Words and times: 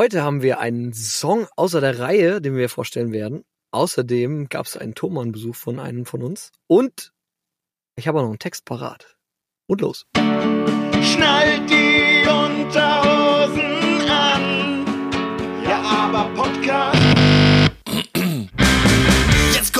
Heute 0.00 0.22
haben 0.22 0.40
wir 0.40 0.60
einen 0.60 0.94
Song 0.94 1.46
außer 1.56 1.82
der 1.82 1.98
Reihe, 1.98 2.40
den 2.40 2.56
wir 2.56 2.70
vorstellen 2.70 3.12
werden. 3.12 3.44
Außerdem 3.70 4.48
gab 4.48 4.64
es 4.64 4.78
einen 4.78 4.94
Thomann-Besuch 4.94 5.54
von 5.54 5.78
einem 5.78 6.06
von 6.06 6.22
uns. 6.22 6.52
Und 6.66 7.12
ich 7.96 8.08
habe 8.08 8.18
auch 8.18 8.22
noch 8.22 8.30
einen 8.30 8.38
Text 8.38 8.64
parat. 8.64 9.18
Und 9.66 9.82
los. 9.82 10.06
Schnallt 10.14 11.68
die 11.68 12.26
Unterhosen 12.26 13.60
an. 14.08 14.86
Ja, 15.68 15.82
aber 15.82 16.34
Podcast. 16.34 16.99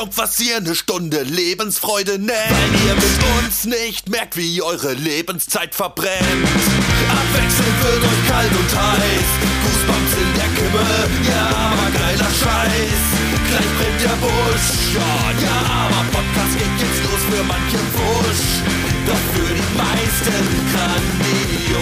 Kommt 0.01 0.17
was 0.17 0.41
ihr 0.41 0.57
eine 0.57 0.75
Stunde 0.75 1.25
Lebensfreude 1.25 2.19
nennt. 2.19 2.31
Weil 2.31 2.89
ihr 2.89 2.95
mit 2.95 3.45
uns 3.45 3.67
nicht 3.67 4.09
merkt, 4.09 4.35
wie 4.35 4.63
eure 4.63 4.95
Lebenszeit 4.95 5.75
verbrennt. 5.75 6.25
Abwechselnd 6.25 7.85
wird 7.85 8.03
euch 8.05 8.27
kalt 8.27 8.51
und 8.51 8.81
heiß. 8.81 9.29
Goosebumps 9.61 10.13
in 10.17 10.33
der 10.41 10.49
Kimme, 10.57 10.89
ja, 11.29 11.45
aber 11.53 11.91
geiler 11.93 12.31
Scheiß. 12.33 13.03
Gleich 13.47 13.71
brennt 13.77 14.01
der 14.01 14.17
Busch, 14.25 14.69
ja, 14.95 15.13
ja, 15.45 15.59
aber 15.69 16.03
Podcast 16.13 16.55
geht 16.57 16.77
jetzt 16.81 17.03
los 17.05 17.21
für 17.29 17.45
manche 17.45 17.81
Wusch. 17.93 18.65
Doch 19.05 19.25
für 19.35 19.53
die 19.53 19.69
meisten 19.77 20.49
grandios. 20.73 21.77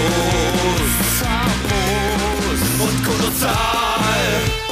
Und 2.81 2.99
kolossal. 3.05 4.68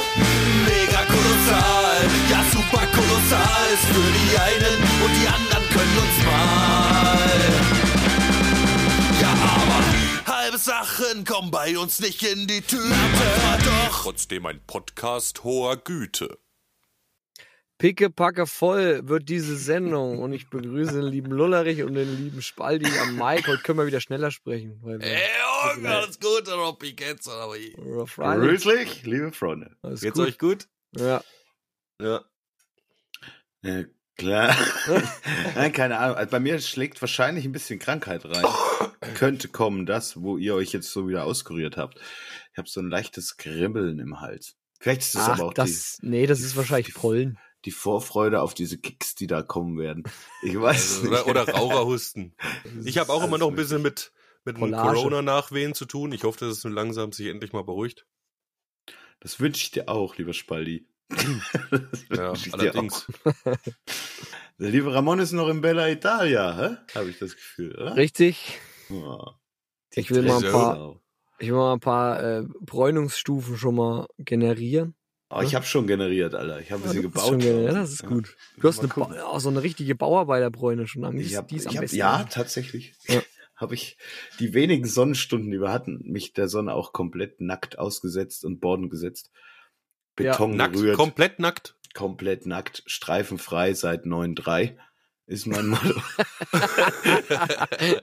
Ja 2.29 2.43
super 2.51 2.85
kolossal 2.87 3.73
ist 3.73 3.85
für 3.85 4.11
die 4.17 4.37
einen 4.37 4.83
und 5.03 5.13
die 5.21 5.27
anderen 5.27 5.69
können 5.69 5.97
uns 5.97 6.25
mal. 6.25 7.39
Ja, 9.21 9.31
aber 9.31 10.37
halbe 10.37 10.57
Sachen 10.57 11.23
kommen 11.25 11.51
bei 11.51 11.77
uns 11.77 11.99
nicht 11.99 12.23
in 12.23 12.47
die 12.47 12.61
Tüte. 12.61 12.83
Aber 12.83 13.63
doch. 13.63 14.03
Trotzdem 14.03 14.45
ein 14.45 14.61
Podcast 14.65 15.43
hoher 15.43 15.77
Güte. 15.77 16.37
Pickepacke 17.77 18.47
voll 18.47 19.07
wird 19.07 19.29
diese 19.29 19.55
Sendung 19.55 20.19
und 20.19 20.33
ich 20.33 20.49
begrüße 20.49 20.93
den 20.93 21.03
lieben 21.03 21.31
Lullerich 21.31 21.83
und 21.83 21.93
den 21.93 22.17
lieben 22.17 22.41
Spaldi 22.41 22.89
am 22.99 23.15
Mike. 23.17 23.51
Heute 23.51 23.61
können 23.61 23.77
wir 23.79 23.85
wieder 23.85 24.01
schneller 24.01 24.31
sprechen. 24.31 24.79
Weil 24.81 24.99
Ey, 25.01 25.19
Jungen, 25.75 25.85
alles 25.85 26.19
gut, 26.19 26.49
ich 26.81 26.99
jetzt 26.99 27.27
oder 27.27 27.53
wie? 27.53 27.73
Grüßlich, 27.75 29.03
liebe 29.03 29.31
Freunde. 29.31 29.75
Alles 29.83 30.01
Geht's 30.01 30.17
gut. 30.17 30.27
euch 30.27 30.39
gut? 30.39 30.67
Ja. 30.95 31.23
Ja. 32.01 32.23
Ja, 33.63 33.83
klar. 34.17 34.55
Nein, 35.55 35.73
keine 35.73 35.97
Ahnung. 35.97 36.17
Also 36.17 36.31
bei 36.31 36.39
mir 36.39 36.59
schlägt 36.59 37.01
wahrscheinlich 37.01 37.45
ein 37.45 37.51
bisschen 37.51 37.79
Krankheit 37.79 38.23
rein. 38.25 38.45
Könnte 39.15 39.47
kommen, 39.47 39.85
das, 39.85 40.21
wo 40.21 40.37
ihr 40.37 40.55
euch 40.55 40.71
jetzt 40.73 40.91
so 40.91 41.07
wieder 41.07 41.25
auskuriert 41.25 41.77
habt. 41.77 41.99
Ich 42.51 42.57
habe 42.57 42.69
so 42.69 42.79
ein 42.81 42.89
leichtes 42.89 43.37
Kribbeln 43.37 43.99
im 43.99 44.19
Hals. 44.19 44.55
Vielleicht 44.79 45.01
ist 45.01 45.15
das 45.15 45.23
Ach, 45.23 45.33
aber 45.39 45.45
auch 45.47 45.53
das, 45.53 45.97
nee, 46.01 46.27
das 46.27 46.41
ist 46.41 46.55
wahrscheinlich 46.55 46.93
Pollen. 46.93 47.39
die, 47.65 47.65
die 47.65 47.71
Vorfreude 47.71 48.41
auf 48.41 48.53
diese 48.53 48.77
Kicks, 48.77 49.15
die 49.15 49.25
da 49.27 49.41
kommen 49.41 49.79
werden. 49.79 50.03
Ich 50.43 50.59
weiß 50.59 50.99
Also, 50.99 51.01
nicht. 51.09 51.25
oder, 51.25 51.41
oder 51.43 51.53
Raucherhusten. 51.53 52.35
Ich 52.85 52.99
habe 52.99 53.11
auch 53.11 53.23
immer 53.23 53.39
noch 53.39 53.49
ein 53.49 53.55
bisschen 53.55 53.81
mit, 53.81 54.11
mit. 54.45 54.55
Corona-Nachwehen 54.57 55.73
zu 55.73 55.85
tun. 55.85 56.11
Ich 56.11 56.23
hoffe, 56.23 56.45
dass 56.45 56.57
es 56.57 56.63
nun 56.63 56.73
langsam 56.73 57.11
sich 57.11 57.27
endlich 57.27 57.53
mal 57.53 57.63
beruhigt. 57.63 58.05
Das 59.19 59.39
wünsche 59.39 59.63
ich 59.63 59.71
dir 59.71 59.89
auch, 59.89 60.15
lieber 60.17 60.33
Spaldi. 60.33 60.87
Ja, 62.13 62.33
allerdings. 62.51 63.07
Der 64.59 64.69
liebe 64.69 64.93
Ramon 64.93 65.19
ist 65.19 65.31
noch 65.31 65.47
in 65.49 65.61
Bella 65.61 65.89
Italia, 65.89 66.55
hä? 66.57 66.77
Habe 66.97 67.09
ich 67.09 67.19
das 67.19 67.35
Gefühl, 67.35 67.75
oder? 67.75 67.95
Richtig. 67.95 68.59
Oh. 68.89 69.25
Ich 69.93 70.11
will 70.11 70.23
mal 70.23 70.43
ein 70.43 70.51
paar, 70.51 70.99
ich 71.39 71.47
will 71.49 71.55
mal 71.57 71.73
ein 71.73 71.79
paar 71.79 72.21
äh, 72.23 72.43
Bräunungsstufen 72.61 73.57
schon 73.57 73.75
mal 73.75 74.07
generieren. 74.17 74.95
Oh, 75.29 75.41
ich 75.41 75.55
habe 75.55 75.65
schon 75.65 75.87
generiert, 75.87 76.33
Alter. 76.35 76.59
Ich 76.61 76.71
habe 76.71 76.83
Ja, 76.85 76.89
sie 76.91 77.01
du 77.01 77.07
hast 77.09 77.13
gebaut. 77.13 77.27
schon 77.29 77.39
generiert, 77.39 77.73
das 77.75 77.91
ist 77.91 78.03
Ja. 78.03 78.07
gut. 78.09 78.37
Du 78.57 78.67
hast 78.67 78.79
eine, 78.79 78.87
ba 78.87 79.11
oh, 79.33 79.39
so 79.39 79.49
eine 79.49 79.61
richtige 79.61 79.93
Bauarbeiterbräune 79.95 80.87
schon 80.87 81.03
an. 81.03 81.17
Die, 81.17 81.23
Ich 81.23 81.35
hab, 81.35 81.47
die 81.49 81.57
ist 81.57 81.63
ich 81.63 81.69
am 81.69 81.75
hab, 81.75 81.81
besten. 81.81 81.97
ja, 81.97 82.23
tatsächlich. 82.23 82.95
Ja. 83.07 83.21
Habe 83.57 83.73
ich 83.73 83.97
die 84.39 84.53
wenigen 84.53 84.85
Sonnenstunden, 84.85 85.49
die 85.49 85.59
wir 85.59 85.71
hatten, 85.71 85.99
mich 86.03 86.31
der 86.33 86.47
Sonne 86.47 86.73
auch 86.75 86.93
komplett 86.93 87.41
nackt 87.41 87.79
ausgesetzt 87.79 88.45
und 88.45 88.59
Borden 88.59 88.87
gesetzt. 88.89 89.31
Ja. 90.19 90.31
Beton 90.31 90.55
Nackt, 90.55 90.73
gerührt, 90.75 90.95
komplett 90.95 91.39
nackt. 91.39 91.75
komplett 91.93 92.45
nackt, 92.45 92.83
streifenfrei 92.85 93.73
seit 93.73 94.05
9,3 94.05 94.75
ist 95.27 95.45
mein 95.45 95.67
Motto. 95.69 96.01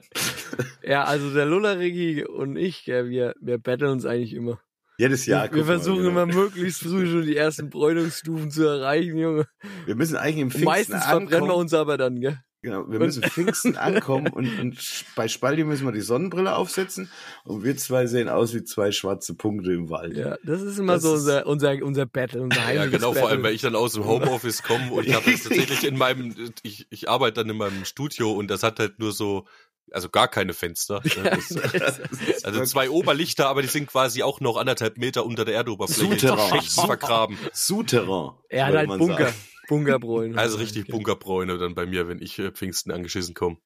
ja, 0.83 1.03
also 1.03 1.33
der 1.33 1.45
Lullerigi 1.45 2.23
und 2.23 2.55
ich, 2.55 2.85
ja, 2.85 3.05
wir, 3.05 3.33
wir 3.41 3.57
battlen 3.57 3.91
uns 3.91 4.05
eigentlich 4.05 4.33
immer. 4.33 4.59
Jedes 4.97 5.25
Jahr. 5.25 5.43
wir 5.45 5.51
wir 5.51 5.59
guck 5.59 5.67
mal, 5.67 5.73
versuchen 5.75 6.03
genau. 6.03 6.09
immer 6.09 6.25
möglichst 6.27 6.81
früh 6.83 7.05
schon 7.07 7.23
die 7.23 7.35
ersten 7.35 7.69
Bräunungsstufen 7.69 8.49
zu 8.49 8.63
erreichen, 8.65 9.17
Junge. 9.17 9.47
Wir 9.85 9.95
müssen 9.95 10.15
eigentlich 10.15 10.37
im 10.37 10.47
Und 10.47 10.51
Pfingsten 10.51 10.65
meistens 10.65 11.03
verbrennen 11.03 11.29
wir 11.31 11.37
ankommen. 11.37 11.59
uns 11.59 11.73
aber 11.73 11.97
dann, 11.97 12.21
gell? 12.21 12.39
Genau, 12.65 12.89
wir 12.89 12.97
müssen 12.97 13.21
Pfingsten 13.21 13.77
ankommen 13.77 14.25
und, 14.33 14.59
und 14.59 14.77
bei 15.15 15.27
Spaldi 15.27 15.63
müssen 15.63 15.85
wir 15.85 15.91
die 15.91 16.01
Sonnenbrille 16.01 16.55
aufsetzen 16.55 17.11
und 17.43 17.63
wir 17.63 17.77
zwei 17.77 18.07
sehen 18.07 18.27
aus 18.27 18.55
wie 18.55 18.63
zwei 18.63 18.91
schwarze 18.91 19.35
Punkte 19.35 19.71
im 19.71 19.91
Wald. 19.91 20.17
Ja, 20.17 20.35
das 20.43 20.63
ist 20.63 20.79
immer 20.79 20.93
Das 20.93 21.03
so 21.03 21.11
unser, 21.13 21.45
unser, 21.45 21.73
unser 21.83 22.05
Battle, 22.07 22.41
unser 22.41 22.73
Ja, 22.73 22.87
genau, 22.87 23.13
vor 23.13 23.27
allem, 23.27 23.37
Battle. 23.37 23.43
weil 23.43 23.53
ich 23.53 23.61
dann 23.61 23.75
aus 23.75 23.93
dem 23.93 24.05
Homeoffice 24.05 24.63
komme 24.63 24.91
und 24.91 25.05
ich 25.05 25.13
habe 25.13 25.29
jetzt 25.29 25.43
tatsächlich 25.47 25.83
in 25.85 25.95
meinem, 25.95 26.33
ich, 26.63 26.87
ich 26.89 27.07
arbeite 27.07 27.41
dann 27.41 27.49
in 27.51 27.57
meinem 27.57 27.85
Studio 27.85 28.31
und 28.31 28.49
das 28.49 28.63
hat 28.63 28.79
halt 28.79 28.97
nur 28.97 29.11
so, 29.11 29.45
also 29.91 30.09
gar 30.09 30.27
keine 30.27 30.53
Fenster. 30.53 31.01
ne, 31.03 31.37
Das, 31.73 32.43
also 32.43 32.63
zwei 32.65 32.89
Oberlichter, 32.89 33.47
aber 33.47 33.61
die 33.61 33.67
sind 33.67 33.85
quasi 33.85 34.23
auch 34.23 34.39
noch 34.39 34.57
anderthalb 34.57 34.97
Meter 34.97 35.23
unter 35.23 35.45
der 35.45 35.53
Erdoberfläche. 35.53 36.09
Souterrain. 36.19 36.61
Vergraben. 36.63 37.37
Souterrain. 37.53 38.31
Er 38.49 38.65
hat 38.65 38.71
würde 38.71 38.79
halt 38.79 38.89
man 38.89 38.97
Bunker, 38.99 39.25
sagen. 39.25 39.35
Bunkerbräune. 39.67 40.35
Also 40.37 40.57
richtig 40.57 40.87
Bunkerbräune 40.87 41.57
dann 41.57 41.75
bei 41.75 41.85
mir, 41.85 42.07
wenn 42.07 42.21
ich 42.21 42.39
äh, 42.39 42.51
Pfingsten 42.51 42.91
angeschissen 42.91 43.33
komme. 43.33 43.57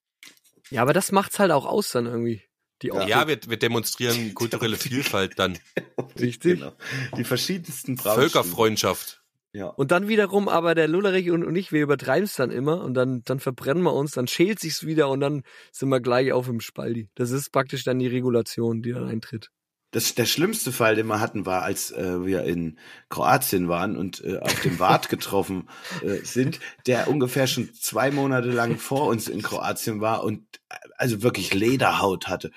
Ja, 0.69 0.81
aber 0.81 0.93
das 0.93 1.11
macht's 1.11 1.39
halt 1.39 1.51
auch 1.51 1.65
aus 1.65 1.91
dann 1.91 2.05
irgendwie. 2.05 2.43
Die 2.81 2.91
Optik. 2.91 3.09
Ja, 3.09 3.27
wir, 3.27 3.39
wir 3.47 3.57
demonstrieren 3.57 4.33
kulturelle 4.35 4.77
Vielfalt 4.77 5.37
dann. 5.37 5.57
Richtig. 6.19 6.59
Genau. 6.59 6.73
Die 7.17 7.23
verschiedensten 7.23 7.95
Brautstuben. 7.95 8.29
Völkerfreundschaft. 8.29 9.23
Ja. 9.51 9.67
Und 9.67 9.91
dann 9.91 10.07
wiederum 10.07 10.47
aber 10.47 10.75
der 10.75 10.87
Lullerich 10.87 11.31
und, 11.31 11.43
und 11.43 11.55
ich, 11.55 11.71
wir 11.71 11.81
übertreiben 11.81 12.25
es 12.25 12.35
dann 12.35 12.51
immer 12.51 12.83
und 12.83 12.93
dann, 12.93 13.23
dann 13.25 13.39
verbrennen 13.39 13.81
wir 13.81 13.93
uns, 13.93 14.11
dann 14.11 14.27
schält 14.27 14.59
sich's 14.59 14.85
wieder 14.85 15.09
und 15.09 15.21
dann 15.21 15.41
sind 15.71 15.89
wir 15.89 15.99
gleich 15.99 16.31
auf 16.31 16.47
im 16.47 16.61
Spaldi. 16.61 17.09
Das 17.15 17.31
ist 17.31 17.51
praktisch 17.51 17.83
dann 17.83 17.97
die 17.97 18.07
Regulation, 18.07 18.83
die 18.83 18.91
dann 18.91 19.07
eintritt. 19.07 19.49
Das, 19.91 20.13
der 20.13 20.25
schlimmste 20.25 20.71
Fall, 20.71 20.95
den 20.95 21.07
wir 21.07 21.19
hatten, 21.19 21.45
war, 21.45 21.63
als 21.63 21.91
äh, 21.91 22.23
wir 22.25 22.43
in 22.43 22.77
Kroatien 23.09 23.67
waren 23.69 23.97
und 23.97 24.23
äh, 24.23 24.37
auf 24.37 24.59
dem 24.61 24.79
Wart 24.79 25.09
getroffen 25.09 25.67
äh, 26.03 26.23
sind, 26.23 26.59
der 26.85 27.07
ungefähr 27.07 27.47
schon 27.47 27.73
zwei 27.73 28.11
Monate 28.11 28.49
lang 28.49 28.77
vor 28.77 29.07
uns 29.07 29.27
in 29.27 29.41
Kroatien 29.41 29.99
war 29.99 30.23
und 30.23 30.43
äh, 30.69 30.75
also 30.97 31.23
wirklich 31.23 31.53
Lederhaut 31.53 32.27
hatte. 32.27 32.51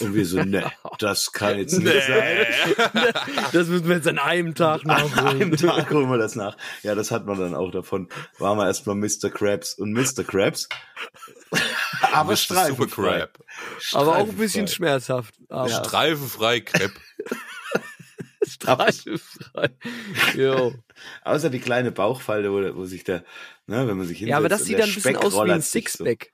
Und 0.00 0.14
wir 0.14 0.26
so, 0.26 0.42
ne, 0.42 0.72
das 0.98 1.30
kann 1.30 1.56
jetzt 1.56 1.78
nicht 1.78 2.06
sein. 2.06 2.46
Das 3.52 3.68
müssen 3.68 3.88
wir 3.88 3.94
jetzt 3.96 4.08
an 4.08 4.18
einem 4.18 4.54
Tag 4.56 4.80
An 4.80 4.88
nachholen. 4.88 5.42
einem 5.42 5.56
Tag 5.56 5.88
holen 5.90 6.10
wir 6.10 6.18
das 6.18 6.34
nach. 6.34 6.56
Ja, 6.82 6.96
das 6.96 7.12
hat 7.12 7.26
man 7.26 7.38
dann 7.38 7.54
auch 7.54 7.70
davon. 7.70 8.08
Waren 8.38 8.58
wir 8.58 8.66
erstmal 8.66 8.96
Mr. 8.96 9.30
Krabs 9.30 9.74
und 9.74 9.92
Mr. 9.92 10.24
Krabs. 10.24 10.68
Aber 12.12 12.36
streifenfrei. 12.36 13.20
Supercrab. 13.20 13.44
Aber 13.92 14.16
auch 14.16 14.28
ein 14.28 14.36
bisschen 14.36 14.66
Streifenfrei. 14.66 14.74
schmerzhaft. 14.74 15.34
Aber. 15.48 15.68
Streifenfrei 15.68 16.60
Crepe. 16.60 17.00
streifenfrei. 18.46 19.70
Jo. 20.36 20.74
Außer 21.24 21.50
die 21.50 21.60
kleine 21.60 21.92
Bauchfalte, 21.92 22.52
wo, 22.52 22.76
wo 22.76 22.84
sich 22.84 23.04
der, 23.04 23.24
ne, 23.66 23.86
wenn 23.88 23.96
man 23.96 24.06
sich 24.06 24.18
hinsetzt. 24.18 24.30
Ja, 24.30 24.38
aber 24.38 24.48
das 24.48 24.64
sieht 24.64 24.78
dann 24.78 24.88
ein 24.88 24.94
bisschen 24.94 25.16
aus 25.16 25.34
wie 25.34 25.50
ein 25.50 25.60
so. 25.60 25.70
Sixpack. 25.70 26.32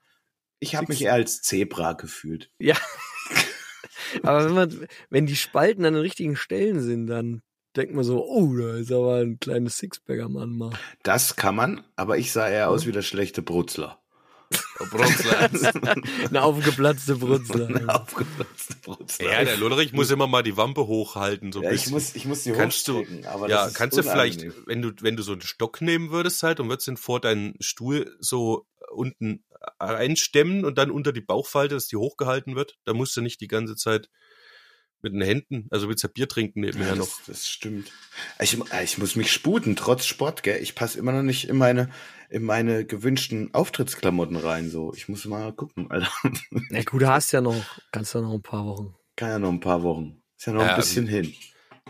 Ich 0.59 0.75
habe 0.75 0.87
mich 0.89 1.01
eher 1.01 1.13
als 1.13 1.41
Zebra 1.41 1.93
gefühlt. 1.93 2.51
Ja. 2.59 2.75
aber 4.23 4.45
wenn 4.45 4.53
man, 4.53 4.87
wenn 5.09 5.25
die 5.25 5.35
Spalten 5.35 5.85
an 5.85 5.93
den 5.93 6.01
richtigen 6.01 6.35
Stellen 6.35 6.81
sind, 6.81 7.07
dann 7.07 7.41
denkt 7.75 7.93
man 7.93 8.03
so, 8.03 8.23
oh, 8.23 8.55
da 8.55 8.75
ist 8.75 8.91
aber 8.91 9.17
ein 9.17 9.39
kleines 9.39 9.77
Sixpack 9.77 10.19
am 10.19 10.33
mal. 10.33 10.71
Das 11.03 11.35
kann 11.35 11.55
man, 11.55 11.83
aber 11.95 12.17
ich 12.17 12.31
sah 12.31 12.47
eher 12.47 12.69
aus 12.69 12.85
wie 12.85 12.91
der 12.91 13.01
schlechte 13.01 13.41
Brutzler. 13.41 14.00
Bronzland. 14.89 16.05
Eine 16.29 16.43
aufgeplatzte 16.43 17.15
Brutzler. 17.15 17.67
Ein 17.67 17.89
aufgeplatzter 17.89 18.75
Brutzler. 18.83 19.31
Ja, 19.31 19.43
der 19.43 19.57
Lullerich 19.57 19.93
muss 19.93 20.11
immer 20.11 20.27
mal 20.27 20.43
die 20.43 20.57
Wampe 20.57 20.87
hochhalten, 20.87 21.51
so 21.51 21.59
ein 21.59 21.63
Ja, 21.65 21.69
ich 21.71 21.81
bisschen. 21.81 21.93
muss, 21.93 22.15
ich 22.15 22.25
muss 22.25 22.43
die 22.43 22.51
Kannst 22.51 22.87
du- 22.87 23.05
aber 23.25 23.49
ja, 23.49 23.69
kannst 23.73 23.97
du 23.97 24.03
vielleicht, 24.03 24.45
wenn 24.67 24.81
du, 24.81 24.91
wenn 25.01 25.15
du 25.15 25.23
so 25.23 25.31
einen 25.33 25.41
Stock 25.41 25.81
nehmen 25.81 26.11
würdest 26.11 26.43
halt 26.43 26.59
und 26.59 26.69
würdest 26.69 26.87
den 26.87 26.97
vor 26.97 27.19
deinen 27.19 27.55
Stuhl 27.59 28.15
so 28.19 28.65
unten 28.91 29.43
einstemmen 29.79 30.65
und 30.65 30.77
dann 30.77 30.91
unter 30.91 31.11
die 31.13 31.21
Bauchfalte, 31.21 31.75
dass 31.75 31.87
die 31.87 31.95
hochgehalten 31.97 32.55
wird, 32.55 32.77
da 32.83 32.93
musst 32.93 33.15
du 33.15 33.21
nicht 33.21 33.41
die 33.41 33.47
ganze 33.47 33.75
Zeit 33.75 34.09
mit 35.03 35.13
den 35.13 35.21
Händen, 35.21 35.67
also 35.71 35.87
willst 35.89 36.03
ja 36.03 36.09
Bier 36.13 36.27
trinken 36.27 36.61
nebenher 36.61 36.89
Ja, 36.89 36.95
noch. 36.95 37.05
das, 37.05 37.21
das 37.27 37.47
stimmt. 37.47 37.91
Ich, 38.39 38.57
ich 38.83 38.97
muss 38.97 39.15
mich 39.15 39.31
sputen, 39.31 39.75
trotz 39.75 40.05
Sport, 40.05 40.43
gell? 40.43 40.61
Ich 40.61 40.75
passe 40.75 40.97
immer 40.99 41.11
noch 41.11 41.23
nicht 41.23 41.47
in 41.49 41.57
meine, 41.57 41.89
in 42.29 42.43
meine 42.43 42.85
gewünschten 42.85 43.53
Auftrittsklamotten 43.53 44.35
rein, 44.37 44.69
so. 44.69 44.93
Ich 44.95 45.09
muss 45.09 45.25
mal 45.25 45.51
gucken, 45.53 45.89
Alter. 45.91 46.11
Na 46.69 46.83
gut, 46.83 47.01
du 47.01 47.07
hast 47.09 47.31
ja 47.31 47.41
noch, 47.41 47.63
kannst 47.91 48.13
ja 48.13 48.21
noch 48.21 48.33
ein 48.33 48.41
paar 48.41 48.65
Wochen. 48.65 48.95
Kann 49.15 49.29
ja 49.29 49.39
noch 49.39 49.49
ein 49.51 49.59
paar 49.59 49.83
Wochen. 49.83 50.21
Ist 50.37 50.47
ja 50.47 50.53
noch 50.53 50.61
Ja, 50.63 50.69
ein 50.71 50.75
bisschen 50.77 51.07
hin. 51.07 51.33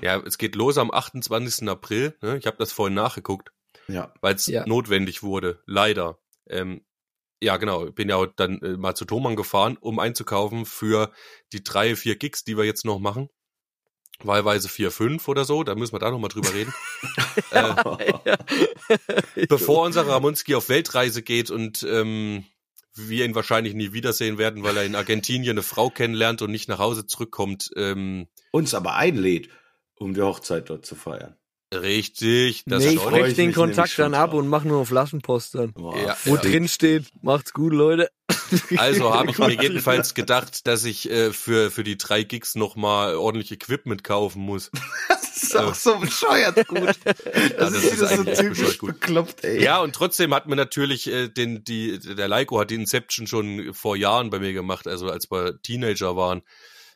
Ja, 0.01 0.19
es 0.25 0.37
geht 0.37 0.55
los 0.55 0.77
am 0.77 0.91
28. 0.91 1.69
April. 1.69 2.17
Ne? 2.21 2.37
Ich 2.37 2.47
habe 2.47 2.57
das 2.57 2.71
vorhin 2.71 2.95
nachgeguckt, 2.95 3.51
Ja. 3.87 4.13
weil 4.21 4.35
es 4.35 4.47
Ja. 4.47 4.65
notwendig 4.65 5.21
wurde. 5.23 5.61
Leider. 5.65 6.17
Ähm, 6.49 6.81
ja, 7.41 7.57
genau. 7.57 7.87
Ich 7.87 7.95
bin 7.95 8.09
ja 8.09 8.25
dann 8.35 8.61
äh, 8.61 8.77
mal 8.77 8.95
zu 8.95 9.05
Thomann 9.05 9.35
gefahren, 9.35 9.77
um 9.79 9.99
einzukaufen 9.99 10.65
für 10.65 11.11
die 11.53 11.63
drei, 11.63 11.95
vier 11.95 12.15
Gigs, 12.15 12.43
die 12.43 12.57
wir 12.57 12.65
jetzt 12.65 12.85
noch 12.85 12.99
machen. 12.99 13.29
Wahlweise 14.23 14.69
vier, 14.69 14.91
fünf 14.91 15.27
oder 15.27 15.45
so. 15.45 15.63
Da 15.63 15.73
müssen 15.73 15.93
wir 15.93 15.99
da 15.99 16.11
noch 16.11 16.19
mal 16.19 16.27
drüber 16.27 16.53
reden. 16.53 16.73
äh, 19.35 19.45
bevor 19.47 19.85
unser 19.85 20.07
Ramonski 20.07 20.53
auf 20.53 20.69
Weltreise 20.69 21.23
geht 21.23 21.49
und 21.49 21.83
ähm, 21.83 22.45
wir 22.93 23.25
ihn 23.25 23.35
wahrscheinlich 23.35 23.73
nie 23.73 23.93
wiedersehen 23.93 24.37
werden, 24.37 24.63
weil 24.63 24.77
er 24.77 24.85
in 24.85 24.95
Argentinien 24.95 25.51
eine 25.51 25.63
Frau 25.63 25.89
kennenlernt 25.89 26.41
und 26.41 26.51
nicht 26.51 26.69
nach 26.69 26.79
Hause 26.79 27.07
zurückkommt. 27.07 27.71
Ähm, 27.75 28.27
Uns 28.51 28.73
aber 28.73 28.95
einlädt, 28.95 29.49
um 29.95 30.13
die 30.13 30.21
Hochzeit 30.21 30.69
dort 30.69 30.85
zu 30.85 30.95
feiern. 30.95 31.37
Richtig, 31.73 32.63
das 32.65 32.83
nee, 32.83 32.91
ich 32.95 33.27
ich 33.27 33.35
den 33.35 33.53
Kontakt 33.53 33.97
dann 33.97 34.13
ab 34.13 34.33
und 34.33 34.47
mache 34.47 34.67
nur 34.67 34.79
noch 34.79 34.87
Flaschenpost 34.87 35.55
dann. 35.55 35.73
Boah, 35.73 35.97
Ja. 35.97 36.17
Wo 36.25 36.35
Ja. 36.35 36.41
drin 36.41 36.67
steht, 36.67 37.05
macht's 37.21 37.53
gut, 37.53 37.73
Leute. 37.73 38.09
Also 38.77 39.13
habe 39.13 39.31
ich 39.31 39.37
mir 39.37 39.53
jedenfalls 39.61 40.13
gedacht, 40.13 40.67
dass 40.67 40.83
ich 40.83 41.09
äh, 41.09 41.31
für, 41.31 41.71
für 41.71 41.83
die 41.83 41.97
drei 41.97 42.23
Gigs 42.23 42.55
nochmal 42.55 43.15
ordentlich 43.15 43.51
Equipment 43.51 44.03
kaufen 44.03 44.41
muss. 44.41 44.71
Das 45.33 45.43
ist 45.49 45.57
auch 45.57 45.73
so 45.73 45.97
bescheuert 45.97 46.67
gut. 46.67 46.81
Das, 47.57 47.73
das 47.73 47.83
ist 47.83 48.01
ist 48.01 48.15
so 48.15 48.23
typisch 48.23 48.77
gut. 48.77 48.99
bekloppt, 48.99 49.43
ey. 49.43 49.63
Ja, 49.63 49.81
und 49.81 49.95
trotzdem 49.95 50.35
hat 50.35 50.45
mir 50.47 50.55
natürlich 50.55 51.07
äh, 51.07 51.29
den, 51.29 51.63
die, 51.63 51.97
der 51.99 52.27
Leiko 52.27 52.59
hat 52.59 52.69
die 52.69 52.75
Inception 52.75 53.25
schon 53.25 53.73
vor 53.73 53.95
Jahren 53.95 54.29
bei 54.29 54.37
mir 54.39 54.53
gemacht, 54.53 54.87
also 54.87 55.09
als 55.09 55.31
wir 55.31 55.59
Teenager 55.61 56.15
waren. 56.15 56.43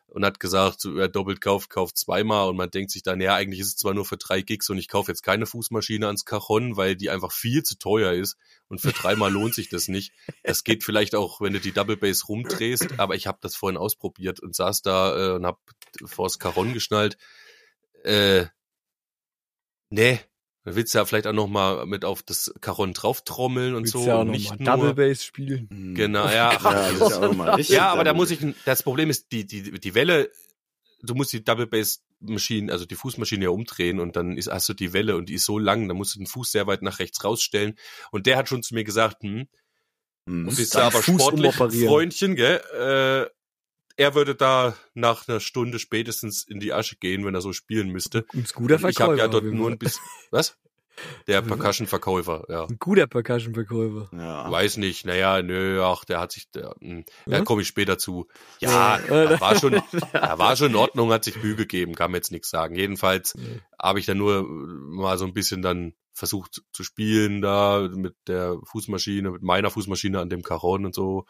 Und 0.08 0.24
hat 0.24 0.40
gesagt, 0.40 0.82
wer 0.86 1.10
doppelt 1.10 1.42
kauft, 1.42 1.70
kauft 1.70 1.98
zweimal. 1.98 2.48
Und 2.48 2.56
man 2.56 2.72
denkt 2.72 2.92
sich 2.92 3.04
dann, 3.04 3.20
ja, 3.20 3.36
eigentlich 3.36 3.60
ist 3.60 3.68
es 3.68 3.76
zwar 3.76 3.94
nur 3.94 4.06
für 4.06 4.16
drei 4.16 4.42
Gigs 4.42 4.70
und 4.70 4.78
ich 4.78 4.88
kaufe 4.88 5.12
jetzt 5.12 5.24
keine 5.24 5.46
Fußmaschine 5.46 6.08
ans 6.08 6.24
Cajon, 6.24 6.78
weil 6.78 6.96
die 6.96 7.10
einfach 7.10 7.34
viel 7.34 7.64
zu 7.64 7.78
teuer 7.78 8.14
ist. 8.14 8.38
Und 8.68 8.80
für 8.80 8.94
dreimal 8.94 9.32
lohnt 9.32 9.54
sich 9.54 9.68
das 9.68 9.90
nicht. 9.90 10.14
Das 10.44 10.64
geht 10.64 10.84
vielleicht 10.84 11.16
auch, 11.16 11.42
wenn 11.42 11.54
du 11.54 11.60
die 11.60 11.74
Double 11.74 11.98
Bass 11.98 12.30
rumdrehst. 12.30 12.98
Aber 13.00 13.16
ich 13.16 13.28
habe 13.28 13.40
das 13.42 13.56
vorhin 13.56 13.78
ausprobiert 13.78 14.40
und 14.40 14.56
saß 14.56 14.84
da 14.84 15.18
äh, 15.18 15.36
und 15.36 15.46
habe 15.46 15.60
vors 16.06 16.40
Cajon 16.40 16.74
geschnallt. 16.74 17.18
Äh, 18.04 18.46
nee, 19.90 20.20
dann 20.66 20.76
willst 20.76 20.94
du 20.94 20.98
ja 20.98 21.06
vielleicht 21.06 21.28
auch 21.28 21.34
noch 21.34 21.48
mal 21.48 21.86
mit 21.86 22.04
auf 22.04 22.24
das 22.24 22.54
Caron 22.60 22.94
drauftrommeln 22.94 23.76
und 23.76 23.84
Willst 23.84 23.94
so. 23.94 24.06
ja 24.06 24.18
auch 24.18 24.22
und 24.22 24.32
nicht 24.32 24.50
mal 24.50 24.58
nur, 24.58 24.66
Double 24.66 24.94
Bass 24.96 25.24
spielen. 25.24 25.70
Hm. 25.72 25.96
Genau, 25.96 26.26
ja. 26.26 26.54
Ja, 26.54 26.90
ja. 26.92 27.58
Ja, 27.70 27.90
aber 27.90 28.04
da 28.04 28.14
muss 28.14 28.32
ich, 28.32 28.40
das 28.66 28.84
Problem 28.84 29.10
ist, 29.10 29.32
die, 29.32 29.46
die, 29.46 29.80
die 29.80 29.96
Welle, 29.96 30.30
du 31.04 31.14
musst 31.16 31.32
die 31.32 31.44
Double 31.44 31.68
Bass 31.68 32.02
Maschine, 32.20 32.72
also 32.72 32.86
die 32.86 32.96
Fußmaschine 32.96 33.46
ja 33.46 33.50
umdrehen 33.52 34.00
und 34.00 34.16
dann 34.16 34.36
ist, 34.38 34.50
hast 34.50 34.68
du 34.68 34.74
die 34.74 34.92
Welle 34.94 35.16
und 35.16 35.30
die 35.30 35.36
ist 35.36 35.46
so 35.46 35.60
lang, 35.60 35.88
da 35.88 35.94
musst 35.94 36.16
du 36.16 36.20
den 36.20 36.28
Fuß 36.28 36.52
sehr 36.52 36.66
weit 36.66 36.82
nach 36.82 37.00
rechts 37.00 37.24
rausstellen. 37.24 37.76
Und 38.12 38.26
der 38.26 38.38
hat 38.38 38.50
schon 38.50 38.64
zu 38.64 38.74
mir 38.74 38.84
gesagt, 38.84 39.22
hm, 39.22 39.48
Hm. 40.28 40.48
bist 40.48 40.74
du 40.74 40.80
aber 40.80 41.04
sportlich. 41.04 41.56
Freundchen, 41.56 42.36
gell? 42.36 42.60
Äh, 42.74 43.35
er 43.98 44.16
würde 44.16 44.36
da 44.36 44.76
nach 44.94 45.28
einer 45.28 45.40
Stunde 45.40 45.80
spätestens 45.80 46.44
in 46.48 46.60
die 46.60 46.74
Asche 46.74 46.96
gehen, 46.98 47.26
wenn 47.26 47.36
er 47.36 47.42
so 47.42 47.54
spielen 47.54 47.90
müsste. 47.90 48.26
Ein 48.34 48.46
guter 48.54 48.76
ich 48.76 48.82
habe 48.84 48.94
Verkäufer. 48.94 49.18
ja 49.18 49.28
dort 49.28 49.46
nur 49.46 49.70
ein 49.72 49.78
bisschen, 49.78 50.04
was? 50.32 50.58
Der 51.28 51.42
Percussion-Verkäufer, 51.42 52.46
ja. 52.48 52.64
Ein 52.66 52.78
guter 52.80 53.06
Percussion-Verkäufer. 53.08 54.10
Ja. 54.18 54.50
Weiß 54.50 54.78
nicht, 54.78 55.06
naja, 55.06 55.42
nö, 55.42 55.82
ach, 55.84 56.06
der 56.06 56.22
hat 56.22 56.32
sich, 56.32 56.50
der, 56.52 56.74
hm, 56.80 57.04
da 57.26 57.38
Ja? 57.40 57.44
komme 57.44 57.64
ich 57.64 57.68
später 57.68 57.98
zu. 57.98 58.28
Ja, 58.62 59.00
Ja. 59.00 59.26
da 59.26 59.42
war 59.42 59.60
schon, 59.60 59.74
da 60.14 60.40
war 60.40 60.56
schon 60.56 60.70
in 60.72 60.76
Ordnung, 60.78 61.12
hat 61.12 61.26
sich 61.26 61.42
Mühe 61.44 61.56
gegeben, 61.58 61.96
kann 61.96 62.12
man 62.12 62.20
jetzt 62.20 62.32
nichts 62.32 62.50
sagen. 62.50 62.76
Jedenfalls 62.76 63.36
Nee. 63.36 63.60
habe 63.82 64.00
ich 64.00 64.06
dann 64.06 64.18
nur 64.18 64.44
mal 64.48 65.18
so 65.18 65.26
ein 65.26 65.34
bisschen 65.34 65.62
dann 65.62 65.94
versucht 66.14 66.62
zu 66.72 66.84
spielen 66.86 67.42
da 67.42 67.90
mit 67.94 68.16
der 68.28 68.56
Fußmaschine, 68.64 69.32
mit 69.32 69.42
meiner 69.42 69.70
Fußmaschine 69.72 70.20
an 70.22 70.30
dem 70.30 70.44
Caron 70.44 70.86
und 70.86 70.96
so. 70.96 71.26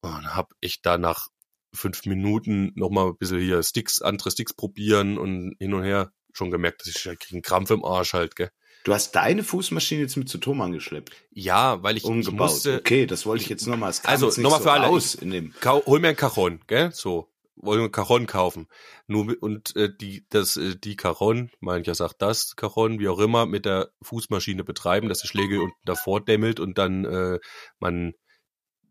Und 0.00 0.34
habe 0.34 0.54
ich 0.60 0.82
da 0.82 0.98
nach 0.98 1.28
fünf 1.76 2.04
Minuten 2.06 2.72
noch 2.74 2.90
mal 2.90 3.06
ein 3.06 3.16
bisschen 3.16 3.40
hier 3.40 3.62
Sticks, 3.62 4.02
andere 4.02 4.30
Sticks 4.30 4.54
probieren 4.54 5.18
und 5.18 5.54
hin 5.58 5.74
und 5.74 5.82
her 5.84 6.12
schon 6.32 6.50
gemerkt, 6.50 6.80
dass 6.80 6.88
ich, 6.88 6.96
ich 6.96 7.18
krieg 7.18 7.32
einen 7.32 7.42
Krampf 7.42 7.70
im 7.70 7.84
Arsch 7.84 8.12
halt, 8.12 8.36
gell. 8.36 8.50
Du 8.84 8.94
hast 8.94 9.12
deine 9.12 9.42
Fußmaschine 9.42 10.02
jetzt 10.02 10.16
mit 10.16 10.28
zu 10.28 10.38
Thomann 10.38 10.70
geschleppt. 10.70 11.12
Ja, 11.30 11.82
weil 11.82 11.96
ich, 11.96 12.04
ich 12.04 12.08
Umgebaut. 12.08 12.38
musste, 12.38 12.78
okay, 12.78 13.06
das 13.06 13.26
wollte 13.26 13.42
ich 13.42 13.48
jetzt 13.48 13.66
nochmal. 13.66 13.92
Also, 14.04 14.26
nochmal 14.40 14.58
so 14.60 14.64
für 14.64 14.72
alle. 14.72 14.86
Aus 14.86 15.16
in 15.16 15.30
dem. 15.30 15.54
Hol 15.64 15.98
mir 15.98 16.08
ein 16.08 16.16
Cajon, 16.16 16.60
gell? 16.68 16.92
So. 16.92 17.28
Wollen 17.56 17.80
wir 17.80 17.86
ein 17.86 17.90
Cajon 17.90 18.26
kaufen. 18.26 18.68
Nur 19.08 19.34
und 19.40 19.74
äh, 19.74 19.88
die, 20.00 20.24
das, 20.28 20.56
äh, 20.56 20.76
die 20.76 20.94
Cajon, 20.94 21.50
mancher 21.58 21.96
sagt 21.96 22.22
das 22.22 22.54
Cajon, 22.54 23.00
wie 23.00 23.08
auch 23.08 23.18
immer, 23.18 23.46
mit 23.46 23.64
der 23.64 23.88
Fußmaschine 24.02 24.62
betreiben, 24.62 25.08
dass 25.08 25.18
der 25.18 25.28
Schlägel 25.28 25.60
unten 25.60 25.80
davor 25.84 26.24
dämmelt 26.24 26.60
und 26.60 26.78
dann 26.78 27.06
äh, 27.06 27.40
man 27.80 28.12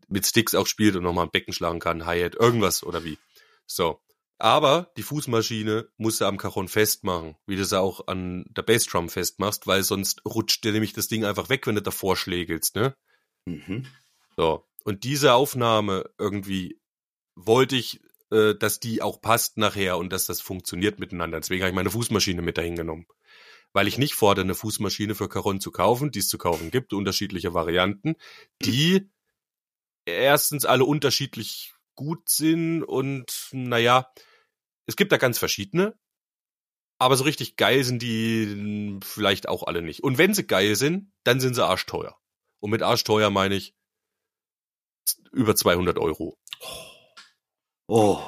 mit 0.08 0.26
Sticks 0.26 0.54
auch 0.54 0.66
spielt 0.66 0.96
und 0.96 1.02
nochmal 1.02 1.26
ein 1.26 1.30
Becken 1.30 1.52
schlagen 1.52 1.80
kann, 1.80 2.06
Hi-Hat, 2.06 2.34
irgendwas 2.34 2.82
oder 2.82 3.04
wie. 3.04 3.18
So. 3.66 4.00
Aber 4.38 4.92
die 4.98 5.02
Fußmaschine 5.02 5.88
musst 5.96 6.20
du 6.20 6.26
am 6.26 6.36
Cajon 6.36 6.68
festmachen, 6.68 7.36
wie 7.46 7.56
du 7.56 7.62
es 7.62 7.72
auch 7.72 8.06
an 8.06 8.44
der 8.50 8.62
Bassdrum 8.62 9.08
festmachst, 9.08 9.66
weil 9.66 9.82
sonst 9.82 10.22
rutscht 10.26 10.62
dir 10.62 10.72
nämlich 10.72 10.92
das 10.92 11.08
Ding 11.08 11.24
einfach 11.24 11.48
weg, 11.48 11.66
wenn 11.66 11.74
du 11.74 11.82
davor 11.82 12.16
schlägelst, 12.16 12.76
ne? 12.76 12.94
Mhm. 13.46 13.86
So. 14.36 14.66
Und 14.84 15.04
diese 15.04 15.32
Aufnahme 15.32 16.10
irgendwie 16.18 16.78
wollte 17.34 17.76
ich, 17.76 18.00
äh, 18.30 18.54
dass 18.54 18.78
die 18.78 19.00
auch 19.00 19.22
passt 19.22 19.56
nachher 19.56 19.96
und 19.96 20.12
dass 20.12 20.26
das 20.26 20.42
funktioniert 20.42 21.00
miteinander. 21.00 21.40
Deswegen 21.40 21.62
habe 21.62 21.70
ich 21.70 21.74
meine 21.74 21.90
Fußmaschine 21.90 22.42
mit 22.42 22.58
dahin 22.58 22.76
genommen. 22.76 23.06
Weil 23.72 23.88
ich 23.88 23.98
nicht 23.98 24.14
fordere, 24.14 24.44
eine 24.44 24.54
Fußmaschine 24.54 25.14
für 25.14 25.28
Caron 25.28 25.60
zu 25.60 25.70
kaufen, 25.70 26.10
die 26.10 26.20
es 26.20 26.28
zu 26.28 26.38
kaufen 26.38 26.70
gibt, 26.70 26.92
unterschiedliche 26.92 27.54
Varianten, 27.54 28.16
die 28.62 29.10
erstens 30.06 30.64
alle 30.64 30.84
unterschiedlich 30.84 31.74
gut 31.94 32.28
sind 32.28 32.82
und 32.82 33.48
naja, 33.52 34.10
es 34.86 34.96
gibt 34.96 35.12
da 35.12 35.16
ganz 35.16 35.38
verschiedene, 35.38 35.98
aber 36.98 37.16
so 37.16 37.24
richtig 37.24 37.56
geil 37.56 37.84
sind 37.84 38.00
die 38.00 38.98
vielleicht 39.02 39.48
auch 39.48 39.64
alle 39.64 39.82
nicht. 39.82 40.02
Und 40.02 40.18
wenn 40.18 40.34
sie 40.34 40.46
geil 40.46 40.76
sind, 40.76 41.12
dann 41.24 41.40
sind 41.40 41.54
sie 41.54 41.64
arschteuer. 41.64 42.16
Und 42.60 42.70
mit 42.70 42.82
arschteuer 42.82 43.30
meine 43.30 43.54
ich 43.54 43.74
über 45.32 45.54
200 45.54 45.98
Euro. 45.98 46.38
Oh. 47.86 48.20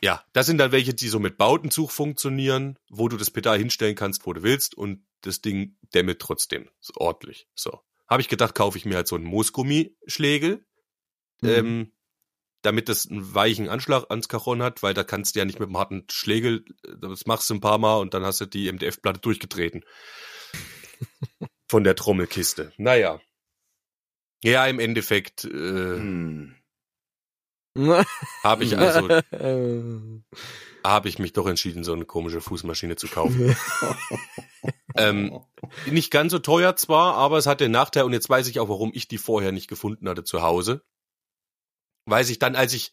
Ja, 0.00 0.24
das 0.32 0.46
sind 0.46 0.58
dann 0.58 0.70
welche, 0.70 0.94
die 0.94 1.08
so 1.08 1.18
mit 1.18 1.38
Bautenzug 1.38 1.90
funktionieren, 1.90 2.78
wo 2.88 3.08
du 3.08 3.16
das 3.16 3.32
Pedal 3.32 3.58
hinstellen 3.58 3.96
kannst, 3.96 4.26
wo 4.26 4.32
du 4.32 4.44
willst 4.44 4.76
und 4.76 5.04
das 5.22 5.40
Ding 5.40 5.76
dämmelt 5.92 6.20
trotzdem 6.20 6.70
ordentlich. 6.94 7.48
So. 7.56 7.80
Habe 8.08 8.22
ich 8.22 8.28
gedacht, 8.28 8.54
kaufe 8.54 8.78
ich 8.78 8.84
mir 8.84 8.94
halt 8.94 9.08
so 9.08 9.16
einen 9.16 9.24
Moosgummischlägel, 9.24 10.64
Mhm. 11.40 11.48
ähm, 11.48 11.92
damit 12.62 12.88
das 12.88 13.08
einen 13.08 13.34
weichen 13.34 13.68
Anschlag 13.68 14.06
ans 14.10 14.28
Cajon 14.28 14.62
hat, 14.62 14.82
weil 14.82 14.94
da 14.94 15.04
kannst 15.04 15.34
du 15.34 15.38
ja 15.38 15.44
nicht 15.44 15.60
mit 15.60 15.68
einem 15.68 15.78
harten 15.78 16.04
Schlägel, 16.10 16.64
das 17.00 17.26
machst 17.26 17.48
du 17.50 17.54
ein 17.54 17.60
paar 17.60 17.78
Mal 17.78 17.96
und 17.98 18.14
dann 18.14 18.24
hast 18.24 18.40
du 18.40 18.46
die 18.46 18.70
MDF-Platte 18.70 19.20
durchgetreten. 19.20 19.84
Von 21.70 21.84
der 21.84 21.94
Trommelkiste. 21.94 22.72
Naja. 22.76 23.20
Ja, 24.42 24.66
im 24.66 24.80
Endeffekt 24.80 25.44
äh, 25.44 25.48
Hm. 25.48 26.54
habe 28.42 28.64
ich 28.64 28.76
also 28.76 29.08
Äh, 29.30 30.22
habe 30.84 31.08
ich 31.08 31.18
mich 31.18 31.32
doch 31.32 31.46
entschieden, 31.46 31.84
so 31.84 31.92
eine 31.92 32.06
komische 32.06 32.40
Fußmaschine 32.40 32.96
zu 32.96 33.08
kaufen. 33.08 33.54
ähm, 34.96 35.40
nicht 35.90 36.10
ganz 36.10 36.32
so 36.32 36.38
teuer 36.38 36.76
zwar, 36.76 37.14
aber 37.14 37.36
es 37.38 37.46
hat 37.46 37.60
den 37.60 37.72
Nachteil, 37.72 38.04
und 38.04 38.12
jetzt 38.12 38.28
weiß 38.28 38.48
ich 38.48 38.58
auch, 38.58 38.68
warum 38.68 38.90
ich 38.94 39.06
die 39.06 39.18
vorher 39.18 39.52
nicht 39.52 39.68
gefunden 39.68 40.08
hatte 40.08 40.24
zu 40.24 40.42
Hause. 40.42 40.82
Weiß 42.08 42.30
ich 42.30 42.38
dann, 42.38 42.56
als 42.56 42.72
ich 42.72 42.92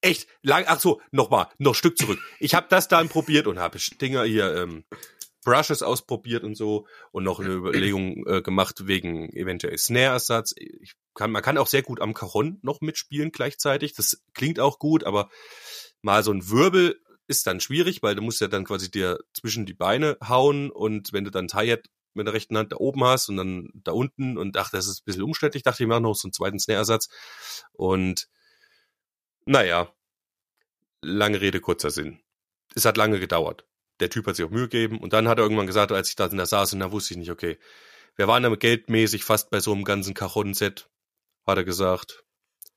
echt 0.00 0.28
lang, 0.42 0.64
ach 0.66 0.80
so, 0.80 1.00
nochmal, 1.10 1.48
noch 1.58 1.74
Stück 1.74 1.96
zurück. 1.96 2.18
Ich 2.38 2.54
habe 2.54 2.66
das 2.68 2.88
dann 2.88 3.08
probiert 3.08 3.46
und 3.46 3.58
habe 3.58 3.78
Dinger 4.00 4.24
hier, 4.24 4.54
ähm, 4.54 4.84
Brushes 5.44 5.82
ausprobiert 5.82 6.42
und 6.42 6.56
so 6.56 6.86
und 7.12 7.24
noch 7.24 7.38
eine 7.38 7.52
Überlegung 7.52 8.26
äh, 8.26 8.42
gemacht 8.42 8.86
wegen 8.86 9.30
eventuell 9.34 9.76
Snare-Ersatz. 9.76 10.54
Ich 10.56 10.94
kann, 11.14 11.30
man 11.30 11.42
kann 11.42 11.58
auch 11.58 11.66
sehr 11.66 11.82
gut 11.82 12.00
am 12.00 12.14
Cajon 12.14 12.58
noch 12.62 12.80
mitspielen 12.80 13.30
gleichzeitig. 13.30 13.94
Das 13.94 14.22
klingt 14.32 14.58
auch 14.58 14.78
gut, 14.78 15.04
aber 15.04 15.28
mal 16.02 16.24
so 16.24 16.32
ein 16.32 16.48
Wirbel 16.48 16.98
ist 17.26 17.46
dann 17.46 17.60
schwierig, 17.60 18.02
weil 18.02 18.14
du 18.14 18.22
musst 18.22 18.40
ja 18.40 18.48
dann 18.48 18.64
quasi 18.64 18.90
dir 18.90 19.18
zwischen 19.32 19.66
die 19.66 19.74
Beine 19.74 20.16
hauen 20.26 20.70
und 20.70 21.12
wenn 21.12 21.24
du 21.24 21.30
dann 21.30 21.48
Hi-Hat 21.52 21.86
mit 22.14 22.26
der 22.26 22.34
rechten 22.34 22.56
Hand 22.56 22.72
da 22.72 22.76
oben 22.76 23.04
hast 23.04 23.28
und 23.28 23.36
dann 23.36 23.68
da 23.74 23.92
unten 23.92 24.38
und 24.38 24.56
ach, 24.56 24.70
das 24.70 24.86
ist 24.86 25.00
ein 25.00 25.04
bisschen 25.04 25.22
umständlich, 25.22 25.62
dachte 25.62 25.82
ich 25.82 25.88
mir 25.88 26.00
noch 26.00 26.14
so 26.14 26.26
einen 26.26 26.32
zweiten 26.32 26.58
Snare-Ersatz 26.58 27.08
und 27.72 28.28
naja, 29.46 29.92
lange 31.02 31.40
Rede, 31.40 31.60
kurzer 31.60 31.90
Sinn. 31.90 32.20
Es 32.74 32.84
hat 32.84 32.96
lange 32.96 33.20
gedauert. 33.20 33.66
Der 34.00 34.10
Typ 34.10 34.26
hat 34.26 34.36
sich 34.36 34.44
auch 34.44 34.50
Mühe 34.50 34.68
gegeben 34.68 34.98
und 34.98 35.12
dann 35.12 35.28
hat 35.28 35.38
er 35.38 35.44
irgendwann 35.44 35.66
gesagt, 35.66 35.92
als 35.92 36.08
ich 36.08 36.16
da 36.16 36.26
in 36.26 36.36
der 36.36 36.46
saß 36.46 36.72
und 36.72 36.80
da 36.80 36.90
wusste 36.90 37.14
ich 37.14 37.18
nicht, 37.18 37.30
okay, 37.30 37.58
wir 38.16 38.28
waren 38.28 38.42
damit 38.42 38.60
geldmäßig 38.60 39.24
fast 39.24 39.50
bei 39.50 39.60
so 39.60 39.72
einem 39.72 39.84
ganzen 39.84 40.14
Cajon-Set, 40.14 40.88
hat 41.46 41.58
er 41.58 41.64
gesagt. 41.64 42.24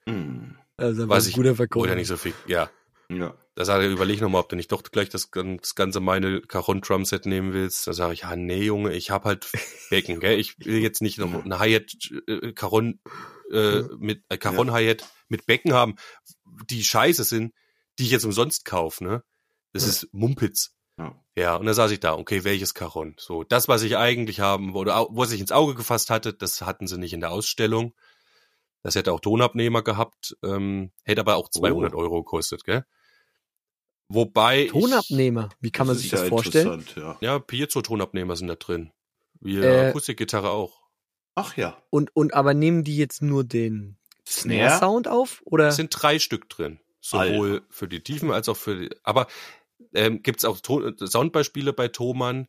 Hm. 0.05 0.57
Also 0.77 1.09
Weiß 1.09 1.25
ein 1.25 1.29
ich, 1.29 1.35
guter 1.35 1.55
Verkäufer. 1.55 1.85
Oder 1.85 1.95
nicht 1.95 2.07
so 2.07 2.17
viel, 2.17 2.33
ja. 2.45 2.69
Ja. 3.09 3.35
Da 3.55 3.65
sage 3.65 3.87
ich, 3.87 3.91
überleg 3.91 4.21
noch 4.21 4.29
mal, 4.29 4.39
ob 4.39 4.49
du 4.49 4.55
nicht 4.55 4.71
doch 4.71 4.83
gleich 4.83 5.09
das, 5.09 5.31
das 5.31 5.75
ganze 5.75 5.99
meine 5.99 6.41
Caron 6.41 6.81
Drumset 6.81 7.25
nehmen 7.25 7.53
willst. 7.53 7.87
Da 7.87 7.93
sage 7.93 8.13
ich, 8.13 8.21
ja, 8.21 8.35
nee, 8.35 8.63
Junge, 8.63 8.93
ich 8.93 9.09
hab 9.09 9.25
halt 9.25 9.47
Becken, 9.89 10.19
gell? 10.19 10.39
Ich 10.39 10.59
will 10.59 10.79
jetzt 10.79 11.01
nicht 11.01 11.17
noch 11.17 11.43
eine 11.43 11.57
Hi-Hat 11.57 11.97
äh, 12.27 12.51
Caron 12.51 12.99
äh, 13.51 13.83
mit 13.97 14.23
äh, 14.29 14.37
Caron 14.37 14.71
Hi-Hat 14.71 15.05
mit 15.29 15.45
Becken 15.45 15.73
haben, 15.73 15.95
die 16.69 16.83
scheiße 16.83 17.23
sind, 17.23 17.53
die 17.99 18.03
ich 18.05 18.11
jetzt 18.11 18.25
umsonst 18.25 18.65
kaufe, 18.65 19.03
ne? 19.03 19.23
Das 19.73 19.83
Ja. 19.83 19.89
ist 19.89 20.07
Mumpitz. 20.13 20.73
Ja. 20.97 21.15
Ja, 21.35 21.55
und 21.57 21.65
da 21.67 21.73
saß 21.73 21.91
ich 21.91 21.99
da, 21.99 22.13
okay, 22.17 22.43
welches 22.43 22.73
Caron? 22.73 23.15
So, 23.19 23.43
das, 23.43 23.67
was 23.67 23.83
ich 23.83 23.97
eigentlich 23.97 24.39
haben, 24.39 24.73
oder 24.75 24.97
au- 24.97 25.09
was 25.11 25.31
ich 25.31 25.39
ins 25.41 25.51
Auge 25.51 25.75
gefasst 25.75 26.09
hatte, 26.09 26.33
das 26.33 26.61
hatten 26.61 26.87
sie 26.87 26.97
nicht 26.97 27.13
in 27.13 27.19
der 27.21 27.31
Ausstellung. 27.31 27.93
Das 28.83 28.95
hätte 28.95 29.11
auch 29.11 29.19
Tonabnehmer 29.19 29.83
gehabt, 29.83 30.35
ähm, 30.43 30.91
hätte 31.03 31.21
aber 31.21 31.35
auch 31.35 31.49
200 31.49 31.93
Oh. 31.93 31.97
Euro 31.99 32.23
gekostet, 32.23 32.63
gell? 32.63 32.85
Wobei 34.09 34.65
ich- 34.65 34.71
Tonabnehmer, 34.71 35.49
wie 35.59 35.71
kann 35.71 35.85
man 35.87 35.95
sich 35.97 36.09
das 36.09 36.21
ja 36.21 36.27
vorstellen? 36.27 36.85
Ja. 36.95 37.17
Ja, 37.21 37.39
Piezo-Tonabnehmer 37.39 38.35
sind 38.35 38.47
da 38.47 38.55
drin. 38.55 38.91
Wie 39.41 39.57
Äh, 39.59 39.89
Akustikgitarre 39.89 40.49
auch. 40.49 40.86
Ach 41.37 41.55
ja. 41.55 41.77
Und, 41.91 42.15
und 42.15 42.33
aber 42.33 42.55
nehmen 42.55 42.83
die 42.83 42.97
jetzt 42.97 43.21
nur 43.21 43.43
den 43.43 43.95
Snare? 44.27 44.69
Snare-Sound 44.69 45.07
auf? 45.07 45.43
Oder? 45.45 45.67
Es 45.67 45.75
sind 45.75 45.91
drei 45.91 46.17
Stück 46.17 46.49
drin. 46.49 46.79
Sowohl 46.99 47.61
für 47.69 47.87
die 47.87 48.01
Tiefen 48.01 48.31
als 48.31 48.49
auch 48.49 48.57
für 48.57 48.75
die. 48.75 48.89
Aber 49.03 49.27
ähm, 49.93 50.23
gibt 50.23 50.39
es 50.39 50.45
auch 50.45 50.59
to 50.59 50.91
Soundbeispiele 50.97 51.73
bei 51.73 51.89
Thomann? 51.89 52.47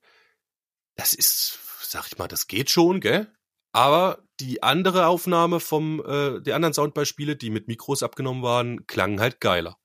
Das 0.97 1.13
ist, 1.13 1.59
sag 1.83 2.07
ich 2.07 2.17
mal, 2.17 2.29
das 2.29 2.47
geht 2.47 2.71
schon, 2.71 3.01
gell? 3.01 3.31
Aber 3.73 4.25
die 4.41 4.63
andere 4.63 5.07
Aufnahme 5.07 5.61
vom, 5.61 6.03
äh, 6.07 6.41
die 6.41 6.55
anderen 6.55 6.73
Soundbeispiele, 6.73 7.37
die 7.37 7.51
mit 7.51 7.69
Mikros 7.69 8.03
abgenommen 8.03 8.43
waren, 8.43 8.87
klangen 8.87 9.21
halt 9.21 9.43
geiler. 9.43 9.77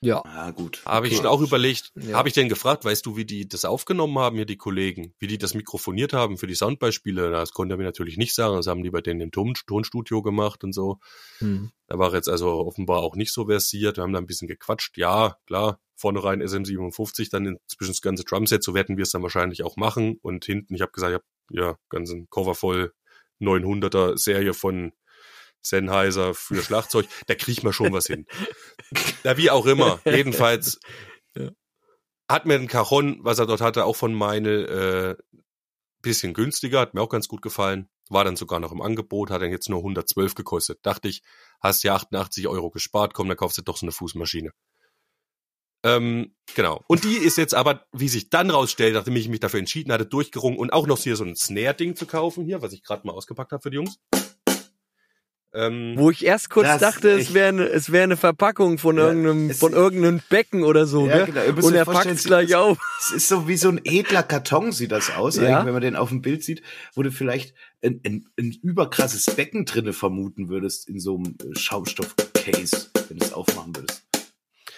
Ja. 0.00 0.22
Ah, 0.24 0.50
gut. 0.50 0.82
Habe 0.84 1.06
ich 1.06 1.14
Okay. 1.14 1.22
schon 1.22 1.30
auch 1.30 1.40
überlegt, 1.40 1.92
Ja. 1.96 2.16
habe 2.18 2.28
ich 2.28 2.34
denn 2.34 2.48
gefragt, 2.48 2.84
weißt 2.84 3.06
du, 3.06 3.16
wie 3.16 3.24
die 3.24 3.48
das 3.48 3.64
aufgenommen 3.64 4.18
haben, 4.18 4.36
hier 4.36 4.44
die 4.44 4.56
Kollegen, 4.56 5.14
wie 5.18 5.26
die 5.26 5.38
das 5.38 5.54
mikrofoniert 5.54 6.12
haben 6.12 6.36
für 6.36 6.46
die 6.46 6.54
Soundbeispiele? 6.54 7.30
Das 7.30 7.52
konnte 7.52 7.74
er 7.74 7.78
mir 7.78 7.84
natürlich 7.84 8.16
nicht 8.16 8.34
sagen, 8.34 8.56
das 8.56 8.66
haben 8.66 8.82
die 8.82 8.90
bei 8.90 9.00
denen 9.00 9.20
im 9.20 9.30
Ton 9.32 9.54
Tonstudio 9.66 10.20
gemacht 10.22 10.62
und 10.64 10.72
so. 10.74 10.98
Hm. 11.38 11.70
Da 11.86 11.98
war 11.98 12.10
er 12.10 12.16
jetzt 12.16 12.28
also 12.28 12.50
offenbar 12.66 12.98
auch 12.98 13.16
nicht 13.16 13.32
so 13.32 13.46
versiert. 13.46 13.96
Wir 13.96 14.02
haben 14.02 14.12
da 14.12 14.18
ein 14.18 14.26
bisschen 14.26 14.48
gequatscht. 14.48 14.96
Ja, 14.98 15.36
klar, 15.46 15.80
vorne 15.96 16.22
rein 16.22 16.42
SM57, 16.42 17.30
dann 17.30 17.46
inzwischen 17.46 17.92
das 17.92 18.00
ganze 18.02 18.24
Drumset, 18.24 18.62
so 18.62 18.74
werden 18.74 18.96
wir 18.96 19.02
es 19.04 19.10
dann 19.10 19.22
wahrscheinlich 19.22 19.62
auch 19.62 19.76
machen. 19.76 20.18
Und 20.22 20.44
hinten, 20.44 20.74
ich 20.74 20.80
habe 20.82 20.92
gesagt, 20.92 21.10
ich 21.50 21.54
habe 21.58 21.68
ja 21.70 21.78
ganzen 21.88 22.28
Cover 22.30 22.54
voll 22.54 22.92
900er 23.40 24.16
Serie 24.18 24.54
von 24.54 24.92
Sennheiser 25.64 26.34
für 26.34 26.62
Schlagzeug. 26.62 27.06
Da 27.26 27.34
kriegt 27.34 27.64
man 27.64 27.72
schon 27.72 27.92
was 27.92 28.06
hin. 28.06 28.26
Ja, 29.24 29.36
wie 29.36 29.50
auch 29.50 29.66
immer. 29.66 30.00
Jedenfalls 30.04 30.78
Ja. 31.36 31.50
hat 32.28 32.46
mir 32.46 32.54
ein 32.54 32.68
Cajon, 32.68 33.18
was 33.22 33.38
er 33.38 33.46
dort 33.46 33.60
hatte, 33.60 33.84
auch 33.84 33.96
von 33.96 34.14
meine 34.14 34.50
äh, 34.50 35.16
bisschen 36.02 36.34
günstiger, 36.34 36.80
hat 36.80 36.94
mir 36.94 37.00
auch 37.00 37.08
ganz 37.08 37.28
gut 37.28 37.40
gefallen. 37.42 37.88
War 38.10 38.24
dann 38.24 38.36
sogar 38.36 38.60
noch 38.60 38.72
im 38.72 38.82
Angebot, 38.82 39.30
hat 39.30 39.40
dann 39.40 39.50
jetzt 39.50 39.70
nur 39.70 39.78
112 39.78 40.34
gekostet. 40.34 40.78
Dachte 40.82 41.08
ich, 41.08 41.22
hast 41.60 41.82
ja 41.84 41.94
88 41.94 42.46
Euro 42.48 42.70
gespart, 42.70 43.14
komm, 43.14 43.28
dann 43.28 43.38
kaufst 43.38 43.56
du 43.56 43.62
doch 43.62 43.78
so 43.78 43.86
eine 43.86 43.92
Fußmaschine. 43.92 44.50
Ähm, 45.82 46.34
genau. 46.54 46.82
Und 46.86 47.04
die 47.04 47.16
ist 47.16 47.36
jetzt 47.36 47.54
aber, 47.54 47.84
wie 47.92 48.08
sich 48.08 48.30
dann 48.30 48.50
rausstellt, 48.50 48.94
nachdem 48.94 49.16
ich 49.16 49.28
mich 49.28 49.40
dafür 49.40 49.60
entschieden 49.60 49.92
hatte, 49.92 50.06
durchgerungen 50.06 50.58
und 50.58 50.72
auch 50.72 50.86
noch 50.86 50.98
hier 50.98 51.16
so 51.16 51.24
ein 51.24 51.36
Snare-Ding 51.36 51.94
zu 51.96 52.06
kaufen 52.06 52.44
hier, 52.44 52.62
was 52.62 52.72
ich 52.72 52.82
gerade 52.82 53.06
mal 53.06 53.12
ausgepackt 53.12 53.52
habe 53.52 53.62
für 53.62 53.70
die 53.70 53.76
Jungs. 53.76 53.98
Ähm, 55.56 55.94
Wo 55.96 56.10
ich 56.10 56.24
erst 56.26 56.50
kurz 56.50 56.66
dachte, 56.80 57.10
es 57.10 57.32
wäre 57.32 57.48
eine, 57.48 57.64
es 57.66 57.92
wäre 57.92 58.02
eine 58.02 58.16
Verpackung 58.16 58.76
von 58.78 58.96
Ja, 58.96 59.04
irgendeinem, 59.06 59.50
es- 59.50 59.60
von 59.60 59.72
irgendeinem 59.72 60.20
Becken 60.28 60.64
oder 60.64 60.84
so, 60.84 61.06
Ja, 61.06 61.24
gell? 61.24 61.32
genau. 61.46 61.66
Und 61.66 61.74
er 61.74 61.84
packt 61.84 62.06
es 62.06 62.24
gleich 62.24 62.54
auf. 62.56 62.76
Es 63.00 63.12
ist 63.12 63.28
so 63.28 63.46
wie 63.46 63.56
so 63.56 63.68
ein 63.68 63.80
edler 63.84 64.24
Karton 64.24 64.72
sieht 64.72 64.90
das 64.90 65.10
aus, 65.14 65.36
Ja. 65.36 65.64
wenn 65.64 65.72
man 65.72 65.80
den 65.82 65.94
auf 65.94 66.08
dem 66.08 66.22
Bild 66.22 66.42
sieht, 66.42 66.62
wo 66.94 67.02
du 67.04 67.12
vielleicht 67.12 67.54
ein, 67.84 68.00
ein, 68.04 68.26
ein 68.36 68.50
überkrasses 68.62 69.26
Becken 69.36 69.64
drinne 69.64 69.92
vermuten 69.92 70.48
würdest 70.48 70.88
in 70.88 70.98
so 70.98 71.16
einem 71.18 71.36
äh, 71.40 71.56
Schaumstoff-Case, 71.56 72.90
wenn 73.08 73.18
du 73.18 73.24
es 73.24 73.32
aufmachen 73.32 73.76
würdest. 73.76 74.02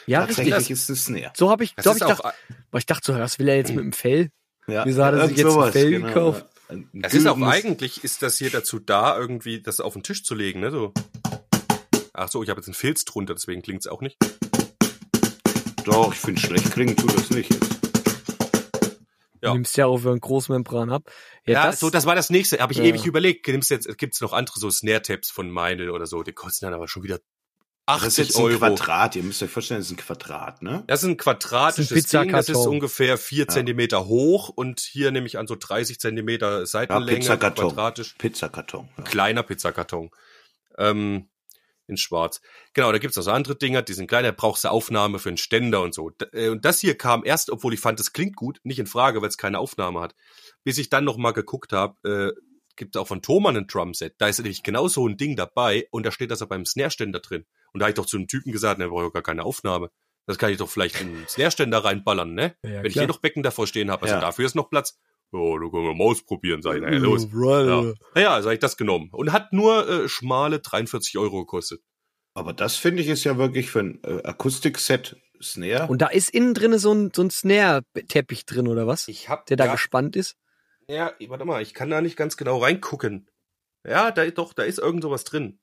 Ja, 0.07 0.27
Tatsächlich 0.27 0.55
richtig. 0.55 0.71
ist 0.73 0.91
es 0.91 1.05
Snare. 1.07 1.33
So 1.35 1.51
habe 1.51 1.65
ich, 1.65 1.75
so 1.81 1.91
hab 1.91 1.97
ich 1.97 2.03
gedacht, 2.03 2.23
aber 2.25 2.79
ich 2.79 2.87
dachte 2.87 3.13
so, 3.13 3.19
was 3.19 3.39
will 3.39 3.49
er 3.49 3.57
jetzt 3.57 3.71
mit 3.75 3.83
dem 3.83 3.93
Fell? 3.93 4.29
Ja, 4.69 4.85
Wieso 4.85 5.05
hat 5.05 5.15
er 5.15 5.29
sich 5.29 5.39
jetzt 5.39 5.47
ein 5.47 5.53
sowas, 5.53 5.73
Fell 5.73 5.91
gekauft? 5.91 6.43
Ja. 6.49 6.56
Das 6.93 7.15
ist 7.15 7.27
auch 7.27 7.41
eigentlich, 7.41 8.03
ist 8.03 8.23
das 8.23 8.39
hier 8.39 8.51
dazu 8.51 8.79
da, 8.79 9.17
irgendwie 9.19 9.61
das 9.61 9.81
auf 9.81 9.93
den 9.93 10.03
Tisch 10.03 10.25
zu 10.25 10.35
legen, 10.35 10.61
ne? 10.61 10.71
So. 10.71 10.93
Ach 12.13 12.29
so, 12.29 12.43
ich 12.43 12.49
habe 12.51 12.61
jetzt 12.61 12.67
einen 12.69 12.75
Filz 12.75 13.05
drunter, 13.05 13.35
deswegen 13.35 13.63
klingt's 13.63 13.87
auch 13.87 14.01
nicht. 14.01 14.17
Doch, 15.85 16.13
ich 16.13 16.19
finde 16.19 16.41
schlecht 16.41 16.73
klingen 16.73 16.97
tut 16.97 17.15
das 17.17 17.31
nicht 17.31 17.53
jetzt. 17.53 17.77
Ja. 19.43 19.51
Du 19.51 19.55
nimmst 19.55 19.77
ja 19.77 19.87
auch 19.87 19.99
für 19.99 20.11
einen 20.11 20.21
Großmembran 20.21 20.91
ab. 20.91 21.05
Ja, 21.47 21.53
Ja, 21.53 21.67
das, 21.67 21.79
so, 21.79 21.91
das 21.91 22.07
war 22.07 22.17
das 22.17 22.31
nächste. 22.31 22.59
Habe 22.59 22.73
ich 22.73 22.79
Ja. 22.79 22.85
ewig 22.85 23.07
überlegt. 23.07 23.47
Nimmst 23.47 23.71
jetzt, 23.71 23.87
gibt's 23.99 24.21
noch 24.21 24.33
andere 24.33 24.59
so 24.59 24.71
Snare-Tabs 24.71 25.31
von 25.31 25.51
Meinl 25.51 25.91
oder 25.91 26.07
so. 26.07 26.23
Die 26.23 26.33
kosten 26.33 26.65
dann 26.65 26.75
aber 26.75 26.89
schon 26.89 27.05
wieder 27.05 27.21
80 27.87 28.27
jetzt 28.29 28.37
ein 28.37 28.43
Euro. 28.43 28.59
Quadrat, 28.59 29.15
ihr 29.17 29.23
müsst 29.23 29.43
euch 29.43 29.51
vorstellen, 29.51 29.81
das 29.81 29.87
ist 29.87 29.93
ein 29.93 29.97
Quadrat, 29.97 30.63
ne? 30.63 30.83
Das 30.89 31.03
ist 31.03 31.09
ein 31.09 31.17
quadratisches 31.17 31.89
Das 31.91 31.99
ist 31.99 32.15
ein 32.17 32.23
Ding, 32.25 32.33
das 32.33 32.49
ist 32.49 32.57
ungefähr 32.57 33.17
vier 33.17 33.47
Zentimeter 33.49 34.07
hoch 34.07 34.49
und 34.49 34.81
hier 34.81 35.13
nehme 35.13 35.27
ich 35.27 35.39
an 35.39 35.47
so 35.47 35.55
30 35.59 36.01
Zentimeter 36.01 36.61
Ja, 36.61 36.67
Seitenlänge, 36.67 37.21
Pizzakarton. 37.21 37.69
quadratisch. 37.69 38.15
Pizzakarton. 38.19 38.89
Ja. 38.99 39.05
kleiner 39.05 39.43
Pizzakarton. 39.45 40.11
Ähm, 40.79 41.29
in 41.89 41.97
schwarz. 41.97 42.41
Genau, 42.75 42.91
da 42.91 42.99
gibt's 42.99 43.17
noch 43.17 43.23
so 43.23 43.31
andere 43.31 43.55
Dinger, 43.55 43.83
die 43.83 43.93
sind 43.93 44.09
kleiner, 44.09 44.33
da 44.33 44.35
brauchst 44.37 44.65
du 44.65 44.69
Aufnahme 44.69 45.21
für 45.21 45.29
einen 45.29 45.37
Ständer 45.39 45.83
und 45.83 45.95
so. 45.95 46.11
Äh, 46.33 46.49
Und 46.49 46.65
das 46.65 46.81
hier 46.81 46.99
kam 46.99 47.25
erst, 47.25 47.51
obwohl 47.51 47.73
ich 47.75 47.79
fand, 47.81 48.01
es 48.01 48.13
klingt 48.13 48.35
gut, 48.35 48.59
nicht 48.65 48.81
in 48.81 48.89
Frage, 48.89 49.23
weil 49.23 49.29
es 49.29 49.39
keine 49.39 49.61
Aufnahme 49.61 50.01
hat. 50.01 50.17
Bis 50.65 50.79
ich 50.79 50.91
dann 50.91 51.05
noch 51.05 51.17
mal 51.17 51.31
geguckt 51.31 51.73
habe, 51.73 52.35
äh, 52.37 52.41
gibt 52.75 52.97
auch 52.97 53.07
von 53.07 53.23
Thomann 53.23 53.57
ein 53.57 53.69
Drumset. 53.69 54.15
Da 54.19 54.27
ist 54.27 54.39
nämlich 54.39 54.65
genau 54.65 54.89
so 54.89 55.07
ein 55.09 55.17
Ding 55.17 55.37
dabei 55.37 55.87
und 55.93 56.05
da 56.05 56.11
steht 56.11 56.33
das 56.33 56.41
ja 56.41 56.47
beim 56.47 56.67
Snare-Ständer 56.67 57.21
drin. 57.21 57.47
Und 57.77 57.81
da 57.81 57.85
habe 57.85 57.91
ich 57.91 57.97
doch 57.97 58.07
zu 58.07 58.17
einem 58.17 58.27
Typen 58.27 58.53
gesagt, 58.53 58.79
ne, 58.79 58.89
brauche 58.89 59.09
ich 59.09 59.13
gar 59.13 59.21
keine 59.23 59.45
Aufnahme. 59.45 59.91
Das 60.25 60.39
kann 60.39 60.51
ich 60.51 60.57
doch 60.57 60.71
vielleicht 60.71 60.99
in 61.03 61.09
einen 61.09 61.29
Snare-Ständer 61.29 61.85
reinballern, 61.85 62.33
ne? 62.33 62.57
Ja, 62.65 62.71
Wenn 62.81 62.87
ich 62.87 62.95
klar. 62.95 63.03
hier 63.03 63.09
noch 63.09 63.19
Becken 63.21 63.43
davor 63.43 63.67
stehen 63.67 63.91
habe, 63.91 64.05
also 64.05 64.15
Ja. 64.15 64.21
dafür 64.23 64.47
ist 64.47 64.55
noch 64.55 64.71
Platz. 64.71 64.99
Oh, 65.31 65.59
du 65.59 65.71
können 65.71 65.85
wir 65.85 65.95
mal 65.95 66.05
ausprobieren, 66.05 66.63
sag 66.63 66.77
ich, 66.77 66.81
na 66.81 66.91
ja, 66.91 66.99
los. 66.99 67.29
Right. 67.35 67.95
Ja. 68.15 68.23
Ja, 68.23 68.41
sag 68.43 68.55
ich 68.55 68.59
das 68.61 68.79
genommen. 68.79 69.11
Und 69.13 69.31
hat 69.33 69.53
nur 69.53 69.87
äh, 69.87 70.09
schmale 70.09 70.61
43 70.61 71.19
Euro 71.19 71.41
gekostet. 71.41 71.83
Aber 72.33 72.55
das 72.55 72.77
finde 72.77 73.03
ich 73.03 73.09
ist 73.09 73.25
ja 73.25 73.37
wirklich 73.37 73.71
für 73.71 73.81
ein 73.81 74.01
äh, 74.05 74.23
Akustikset 74.25 75.17
Snare. 75.43 75.87
Und 75.89 76.01
da 76.01 76.07
ist 76.07 76.31
innen 76.31 76.55
drin 76.55 76.79
so 76.79 76.93
ein, 76.95 77.11
so 77.15 77.21
ein 77.23 77.31
Snare-Teppich 77.31 78.47
drin, 78.47 78.69
oder 78.69 78.87
was? 78.87 79.09
Ich 79.09 79.29
hab 79.29 79.45
Der 79.47 79.59
da 79.59 79.67
ja, 79.67 79.73
gespannt 79.73 80.17
ist? 80.17 80.35
ja, 80.89 81.13
warte 81.29 81.45
mal, 81.45 81.61
ich 81.61 81.75
kann 81.75 81.91
da 81.91 82.01
nicht 82.01 82.17
ganz 82.17 82.37
genau 82.39 82.57
reingucken. 82.59 83.29
Ja, 83.87 84.11
da 84.11 84.25
doch, 84.31 84.53
da 84.55 84.63
ist 84.63 84.79
irgend 84.79 85.03
sowas 85.03 85.25
drin. 85.25 85.61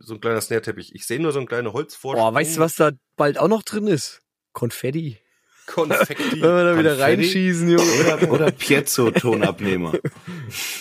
So 0.00 0.14
ein 0.14 0.20
kleiner 0.20 0.40
Snare-Teppich. 0.40 0.94
Ich 0.94 1.06
sehe 1.06 1.20
nur 1.20 1.32
so 1.32 1.40
ein 1.40 1.46
kleiner 1.46 1.72
Holzvorsprung. 1.72 2.24
Boah, 2.24 2.34
weißt 2.34 2.56
du, 2.56 2.60
was 2.60 2.76
da 2.76 2.92
bald 3.16 3.38
auch 3.38 3.48
noch 3.48 3.62
drin 3.62 3.86
ist? 3.86 4.22
Konfetti. 4.52 5.18
Konfetti. 5.66 6.40
Wenn 6.40 6.56
wir 6.56 6.64
da 6.64 6.78
wieder 6.78 6.98
reinschießen, 6.98 7.68
Junge. 7.68 7.92
oder, 8.00 8.32
oder 8.32 8.50
Piezo-Tonabnehmer. 8.50 9.92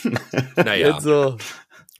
naja, 0.56 0.94
Jetzt 0.94 1.04
so. 1.04 1.38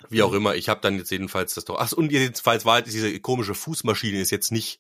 wie 0.10 0.24
auch 0.24 0.34
immer. 0.34 0.56
Ich 0.56 0.70
habe 0.70 0.82
dann 0.82 0.98
jetzt 0.98 1.12
jedenfalls 1.12 1.54
das 1.54 1.66
doch. 1.66 1.78
Ach, 1.80 1.92
und 1.92 2.12
jedenfalls 2.12 2.66
war 2.66 2.82
diese 2.82 3.20
komische 3.20 3.54
Fußmaschine 3.54 4.20
ist 4.20 4.32
jetzt 4.32 4.52
nicht 4.52 4.80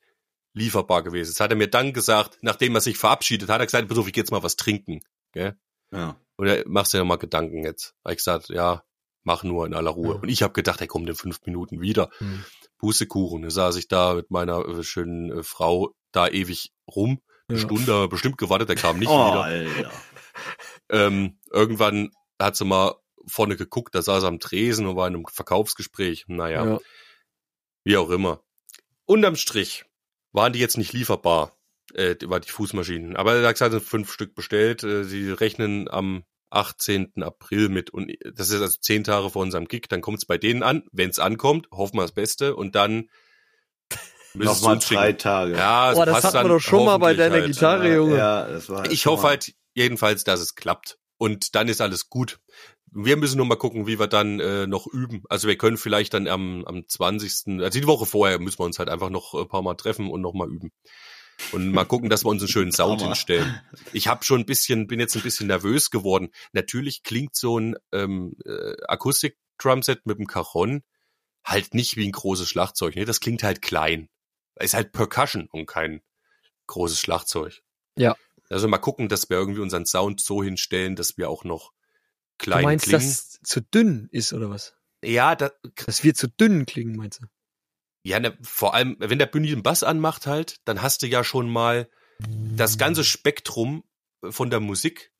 lieferbar 0.54 1.04
gewesen. 1.04 1.32
Das 1.32 1.40
hat 1.40 1.52
er 1.52 1.58
mir 1.58 1.68
dann 1.70 1.94
gesagt, 1.94 2.40
nachdem 2.42 2.76
er 2.76 2.82
sich 2.82 2.98
verabschiedet 2.98 3.50
hat, 3.50 3.60
er 3.62 3.66
gesagt, 3.66 3.88
pass 3.88 3.98
auf, 3.98 4.08
ich 4.08 4.14
geh 4.14 4.22
jetzt 4.22 4.32
mal 4.32 4.44
was 4.44 4.56
trinken. 4.56 5.02
Gell? 5.32 5.56
Ja. 5.92 6.20
Oder 6.38 6.64
machst 6.66 6.94
du 6.94 6.98
dir 6.98 7.04
mal 7.06 7.18
Gedanken 7.18 7.64
jetzt? 7.64 7.96
Hab 8.04 8.12
ich 8.12 8.18
gesagt, 8.18 8.50
ja, 8.50 8.84
mach 9.24 9.44
nur 9.44 9.66
in 9.66 9.74
aller 9.74 9.92
Ruhe. 9.92 10.16
Ja. 10.16 10.22
Und 10.22 10.30
ich 10.30 10.42
habe 10.44 10.54
gedacht, 10.54 10.82
er 10.82 10.88
kommt 10.88 11.08
in 11.10 11.16
fünf 11.16 11.40
Minuten 11.46 11.82
wieder. 11.82 12.10
Hm. 12.20 12.44
Pustekuchen. 12.78 13.42
Da 13.44 13.50
saß 13.50 13.76
ich 13.76 13.88
da 13.88 14.14
mit 14.14 14.32
meiner 14.32 14.66
äh, 14.68 14.84
schönen 14.84 15.32
äh, 15.40 15.44
Frau 15.44 15.94
da 16.12 16.28
ewig 16.28 16.72
rum. 16.88 17.22
Eine 17.48 17.58
Ja. 17.60 17.66
Stunde 17.66 18.08
bestimmt 18.08 18.38
gewartet, 18.38 18.70
der 18.70 18.76
kam 18.76 19.00
nicht 19.00 19.10
oh, 19.10 19.32
wieder. 19.32 19.44
Alter. 19.44 19.92
Ähm, 20.90 21.40
irgendwann 21.52 22.12
hat 22.40 22.56
sie 22.56 22.66
mal 22.66 22.96
vorne 23.28 23.58
geguckt, 23.58 23.94
da 23.94 24.02
saß 24.02 24.24
er 24.24 24.30
am 24.30 24.40
Tresen 24.40 24.88
und 24.88 24.96
war 24.96 25.08
in 25.08 25.16
einem 25.16 25.26
Verkaufsgespräch. 25.28 26.26
Naja, 26.28 26.66
Ja. 26.66 26.80
wie 27.84 27.98
auch 27.98 28.10
immer. 28.10 28.42
Unterm 29.06 29.36
Strich 29.36 29.86
waren 30.32 30.54
die 30.54 30.60
jetzt 30.60 30.78
nicht 30.78 30.94
lieferbar, 30.94 31.58
äh, 31.94 32.16
die- 32.16 32.30
war 32.30 32.40
die 32.40 32.50
Fußmaschinen. 32.50 33.16
Aber 33.18 33.36
er 33.36 33.46
hat 33.48 33.56
gesagt, 33.56 33.74
er 33.74 33.82
fünf 33.82 34.12
Stück 34.14 34.36
bestellt. 34.36 34.84
Äh, 34.84 35.04
sie 35.04 35.30
rechnen 35.32 35.90
am 35.90 36.24
18. 36.50 37.14
April 37.22 37.70
mit. 37.70 37.90
Und 37.90 38.12
das 38.34 38.50
ist 38.50 38.62
also 38.62 38.78
zehn 38.80 39.04
Tage 39.04 39.30
vor 39.30 39.42
unserem 39.42 39.68
Gig. 39.68 39.88
Dann 39.90 40.02
kommt 40.02 40.18
es 40.20 40.26
bei 40.26 40.38
denen 40.38 40.64
an. 40.64 40.84
Wenn 40.92 41.10
es 41.10 41.20
ankommt, 41.20 41.68
hoffen 41.72 41.98
wir 41.98 42.02
das 42.04 42.12
Beste. 42.14 42.56
Und 42.56 42.76
dann 42.76 43.10
Nochmal 44.34 44.80
drei. 44.80 45.14
Tage. 45.14 45.54
Ja, 45.54 45.94
Boah, 45.94 46.06
das 46.06 46.22
passt 46.22 46.36
hatten 46.36 46.50
wir 46.50 46.54
doch 46.56 46.60
schon 46.62 46.86
mal 46.86 46.98
bei 46.98 47.14
deiner 47.14 47.36
halt. 47.36 47.48
Gitarre, 47.48 47.94
Junge. 47.94 48.18
Ja, 48.18 48.48
das 48.48 48.70
war 48.70 48.90
Ich 48.92 49.06
hoffe 49.06 49.24
mal- 49.24 49.30
halt 49.30 49.54
jedenfalls, 49.74 50.24
dass 50.24 50.40
es 50.40 50.56
klappt. 50.56 50.98
Und 51.18 51.56
dann 51.56 51.68
ist 51.68 51.82
alles 51.82 52.10
gut. 52.10 52.40
Wir 52.92 53.18
müssen 53.18 53.38
nur 53.38 53.46
mal 53.46 53.56
gucken, 53.56 53.86
wie 53.88 54.00
wir 54.00 54.08
dann 54.08 54.40
äh, 54.40 54.66
noch 54.66 54.88
üben. 54.88 55.24
Also 55.30 55.48
wir 55.48 55.58
können 55.58 55.78
vielleicht 55.78 56.14
dann 56.14 56.28
am, 56.28 56.66
am 56.66 56.88
20., 56.88 57.60
also 57.62 57.80
die 57.80 57.86
Woche 57.88 58.06
vorher 58.06 58.40
müssen 58.40 58.60
wir 58.60 58.66
uns 58.66 58.80
halt 58.80 58.90
einfach 58.90 59.10
noch 59.10 59.34
ein 59.36 59.48
paar 59.48 59.62
Mal 59.62 59.76
treffen 59.76 60.10
und 60.10 60.22
noch 60.22 60.34
mal 60.34 60.50
üben. 60.50 60.72
Und 61.52 61.72
mal 61.72 61.86
gucken, 61.86 62.10
dass 62.10 62.26
wir 62.26 62.30
uns 62.30 62.42
einen 62.42 62.50
schönen 62.50 62.72
Sound 62.72 63.00
Hammer. 63.02 63.12
hinstellen. 63.14 63.62
Ich 63.94 64.08
habe 64.08 64.24
schon 64.26 64.42
ein 64.42 64.46
bisschen, 64.46 64.88
bin 64.88 65.00
jetzt 65.00 65.16
ein 65.16 65.22
bisschen 65.22 65.48
nervös 65.48 65.90
geworden. 65.90 66.30
Natürlich 66.54 67.04
klingt 67.04 67.36
so 67.36 67.60
ein 67.60 67.76
ähm, 67.92 68.36
äh, 68.46 68.76
Akustik-Drumset 68.88 70.06
mit 70.06 70.20
dem 70.20 70.28
Cajon 70.28 70.84
halt 71.46 71.74
nicht 71.74 71.96
wie 71.98 72.06
ein 72.08 72.12
großes 72.12 72.48
Schlagzeug. 72.50 72.96
Ne? 72.96 73.06
Das 73.06 73.20
klingt 73.22 73.44
halt 73.44 73.62
klein. 73.62 74.10
Ist 74.60 74.74
halt 74.74 74.92
Percussion 74.92 75.48
und 75.52 75.66
kein 75.66 76.02
großes 76.68 77.00
Schlagzeug. 77.00 77.62
Ja. 77.96 78.16
Also 78.50 78.68
mal 78.68 78.78
gucken, 78.78 79.08
dass 79.10 79.30
wir 79.30 79.38
irgendwie 79.38 79.62
unseren 79.62 79.86
Sound 79.86 80.20
so 80.22 80.44
hinstellen, 80.44 80.96
dass 80.96 81.18
wir 81.18 81.30
auch 81.30 81.44
noch 81.44 81.72
Du 81.72 82.44
klein 82.46 82.64
meinst, 82.64 82.86
klingen. 82.86 83.00
dass 83.02 83.10
es 83.10 83.40
zu 83.44 83.62
dünn 83.62 84.08
ist 84.12 84.34
oder 84.34 84.50
was? 84.50 84.76
ja, 85.04 85.36
da, 85.36 85.52
Dass 85.86 86.04
wir 86.04 86.14
zu 86.14 86.28
dünn 86.28 86.66
klingen, 86.66 86.96
meinst 86.98 87.22
du? 87.22 87.26
Ja, 88.04 88.20
ne, 88.20 88.38
vor 88.42 88.74
allem, 88.74 88.96
wenn 89.00 89.20
der 89.20 89.26
Bündi 89.26 89.50
den 89.50 89.64
Bass 89.64 89.84
anmacht 89.84 90.26
halt, 90.28 90.58
dann 90.66 90.82
hast 90.82 91.02
du 91.02 91.08
ja 91.08 91.24
schon 91.24 91.50
mal 91.50 91.90
das 92.56 92.78
ganze 92.78 93.04
Spektrum 93.04 93.84
von 94.30 94.50
der 94.50 94.60
Musik. 94.60 95.12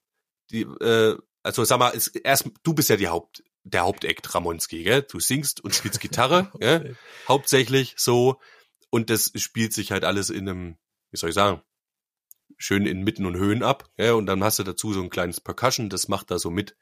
Die, 0.52 0.62
äh, 0.62 1.18
also 1.44 1.64
sag 1.64 1.80
mal, 1.80 1.90
ist 1.90 2.08
erst, 2.08 2.50
du 2.64 2.74
bist 2.74 2.90
ja 2.90 2.98
die 2.98 3.08
Haupt, 3.08 3.44
der 3.64 3.82
Hauptakt 3.82 4.34
Ramonski, 4.34 4.84
gell? 4.84 5.04
Du 5.04 5.20
singst 5.20 5.62
und 5.64 5.76
spielst 5.76 6.00
Gitarre, 6.00 6.52
gell? 6.60 6.96
Hauptsächlich 7.28 7.96
so. 7.98 8.40
Und 8.90 9.10
das 9.10 9.32
spielt 9.36 9.74
sich 9.74 9.92
halt 9.92 10.04
alles 10.04 10.30
in 10.30 10.50
einem, 10.50 10.78
wie 11.12 11.18
soll 11.18 11.30
ich 11.30 11.36
sagen, 11.36 11.62
schön 12.58 12.86
in 12.86 13.04
Mitten 13.04 13.26
und 13.26 13.38
Höhen 13.38 13.64
ab. 13.64 13.90
Ja, 13.98 14.14
und 14.14 14.26
dann 14.26 14.44
hast 14.44 14.60
du 14.60 14.64
dazu 14.64 14.94
so 14.94 15.02
ein 15.02 15.10
kleines 15.10 15.40
Percussion, 15.42 15.90
das 15.90 16.08
macht 16.08 16.32
da 16.32 16.40
so 16.40 16.50
mit. 16.50 16.76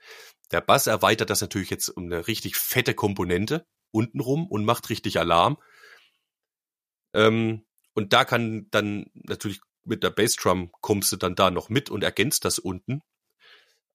Der 0.51 0.61
Bass 0.61 0.87
erweitert 0.87 1.29
das 1.29 1.41
natürlich 1.41 1.69
jetzt 1.69 1.89
um 1.89 2.05
eine 2.05 2.27
richtig 2.27 2.55
fette 2.55 2.93
Komponente 2.93 3.65
untenrum 3.91 4.47
und 4.47 4.65
macht 4.65 4.89
richtig 4.89 5.19
Alarm. 5.19 5.57
Ähm, 7.17 7.65
und 7.93 8.13
da 8.13 8.23
kann 8.25 8.67
dann 8.71 9.07
natürlich 9.13 9.59
mit 9.83 10.03
der 10.03 10.11
Bassdrum 10.11 10.71
kommst 10.81 11.11
du 11.11 11.15
dann 11.17 11.35
da 11.35 11.49
noch 11.49 11.69
mit 11.69 11.89
und 11.89 12.03
ergänzt 12.03 12.45
das 12.45 12.59
unten. 12.59 13.01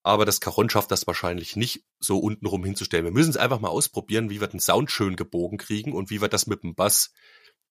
Aber 0.02 0.25
das 0.25 0.41
Cajon 0.41 0.69
schafft 0.69 0.91
das 0.91 1.07
wahrscheinlich 1.07 1.55
nicht, 1.55 1.85
so 2.00 2.19
untenrum 2.19 2.64
hinzustellen. 2.64 3.05
Wir 3.05 3.12
müssen 3.12 3.31
es 3.31 3.37
einfach 3.37 3.61
mal 3.61 3.69
ausprobieren, 3.69 4.31
wie 4.31 4.41
wir 4.41 4.49
den 4.49 4.59
Sound 4.59 4.91
schön 4.91 5.14
gebogen 5.14 5.59
kriegen 5.59 5.93
und 5.93 6.11
wie 6.11 6.21
wir 6.21 6.29
das 6.29 6.49
mit 6.49 6.64
dem 6.64 6.75
Bass 6.75 7.12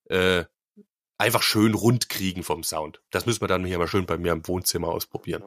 äh, 0.05 0.45
einfach 1.17 1.43
schön 1.43 1.73
rund 1.73 2.07
kriegen 2.07 2.43
vom 2.43 2.63
Sound. 2.63 3.01
Das 3.11 3.25
müssen 3.25 3.41
wir 3.41 3.49
dann 3.49 3.65
hier 3.65 3.77
mal 3.79 3.87
schön 3.89 4.05
bei 4.05 4.17
mir 4.17 4.31
im 4.31 4.47
Wohnzimmer 4.47 4.87
ausprobieren. 4.87 5.43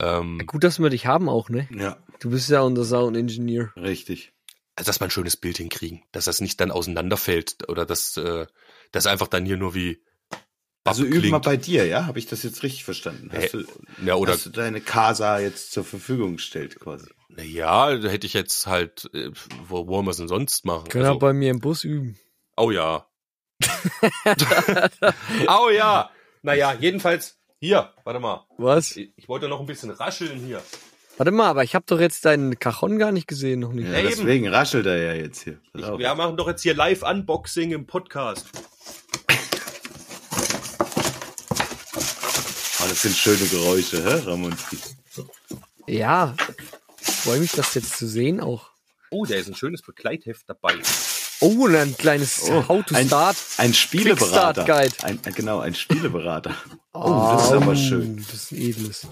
Ähm, 0.00 0.42
Gut, 0.46 0.64
dass 0.64 0.80
wir 0.80 0.90
dich 0.90 1.06
haben 1.06 1.28
auch, 1.28 1.48
ne? 1.48 1.68
Ja, 1.70 1.98
Du 2.18 2.30
bist 2.30 2.50
ja 2.50 2.62
unser 2.62 2.84
Sound 2.84 3.16
Engineer. 3.16 3.72
richtig. 3.76 4.32
also 4.74 4.88
dass 4.88 5.00
wir 5.00 5.04
ein 5.06 5.10
schönes 5.12 5.36
Bild 5.36 5.58
hinkriegen, 5.58 6.02
dass 6.10 6.24
das 6.24 6.40
nicht 6.40 6.60
dann 6.60 6.72
auseinanderfällt 6.72 7.68
oder 7.68 7.86
dass 7.86 8.16
äh, 8.16 8.46
das 8.92 9.06
einfach 9.06 9.28
dann 9.28 9.44
hier 9.46 9.56
nur 9.56 9.74
wie 9.74 10.02
Also 10.84 11.04
Bab 11.04 11.12
üben 11.12 11.30
wir 11.30 11.40
bei 11.40 11.56
dir, 11.56 11.86
ja? 11.86 12.06
Habe 12.06 12.18
ich 12.18 12.26
das 12.26 12.42
jetzt 12.42 12.62
richtig 12.62 12.84
verstanden? 12.84 13.30
Hast 13.32 13.52
Hä? 13.52 13.64
du, 13.98 14.04
Ja, 14.06 14.14
oder 14.14 14.32
hast 14.32 14.46
du 14.46 14.50
deine 14.50 14.80
Casa 14.80 15.38
jetzt 15.38 15.72
zur 15.72 15.84
Verfügung 15.84 16.36
gestellt 16.36 16.78
quasi? 16.80 17.06
na 17.30 17.42
ja, 17.44 17.94
da 17.96 18.08
hätte 18.08 18.26
ich 18.26 18.32
jetzt 18.32 18.66
halt, 18.66 19.08
äh, 19.14 19.30
wo 19.68 19.86
wollen 19.86 20.06
wir 20.06 20.10
es 20.10 20.16
denn 20.16 20.28
sonst 20.28 20.64
machen? 20.64 20.88
Können 20.88 21.04
Also, 21.04 21.16
wir 21.16 21.20
bei 21.20 21.32
mir 21.32 21.50
im 21.50 21.60
Bus 21.60 21.84
üben. 21.84 22.18
oh 22.56 22.70
ja. 22.70 23.06
oh 25.48 25.70
ja. 25.70 26.10
Naja, 26.42 26.74
jedenfalls 26.78 27.38
hier, 27.60 27.92
warte 28.04 28.20
mal. 28.20 28.46
Was? 28.56 28.96
Ich, 28.96 29.12
ich 29.16 29.28
wollte 29.28 29.48
noch 29.48 29.60
ein 29.60 29.66
bisschen 29.66 29.90
rascheln 29.90 30.38
hier. 30.40 30.62
Warte 31.16 31.32
mal, 31.32 31.48
aber 31.48 31.64
ich 31.64 31.74
habe 31.74 31.84
doch 31.88 31.98
jetzt 31.98 32.24
deinen 32.24 32.58
Cajon 32.60 32.98
gar 32.98 33.10
nicht 33.10 33.26
gesehen, 33.26 33.58
noch 33.60 33.72
nicht. 33.72 33.88
Ja, 33.88 33.98
eben. 33.98 34.08
deswegen 34.08 34.48
raschelt 34.48 34.86
er 34.86 34.96
ja 34.96 35.12
jetzt 35.14 35.42
hier. 35.42 35.60
Ich, 35.74 35.82
wir 35.84 36.14
machen 36.14 36.36
doch 36.36 36.46
jetzt 36.46 36.62
hier 36.62 36.74
Live-Unboxing 36.74 37.72
im 37.72 37.86
Podcast. 37.86 38.46
Oh, 42.80 42.84
das 42.88 43.02
sind 43.02 43.16
schöne 43.16 43.46
Geräusche, 43.48 44.02
hä, 44.04 44.22
Ramonski? 44.26 44.78
Ja, 45.86 46.34
freue 47.00 47.40
mich, 47.40 47.52
das 47.52 47.74
jetzt 47.74 47.96
zu 47.96 48.06
sehen 48.06 48.40
auch. 48.40 48.70
Oh, 49.10 49.24
da 49.24 49.34
ist 49.36 49.48
ein 49.48 49.54
schönes 49.54 49.82
Begleitheft 49.82 50.44
dabei. 50.48 50.74
Oh, 51.40 51.64
und 51.64 51.74
ein 51.76 51.96
kleines 51.96 52.42
Oh, 52.48 52.66
How 52.68 52.84
to 52.84 52.94
ein- 52.94 53.06
Start. 53.06 53.36
Ein 53.58 53.72
Spieleberater. 53.72 54.64
Ein, 55.02 55.20
genau, 55.34 55.60
ein 55.60 55.74
Spieleberater. 55.74 56.54
Oh, 57.00 57.34
das 57.36 57.44
ist 57.46 57.52
aber 57.52 57.76
schön. 57.76 58.16
Das 58.28 58.34
ist 58.34 58.50
ein 58.52 58.58
edles. 58.60 59.06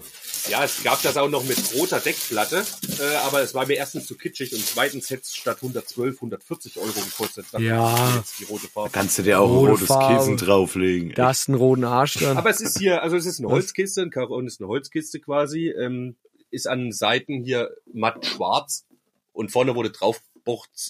Ja, 0.48 0.62
es 0.64 0.82
gab 0.84 1.02
das 1.02 1.16
auch 1.16 1.28
noch 1.28 1.44
mit 1.44 1.58
roter 1.74 1.98
Deckplatte, 1.98 2.64
äh, 3.00 3.16
aber 3.26 3.42
es 3.42 3.52
war 3.54 3.66
mir 3.66 3.74
erstens 3.74 4.06
zu 4.06 4.16
kitschig 4.16 4.52
und 4.52 4.64
zweitens 4.64 5.10
hätte 5.10 5.22
es 5.22 5.34
statt 5.34 5.56
112 5.60 6.16
140 6.16 6.78
Euro 6.78 6.92
gekostet. 6.92 7.46
Dann 7.50 7.62
Ja. 7.62 8.16
jetzt 8.16 8.38
die 8.38 8.44
rote 8.44 8.68
Farbe. 8.68 8.90
Kannst 8.92 9.18
du 9.18 9.22
dir 9.22 9.40
auch 9.40 9.48
ein 9.50 9.56
Rote 9.56 9.72
rotes 9.72 9.88
Farbe. 9.88 10.16
Kissen 10.16 10.36
drauflegen. 10.36 11.12
Da 11.14 11.28
hast 11.28 11.48
du 11.48 11.52
einen 11.52 11.60
roten 11.60 11.84
Arsch 11.84 12.14
dran. 12.14 12.36
Aber 12.36 12.50
es 12.50 12.60
ist 12.60 12.78
hier, 12.78 13.02
also 13.02 13.16
es 13.16 13.26
ist 13.26 13.40
eine? 13.40 13.48
Holzkiste, 13.48 14.02
ein 14.02 14.10
Caron 14.10 14.46
ist 14.46 14.60
eine 14.60 14.68
Holzkiste 14.68 15.18
quasi, 15.20 15.68
ähm, 15.70 16.16
ist 16.50 16.68
an 16.68 16.78
den 16.80 16.92
Seiten 16.92 17.42
hier 17.42 17.70
matt 17.92 18.24
schwarz 18.24 18.86
und 19.32 19.50
vorne, 19.50 19.74
du 19.82 19.90
drauf 19.90 20.20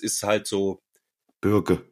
ist 0.02 0.22
halt 0.22 0.46
so 0.46 0.82
Birke. 1.40 1.82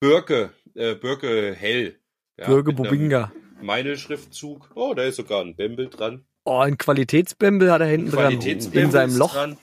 Birke, 0.00 0.52
äh, 0.74 0.96
Birke 0.96 1.54
hell. 1.54 2.00
Ja, 2.36 2.46
einem 2.46 2.72
Bobinga. 2.72 3.32
Meine-Schriftzug. 3.60 4.70
Oh, 4.74 4.94
da 4.94 5.04
ist 5.04 5.16
sogar 5.16 5.40
ein 5.42 5.54
Bembel 5.54 5.88
dran. 5.88 6.24
Oh, 6.44 6.58
ein 6.58 6.76
Qualitätsbämbel 6.76 7.70
hat 7.70 7.82
er 7.82 7.86
hinten 7.86 8.10
dran. 8.10 8.40
In 8.40 8.90
seinem 8.90 9.16
Loch. 9.16 9.34
Dran. 9.34 9.56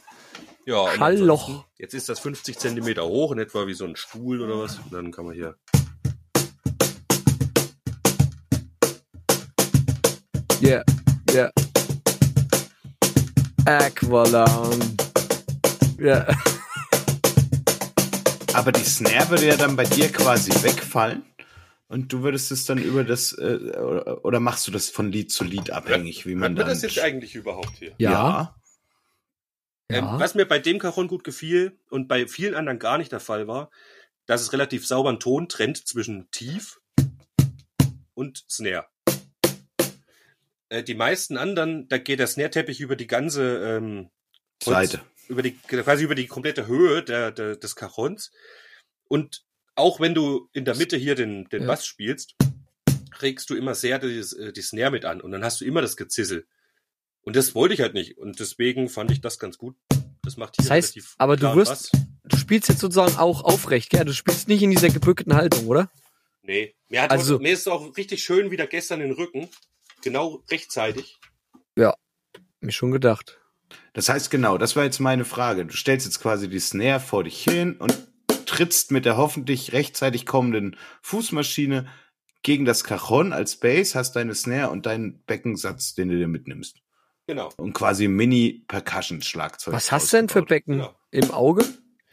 Ja, 0.65 0.88
Schallloch. 0.96 1.65
Jetzt 1.78 1.94
ist 1.94 2.08
das 2.08 2.20
50 2.20 2.58
Zentimeter 2.58 3.06
hoch, 3.06 3.34
in 3.34 3.39
etwa 3.39 3.68
wie 3.68 3.74
so 3.74 3.84
ein 3.84 3.98
Stuhl 3.98 4.39
oder 4.39 4.60
was. 4.60 4.78
Und 4.78 4.94
dann 4.94 5.12
kann 5.12 5.26
man 5.26 5.34
hier. 5.34 5.56
Yeah, 10.62 10.84
yeah. 11.34 11.52
Aqualung. 13.65 14.80
Ja. 16.00 16.28
Aber 18.54 18.72
die 18.72 18.84
Snare 18.84 19.30
würde 19.30 19.48
ja 19.48 19.58
dann 19.58 19.76
bei 19.76 19.84
dir 19.84 20.10
quasi 20.10 20.52
wegfallen. 20.63 21.24
Und 21.91 22.13
du 22.13 22.21
würdest 22.21 22.52
es 22.52 22.65
dann 22.65 22.78
über 22.78 23.04
das, 23.04 23.34
äh, 23.34 23.58
oder, 23.78 24.23
oder 24.23 24.39
machst 24.39 24.67
du 24.67 24.71
das 24.71 24.89
von 24.89 25.12
Lied 25.12 25.32
zu 25.32 25.43
Lied 25.43 25.71
abhängig, 25.71 26.25
wie 26.28 26.36
man 26.36 26.52
Hört 26.56 26.67
dann. 26.67 26.67
das 26.75 26.84
jetzt 26.84 26.99
eigentlich 26.99 27.34
überhaupt 27.36 27.78
hier? 27.80 27.93
Ja. 27.97 28.56
Ähm, 29.91 30.06
Ja. 30.06 30.19
was 30.19 30.36
mir 30.36 30.45
bei 30.45 30.60
dem 30.60 30.78
Cajon 30.78 31.08
gut 31.08 31.23
gefiel 31.23 31.80
und 31.89 32.08
bei 32.08 32.28
vielen 32.28 32.54
anderen 32.54 32.78
gar 32.78 32.99
nicht 32.99 33.12
der 33.12 33.19
Fall 33.19 33.47
war, 33.47 33.71
dass 34.28 34.41
es 34.41 34.54
relativ 34.54 34.86
sauberen 34.86 35.19
Ton 35.19 35.49
trennt 35.49 35.78
zwischen 35.88 36.30
Tief 36.30 36.80
und 38.13 38.45
Snare. 38.47 38.86
Äh, 40.69 40.84
die 40.84 40.93
meisten 40.93 41.38
anderen, 41.38 41.88
da 41.88 41.97
geht 41.97 42.19
der 42.19 42.28
Snare-Teppich 42.28 42.82
über 42.82 42.95
die 42.95 43.08
ganze 43.08 43.78
ähm, 43.78 44.12
Holz- 44.63 44.91
Seite. 44.91 45.02
über 45.28 45.41
die 45.41 45.58
quasi 45.58 46.04
über 46.04 46.13
die 46.13 46.28
komplette 46.28 46.67
Höhe 46.67 47.02
der, 47.02 47.32
der, 47.32 47.56
des 47.56 47.75
Cajons. 47.75 48.32
Und 49.08 49.43
auch 49.80 50.00
wenn 50.00 50.13
du 50.13 50.50
in 50.54 50.65
der 50.65 50.76
Mitte 50.76 50.98
hier 50.98 51.15
den, 51.15 51.46
den 51.50 51.62
Ja. 51.63 51.68
Bass 51.68 51.86
spielst, 51.86 52.36
regst 53.22 53.50
du 53.50 53.56
immer 53.56 53.76
sehr 53.76 54.00
die, 54.00 54.24
die 54.56 54.62
Snare 54.62 54.92
mit 54.92 55.06
an 55.06 55.22
und 55.22 55.32
dann 55.32 55.44
hast 55.44 55.62
du 55.62 55.65
immer 55.65 55.82
das 55.82 55.98
Gezissel. 55.98 56.48
Und 57.22 57.36
das 57.36 57.54
wollte 57.56 57.74
ich 57.74 57.82
halt 57.82 57.94
nicht. 57.94 58.18
Und 58.18 58.39
deswegen 58.39 58.88
fand 58.89 59.12
ich 59.12 59.22
das 59.22 59.39
ganz 59.39 59.58
gut. 59.58 59.76
Das 60.24 60.38
macht 60.38 60.56
hier 60.56 60.63
Das 60.63 60.72
heißt, 60.72 60.96
relativ 60.96 61.15
aber 61.18 61.36
du 61.36 61.56
wirst- 61.56 61.92
Bass. 61.92 62.04
Du 62.24 62.38
spielst 62.38 62.70
jetzt 62.70 62.80
sozusagen 62.80 63.18
auch 63.18 63.44
aufrecht, 63.44 63.89
gell? 63.89 64.06
Du 64.06 64.13
spielst 64.13 64.48
nicht 64.48 64.62
in 64.62 64.70
dieser 64.70 64.89
gebückten 64.89 65.34
Haltung, 65.34 65.65
oder? 65.68 65.89
Nee, 66.44 66.76
mir, 66.88 67.02
hat 67.02 67.12
Also- 67.12 67.38
auch, 67.38 67.39
mir 67.39 67.52
ist 67.54 67.68
auch 67.68 67.98
richtig 67.98 68.24
schön 68.24 68.52
wieder 68.52 68.68
gestern 68.68 69.00
den 69.00 69.12
Rücken. 69.12 69.50
Genau 70.04 70.44
rechtzeitig. 70.50 71.20
Mir 72.62 72.72
schon 72.74 72.92
gedacht. 72.92 73.39
Das 73.94 74.10
heißt, 74.10 74.30
genau, 74.30 74.58
das 74.58 74.76
war 74.76 74.84
jetzt 74.84 75.00
meine 75.00 75.24
Frage. 75.24 75.65
Du 75.65 75.74
stellst 75.78 76.06
jetzt 76.06 76.20
quasi 76.20 76.50
die 76.50 76.60
Snare 76.60 77.00
vor 77.00 77.24
dich 77.24 77.42
hin 77.42 77.78
und 77.78 77.98
trittst 78.49 78.91
mit 78.91 79.05
der 79.05 79.17
hoffentlich 79.17 79.73
rechtzeitig 79.73 80.25
kommenden 80.25 80.75
Fußmaschine 81.01 81.88
gegen 82.41 82.65
das 82.65 82.83
Cajon 82.83 83.31
als 83.33 83.57
Bass, 83.57 83.95
hast 83.95 84.15
deine 84.15 84.33
Snare 84.33 84.69
und 84.71 84.85
deinen 84.85 85.23
Beckensatz, 85.25 85.93
den 85.93 86.09
du 86.09 86.17
dir 86.17 86.27
mitnimmst. 86.27 86.77
Genau. 87.27 87.49
Und 87.57 87.73
quasi 87.73 88.07
Mini-Percussion-Schlagzeug. 88.07 89.73
Was 89.73 89.91
hast 89.91 90.12
du 90.12 90.17
denn 90.17 90.29
für. 90.29 90.41
Becken 90.43 90.79
Ja. 90.79 90.95
im 91.12 91.31
Auge? 91.31 91.63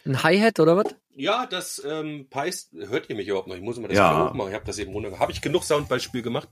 Ein 0.04 0.22
Hi-Hat 0.22 0.60
oder 0.60 0.76
was? 0.76 0.94
Ja, 1.14 1.46
das 1.46 1.82
ähm, 1.84 2.26
peist. 2.28 2.72
Hört 2.74 3.08
ihr 3.08 3.16
mich 3.16 3.26
überhaupt 3.28 3.48
noch? 3.48 3.56
Ich 3.56 3.62
muss 3.62 3.78
mal 3.78 3.88
das 3.88 3.96
Ja. 3.96 4.12
mal 4.12 4.28
hochmachen. 4.30 4.50
Ich 4.50 4.54
habe 4.54 4.66
das 4.66 4.78
eben 4.78 4.92
runter. 4.92 5.18
Habe 5.18 5.32
ich 5.32 5.40
genug 5.40 5.64
Soundbeispiel 5.64 6.22
gemacht? 6.22 6.48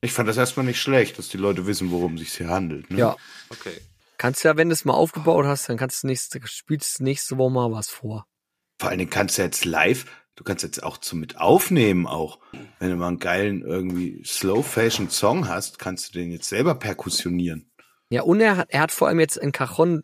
Ich 0.00 0.12
fand 0.12 0.28
das 0.28 0.36
erstmal 0.38 0.64
nicht 0.64 0.80
schlecht, 0.80 1.18
dass 1.18 1.28
die 1.28 1.36
Leute 1.36 1.66
wissen, 1.66 1.90
worum 1.90 2.14
es 2.14 2.20
sich 2.20 2.32
hier 2.34 2.48
handelt. 2.48 2.90
Ne? 2.90 2.98
Ja. 2.98 3.16
Okay. 3.50 3.76
Kannst 4.18 4.44
ja, 4.44 4.56
wenn 4.56 4.70
du 4.70 4.72
es 4.72 4.84
mal 4.86 4.94
aufgebaut 4.94 5.44
hast, 5.44 5.68
dann 5.68 5.76
kannst 5.76 6.02
du 6.02 6.06
nächste, 6.06 6.40
spielst 6.46 7.00
du 7.00 7.04
nächste 7.04 7.36
Woche 7.36 7.50
mal 7.52 7.70
was 7.72 7.88
vor. 7.90 8.26
Vor 8.78 8.90
allen 8.90 8.98
Dingen 8.98 9.10
kannst 9.10 9.38
du 9.38 9.42
jetzt 9.42 9.64
live, 9.64 10.06
du 10.34 10.44
kannst 10.44 10.62
jetzt 10.62 10.82
auch 10.82 10.98
zum 10.98 11.20
mit 11.20 11.38
aufnehmen 11.38 12.06
auch. 12.06 12.38
Wenn 12.78 12.90
du 12.90 12.96
mal 12.96 13.08
einen 13.08 13.18
geilen 13.18 13.62
irgendwie 13.62 14.22
Slow-Fashion-Song 14.24 15.48
hast, 15.48 15.78
kannst 15.78 16.08
du 16.08 16.18
den 16.18 16.30
jetzt 16.30 16.48
selber 16.48 16.74
perkussionieren. 16.74 17.70
Ja, 18.10 18.22
und 18.22 18.40
er 18.40 18.56
hat, 18.56 18.68
er 18.70 18.80
hat 18.80 18.92
vor 18.92 19.08
allem 19.08 19.18
jetzt 19.18 19.40
ein 19.40 19.52
Cajon. 19.52 20.02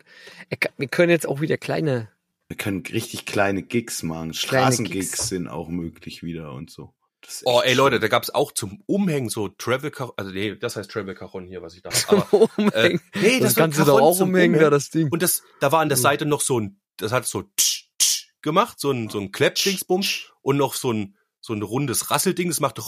Er, 0.49 0.57
wir 0.77 0.87
können 0.87 1.11
jetzt 1.11 1.27
auch 1.27 1.39
wieder 1.39 1.57
kleine. 1.57 2.09
Wir 2.47 2.57
können 2.57 2.83
richtig 2.85 3.25
kleine 3.25 3.63
Gigs 3.63 4.03
machen. 4.03 4.31
Kleine 4.31 4.33
Straßengigs 4.33 5.11
Gigs. 5.11 5.29
sind 5.29 5.47
auch 5.47 5.69
möglich 5.69 6.23
wieder 6.23 6.51
und 6.53 6.69
so. 6.69 6.93
Das 7.21 7.41
Oh, 7.45 7.61
ey 7.63 7.73
Leute, 7.73 8.01
da 8.01 8.09
gab's 8.09 8.29
auch 8.29 8.51
zum 8.51 8.83
Umhängen 8.85 9.29
so 9.29 9.47
Travel 9.47 9.91
Caron, 9.91 10.13
also 10.17 10.31
nee, 10.31 10.55
das 10.55 10.75
heißt 10.75 10.91
Travel 10.91 11.15
Caron 11.15 11.45
hier, 11.45 11.61
was 11.61 11.75
ich 11.75 11.81
da 11.81 11.89
habe. 11.91 12.17
Aber 12.31 12.49
Umhängen. 12.57 13.01
nee, 13.15 13.39
das, 13.39 13.55
war 13.55 13.63
kannst 13.63 13.79
du 13.79 13.85
doch 13.85 14.01
auch 14.01 14.17
zum 14.17 14.29
umhängen, 14.29 14.59
da 14.59 14.69
das 14.69 14.89
Ding. 14.89 15.07
Und 15.09 15.23
das, 15.23 15.43
da 15.61 15.71
war 15.71 15.79
an 15.79 15.87
der 15.87 15.97
Seite 15.97 16.25
noch 16.25 16.41
so 16.41 16.59
ein, 16.59 16.81
das 16.97 17.13
hat 17.13 17.25
so 17.25 17.43
tsch, 17.57 17.87
tsch 17.97 18.32
gemacht, 18.43 18.79
so 18.79 18.91
ein, 18.91 19.09
so 19.09 19.19
ein 19.19 19.31
Kleppdingsbums 19.31 20.31
und 20.41 20.57
noch 20.57 20.75
so 20.75 20.93
ein, 20.93 21.17
so 21.41 21.53
ein 21.53 21.61
rundes 21.61 22.11
Rasselding, 22.11 22.49
das 22.49 22.59
machte 22.59 22.83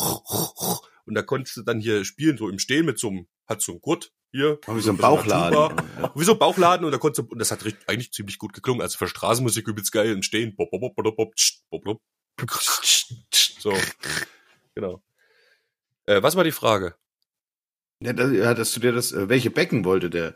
und 1.06 1.16
da 1.16 1.22
konntest 1.22 1.58
du 1.58 1.62
dann 1.62 1.80
hier 1.80 2.04
spielen, 2.04 2.38
so 2.38 2.50
im 2.50 2.60
Stehen 2.60 2.86
mit 2.86 3.00
so 3.00 3.10
einem, 3.10 3.28
hat 3.48 3.62
so 3.62 3.74
ein 3.74 3.82
Gurt 3.82 4.12
hier. 4.32 4.60
Wie 4.68 4.82
so 4.82 4.92
ein 4.92 4.98
Bauchladen. 4.98 5.58
Ja. 5.58 6.12
Wie 6.16 6.24
so 6.24 6.34
ein 6.34 6.40
Bauchladen 6.40 6.86
und 6.86 6.92
da 6.92 6.98
konntest 6.98 7.28
du, 7.28 7.32
und 7.32 7.40
das 7.40 7.52
hat 7.52 7.64
richtig, 7.64 7.88
eigentlich 7.88 8.12
ziemlich 8.12 8.38
gut 8.38 8.54
geklungen. 8.54 8.82
Also 8.82 8.98
für 8.98 9.08
Straßenmusik 9.08 9.68
übelst 9.68 9.92
geil 9.92 10.12
im 10.12 10.24
Stehen. 10.24 10.56
So, 13.60 13.74
genau. 14.74 15.04
Äh, 16.06 16.22
was 16.22 16.36
war 16.36 16.44
die 16.44 16.52
Frage? 16.52 16.96
Ja, 18.02 18.14
da, 18.14 18.28
ja, 18.30 18.54
dass 18.54 18.74
du 18.74 18.80
dir 18.80 18.92
das, 18.92 19.12
äh, 19.12 19.30
welche 19.30 19.52
Becken 19.52 19.86
wollte 19.86 20.10
der, 20.10 20.34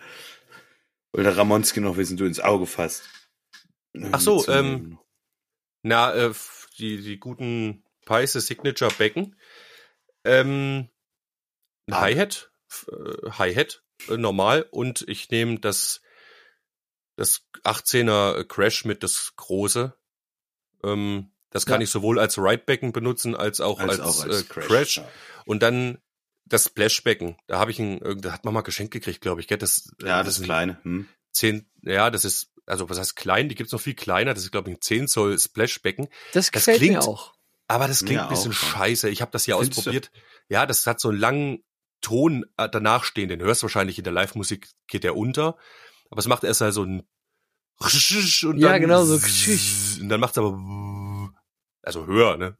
wollte 1.12 1.30
der 1.30 1.38
Ramonski 1.38 1.82
noch 1.82 1.98
wissen, 1.98 2.16
du 2.16 2.26
ins 2.26 2.40
Auge 2.40 2.66
fasst. 2.66 3.04
Ach 4.12 4.20
so, 4.20 4.38
Mitzunehmen. 4.38 4.99
Na, 5.82 6.14
äh, 6.14 6.34
die, 6.78 7.02
die 7.02 7.20
guten 7.20 7.84
Peise 8.06 8.42
Signature 8.42 8.92
Becken. 8.98 9.36
Ähm, 10.24 10.90
ein 11.88 11.94
Ah. 11.94 12.02
Hi-Hat, 12.02 12.52
äh, 12.92 13.32
Hi-Hat, 13.32 13.84
äh, 14.10 14.18
normal. 14.18 14.64
Und 14.72 15.04
ich 15.08 15.30
nehme 15.30 15.60
das, 15.60 16.02
das 17.16 17.46
18er 17.64 18.44
Crash 18.46 18.86
mit 18.86 19.04
das 19.04 19.34
große. 19.36 19.96
Ähm, 20.84 21.32
das 21.52 21.66
kann 21.66 21.82
Ja. 21.82 21.86
ich 21.86 21.90
sowohl 21.90 22.20
als 22.20 22.38
Ride-Becken 22.38 22.92
benutzen, 22.92 23.36
als 23.36 23.60
auch 23.62 23.80
als, 23.80 24.00
auch 24.00 24.26
äh, 24.26 24.44
Crash. 24.44 24.98
Ja. 24.98 25.10
Und 25.46 25.64
dann 25.64 26.00
das 26.46 26.66
Splashbecken. 26.66 27.38
Da 27.48 27.60
habe 27.60 27.72
ich 27.72 27.80
ein, 27.80 28.00
irgend- 28.00 28.26
da 28.26 28.32
hat 28.32 28.44
man 28.46 28.54
mal 28.54 28.62
geschenkt 28.62 28.92
gekriegt, 28.92 29.22
glaube 29.22 29.40
ich. 29.42 29.48
Gell? 29.48 29.58
Das, 29.60 29.92
Ja, 30.02 30.20
das 30.24 30.34
ist 30.36 30.40
ist 30.40 30.46
kleine. 30.46 30.80
Hm. 30.84 31.08
10, 31.32 31.70
ja, 31.84 32.10
das 32.10 32.26
ist, 32.26 32.52
also 32.70 32.90
was 32.90 33.00
heißt 33.00 33.16
klein? 33.16 33.50
Die 33.50 33.56
gibt's 33.56 33.72
noch 33.74 33.82
viel 33.82 33.96
kleiner. 33.96 34.34
Das 34.34 34.44
ist, 34.44 34.52
glaube 34.52 34.70
ich, 34.70 34.78
ein 34.78 34.82
10 34.82 35.08
Zoll 35.08 35.38
Splashbecken. 35.40 36.08
Das 36.34 36.46
das 36.46 36.52
gefällt 36.52 36.82
mir 36.82 36.88
klingt- 36.90 37.08
auch. 37.08 37.34
Aber 37.68 37.88
das 37.88 38.04
klingt 38.04 38.22
ein 38.22 38.30
bisschen 38.30 38.52
auch 38.52 38.56
scheiße. 38.56 39.10
Ich 39.10 39.22
habe 39.22 39.32
das 39.32 39.46
hier 39.46 39.56
Findest 39.58 39.78
du? 39.78 39.80
ausprobiert. 39.82 40.12
Ja, 40.48 40.66
das 40.66 40.88
hat 40.88 41.00
so 41.00 41.10
einen 41.10 41.20
langen 41.20 41.64
Ton 42.02 42.46
äh, 42.58 42.68
danach 42.70 43.04
stehen. 43.04 43.30
Den 43.30 43.42
hörst 43.42 43.62
du 43.62 43.66
wahrscheinlich 43.66 43.98
in 44.00 44.04
der 44.06 44.14
Live-Musik, 44.14 44.70
geht 44.88 45.04
der 45.04 45.16
unter. 45.16 45.56
Aber 46.10 46.20
es 46.20 46.28
macht 46.28 46.44
erst 46.44 46.62
halt 46.62 46.74
so 46.74 46.84
ein 46.84 47.04
und 47.82 48.58
Ja, 48.58 48.70
dann 48.72 48.82
genau, 48.82 49.04
so 49.06 49.14
und 50.02 50.10
dann 50.10 50.20
macht's 50.20 50.38
aber 50.38 50.58
also 51.82 52.06
höher, 52.08 52.38
ne? 52.38 52.58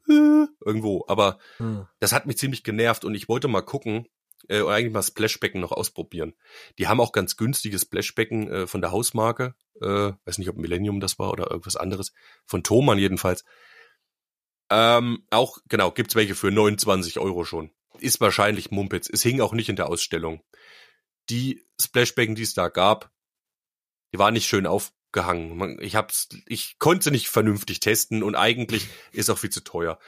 Irgendwo. 0.64 1.04
Aber 1.08 1.38
Hm. 1.58 1.86
das 1.98 2.12
hat 2.12 2.26
mich 2.26 2.38
ziemlich 2.38 2.62
genervt 2.62 3.04
und 3.04 3.14
ich 3.14 3.28
wollte 3.28 3.48
mal 3.48 3.60
gucken 3.62 4.06
äh, 4.48 4.62
eigentlich 4.62 4.92
mal 4.92 5.02
Splashbecken 5.02 5.60
noch 5.60 5.72
ausprobieren. 5.72 6.34
Die 6.78 6.88
haben 6.88 7.00
auch 7.00 7.12
ganz 7.12 7.36
günstiges 7.36 7.82
Splashbecken 7.82 8.50
äh, 8.50 8.66
von 8.66 8.80
der 8.80 8.92
Hausmarke. 8.92 9.54
Äh, 9.80 10.12
weiß 10.24 10.38
nicht, 10.38 10.48
ob 10.48 10.56
Millennium 10.56 11.00
das 11.00 11.18
war 11.18 11.30
oder 11.32 11.50
irgendwas 11.50 11.76
anderes. 11.76 12.12
Von 12.46 12.62
Thomann 12.62 12.98
jedenfalls. 12.98 13.44
Ähm, 14.70 15.26
auch, 15.30 15.58
genau, 15.68 15.90
gibt's 15.90 16.14
welche 16.14 16.34
für 16.34 16.50
29 16.50 17.18
Euro 17.18 17.44
schon. 17.44 17.70
Ist 17.98 18.20
wahrscheinlich 18.20 18.70
Mumpitz. 18.70 19.08
Es 19.12 19.22
hing 19.22 19.40
auch 19.40 19.52
nicht 19.52 19.68
in 19.68 19.76
der 19.76 19.88
Ausstellung. 19.88 20.42
Die 21.28 21.66
Splashbecken, 21.80 22.34
die 22.34 22.42
es 22.42 22.54
da 22.54 22.68
gab, 22.68 23.10
die 24.12 24.18
waren 24.18 24.34
nicht 24.34 24.46
schön 24.48 24.66
aufgehangen. 24.66 25.56
Man- 25.56 25.78
Ich 25.80 25.96
hab's, 25.96 26.28
ich 26.46 26.78
konnte 26.78 27.04
sie 27.04 27.10
nicht 27.10 27.28
vernünftig 27.28 27.80
testen 27.80 28.22
und 28.22 28.36
eigentlich 28.36 28.88
ist 29.12 29.30
auch 29.30 29.38
viel 29.38 29.50
zu 29.50 29.62
teuer. 29.62 29.98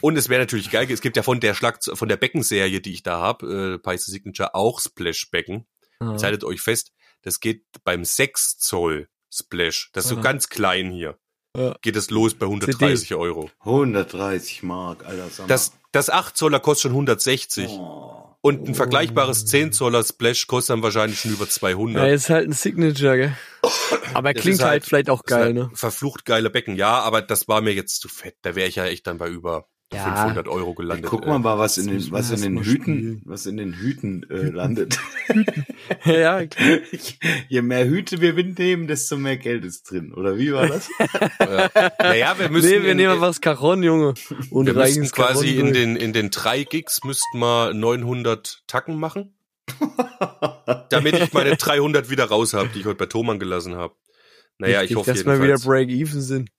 Und 0.00 0.16
es 0.16 0.28
wäre 0.28 0.40
natürlich 0.40 0.70
geil, 0.70 0.90
es 0.90 1.00
gibt 1.00 1.16
ja 1.16 1.22
von 1.22 1.40
der 1.40 1.54
Schlag, 1.54 1.78
von 1.82 2.08
der 2.08 2.16
Beckenserie, 2.16 2.80
die 2.80 2.92
ich 2.92 3.02
da 3.02 3.20
habe, 3.20 3.74
äh, 3.74 3.78
Peise 3.78 4.10
Signature, 4.10 4.54
auch 4.54 4.80
Splashbecken. 4.80 5.66
Ah. 6.00 6.16
Haltet 6.20 6.44
euch 6.44 6.60
fest, 6.60 6.92
das 7.22 7.40
geht 7.40 7.64
beim 7.84 8.04
6 8.04 8.58
Zoll 8.58 9.08
Splash. 9.32 9.90
Das 9.92 10.04
ist 10.04 10.10
so 10.10 10.16
Aha. 10.16 10.22
ganz 10.22 10.48
klein 10.48 10.90
hier. 10.90 11.18
Ja. 11.56 11.76
Geht 11.82 11.96
es 11.96 12.10
los 12.10 12.34
bei 12.34 12.46
130 12.46 13.14
Euro. 13.14 13.50
130 13.60 14.62
Mark, 14.62 15.04
Alter. 15.04 15.42
mal. 15.42 15.46
Das, 15.48 15.72
das 15.92 16.10
8 16.10 16.36
Zoller 16.36 16.60
kostet 16.60 16.82
schon 16.82 16.92
160. 16.92 17.68
Oh. 17.68 18.18
Und 18.40 18.66
ein 18.68 18.74
vergleichbares 18.74 19.46
10 19.46 19.72
Zoller 19.72 20.02
Splash 20.02 20.46
kostet 20.48 20.70
dann 20.70 20.82
wahrscheinlich 20.82 21.20
schon 21.20 21.32
über 21.32 21.48
200. 21.48 22.02
Ja, 22.08 22.12
ist 22.12 22.28
halt 22.28 22.48
ein 22.48 22.52
Signature, 22.52 23.16
gell? 23.16 23.36
Aber 24.14 24.30
er 24.30 24.34
klingt 24.34 24.60
halt, 24.60 24.70
halt- 24.70 24.84
vielleicht 24.84 25.10
auch 25.10 25.20
ist 25.20 25.26
geil, 25.26 25.44
halt 25.44 25.54
ne? 25.54 25.70
Verflucht 25.74 26.24
geile 26.24 26.50
Becken, 26.50 26.74
ja, 26.74 26.98
aber 27.00 27.22
das 27.22 27.46
war 27.46 27.60
mir 27.60 27.72
jetzt 27.72 28.00
zu 28.00 28.08
fett. 28.08 28.36
Da 28.42 28.56
wäre 28.56 28.68
ich 28.68 28.74
ja 28.76 28.86
echt 28.86 29.06
dann 29.06 29.18
bei 29.18 29.28
über 29.28 29.68
Ja. 29.92 30.16
500 30.16 30.48
Euro 30.48 30.70
Ja, 30.70 30.74
gelandet. 30.74 31.10
guck 31.10 31.26
mal, 31.26 31.38
mal, 31.38 31.58
was 31.58 31.76
in 31.78 31.86
den, 31.86 31.96
müssen 31.96 32.12
was 32.12 32.30
in 32.30 32.40
den 32.42 32.58
Hüten, 32.62 32.82
spielen. 32.82 33.22
was 33.24 33.46
in 33.46 33.56
den 33.56 33.72
Hüten 33.74 34.26
äh, 34.30 34.50
landet. 34.50 34.98
ja, 36.04 36.46
klar. 36.46 36.78
Je 37.48 37.62
mehr 37.62 37.86
Hüte 37.86 38.20
wir 38.20 38.32
nehmen, 38.32 38.86
desto 38.86 39.16
mehr 39.16 39.36
Geld 39.36 39.64
ist 39.64 39.90
drin. 39.90 40.12
Oder 40.14 40.38
wie 40.38 40.52
war 40.52 40.66
das? 40.66 40.88
Äh, 41.38 41.90
naja, 41.98 42.38
wir 42.38 42.48
müssen, 42.48 42.70
nee, 42.70 42.82
wir 42.82 42.92
in, 42.92 42.96
nehmen 42.96 43.20
was 43.20 43.40
Caron, 43.40 43.82
Junge. 43.82 44.14
Und 44.50 44.66
wir 44.66 44.74
das 44.74 45.12
quasi 45.12 45.54
Caron 45.56 45.68
in 45.68 45.74
den, 45.74 45.96
in 45.96 46.12
den 46.12 46.30
drei 46.30 46.64
Gigs 46.64 47.04
müssten 47.04 47.38
wir 47.38 47.74
900 47.74 48.62
Tacken 48.66 48.98
machen, 48.98 49.34
damit 50.90 51.14
ich 51.18 51.32
meine 51.32 51.56
300 51.56 52.10
wieder 52.10 52.24
raus 52.26 52.54
habe, 52.54 52.68
die 52.68 52.80
ich 52.80 52.86
heute 52.86 52.96
bei 52.96 53.06
Thomann 53.06 53.38
gelassen 53.38 53.74
habe. 53.76 53.94
Naja, 54.58 54.78
ich 54.82 54.90
Richtig, 54.90 54.96
hoffe 54.96 55.12
dass 55.12 55.24
wir 55.26 55.42
wieder. 55.42 55.58
Break-Even 55.58 56.20
sind. 56.20 56.50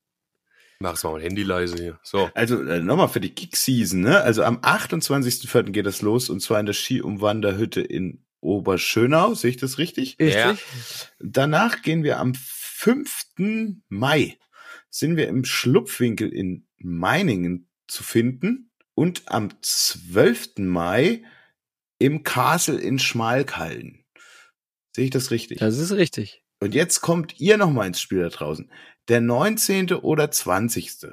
Mach's 0.83 1.05
mal 1.05 1.13
mein 1.13 1.21
Handy 1.21 1.43
leise 1.43 1.77
hier. 1.77 1.99
So. 2.03 2.29
Also 2.33 2.61
äh, 2.61 2.81
nochmal 2.81 3.07
für 3.07 3.21
die 3.21 3.33
Gig-Season, 3.33 4.01
ne? 4.01 4.19
Also 4.19 4.43
am 4.43 4.57
28.04. 4.57 5.71
geht 5.71 5.85
das 5.85 6.01
los 6.01 6.29
und 6.29 6.41
zwar 6.41 6.59
in 6.59 6.65
der 6.65 6.73
Skiumwanderhütte 6.73 7.79
in 7.79 8.25
Oberschönau, 8.41 9.33
sehe 9.33 9.51
ich 9.51 9.57
das 9.57 9.77
richtig? 9.77 10.17
Richtig? 10.19 10.35
Ja. 10.35 10.57
Danach 11.19 11.83
gehen 11.83 12.03
wir 12.03 12.19
am 12.19 12.33
5. 12.35 13.79
Mai, 13.87 14.37
sind 14.89 15.15
wir 15.15 15.29
im 15.29 15.45
Schlupfwinkel 15.45 16.27
in 16.27 16.67
Meiningen 16.79 17.69
zu 17.87 18.03
finden 18.03 18.69
und 18.93 19.23
am 19.27 19.51
12. 19.61 20.57
Mai 20.57 21.23
im 21.97 22.23
Castle 22.23 22.77
in 22.77 22.99
Schmalkalden. 22.99 24.03
Sehe 24.93 25.05
ich 25.05 25.11
das 25.11 25.31
richtig? 25.31 25.59
Das 25.59 25.77
ist 25.77 25.93
richtig. 25.93 26.43
Und 26.59 26.73
jetzt 26.73 27.01
kommt 27.01 27.39
ihr 27.39 27.57
noch 27.57 27.71
mal 27.71 27.87
ins 27.87 27.99
Spiel 27.99 28.19
da 28.19 28.29
draußen. 28.29 28.69
Der 29.09 29.19
19. 29.19 29.91
oder 29.95 30.31
20. 30.31 31.07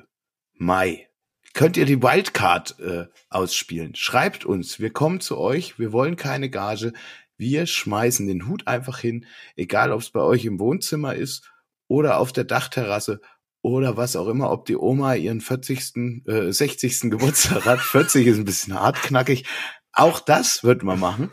Mai 0.55 1.09
könnt 1.55 1.77
ihr 1.77 1.87
die 1.87 2.01
Wildcard 2.01 2.79
äh, 2.79 3.07
ausspielen. 3.29 3.97
Schreibt 3.97 4.45
uns, 4.45 4.79
wir 4.79 4.93
kommen 4.93 5.21
zu 5.21 5.39
euch, 5.39 5.81
wir 5.81 5.93
wollen 5.93 6.15
keine 6.15 6.51
Gage, 6.51 6.93
wir 7.37 7.67
schmeißen 7.67 8.29
den 8.29 8.47
Hut 8.47 8.69
einfach 8.69 9.01
hin, 9.01 9.27
egal 9.57 9.91
ob 9.91 10.03
es 10.03 10.11
bei 10.11 10.21
euch 10.21 10.45
im 10.45 10.61
Wohnzimmer 10.61 11.17
ist 11.17 11.51
oder 11.89 12.19
auf 12.19 12.33
der 12.33 12.45
Dachterrasse 12.45 13.21
oder 13.61 13.97
was 13.97 14.15
auch 14.15 14.29
immer, 14.29 14.53
ob 14.53 14.67
die 14.67 14.77
Oma 14.77 15.15
ihren 15.15 15.41
40., 15.41 16.27
äh, 16.29 16.53
60. 16.53 17.11
Geburtstag 17.11 17.65
hat. 17.65 17.81
40 17.81 18.25
ist 18.25 18.39
ein 18.39 18.45
bisschen 18.45 18.79
hartknackig. 18.79 19.47
Auch 19.93 20.21
das 20.21 20.63
wird 20.63 20.85
man 20.85 21.01
machen 21.01 21.33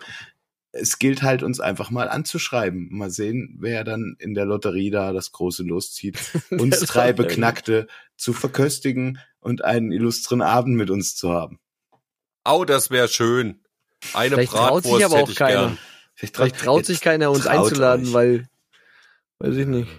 es 0.72 1.00
gilt 1.00 1.24
halt, 1.24 1.44
uns 1.44 1.60
einfach 1.60 1.90
mal 1.90 2.10
anzuschreiben. 2.10 2.90
Mal 2.92 3.10
sehen, 3.10 3.58
wer 3.60 3.84
dann 3.84 4.16
in 4.20 4.34
der 4.34 4.46
Lotterie 4.46 4.92
da 4.92 5.14
das 5.14 5.32
große 5.32 5.64
loszieht, 5.64 6.20
uns 6.52 6.80
drei. 6.82 7.14
Beknackte 7.14 7.88
zu 8.16 8.34
verköstigen 8.34 9.20
und 9.40 9.64
einen 9.64 9.92
illustren 9.92 10.42
Abend 10.42 10.76
mit 10.76 10.90
uns 10.90 11.16
zu 11.16 11.32
haben. 11.32 11.60
Au, 12.44 12.66
das 12.66 12.92
wäre 12.92 13.08
schön. 13.08 13.64
Eine 14.14 14.36
Vielleicht 14.36 14.52
traut 14.52 14.84
sich 14.84 14.92
Bratwurst 14.92 15.14
aber 15.16 15.24
auch 15.24 15.36
keiner. 15.36 15.60
gern. 15.62 15.78
Vielleicht 16.16 16.60
traut 16.60 16.86
sich 16.86 17.02
keiner, 17.02 17.32
uns 17.32 17.46
einzuladen, 17.46 18.08
euch. 18.08 18.14
weil, 18.14 18.50
weiß 19.40 19.56
ich 19.56 19.68
nicht, 19.68 19.90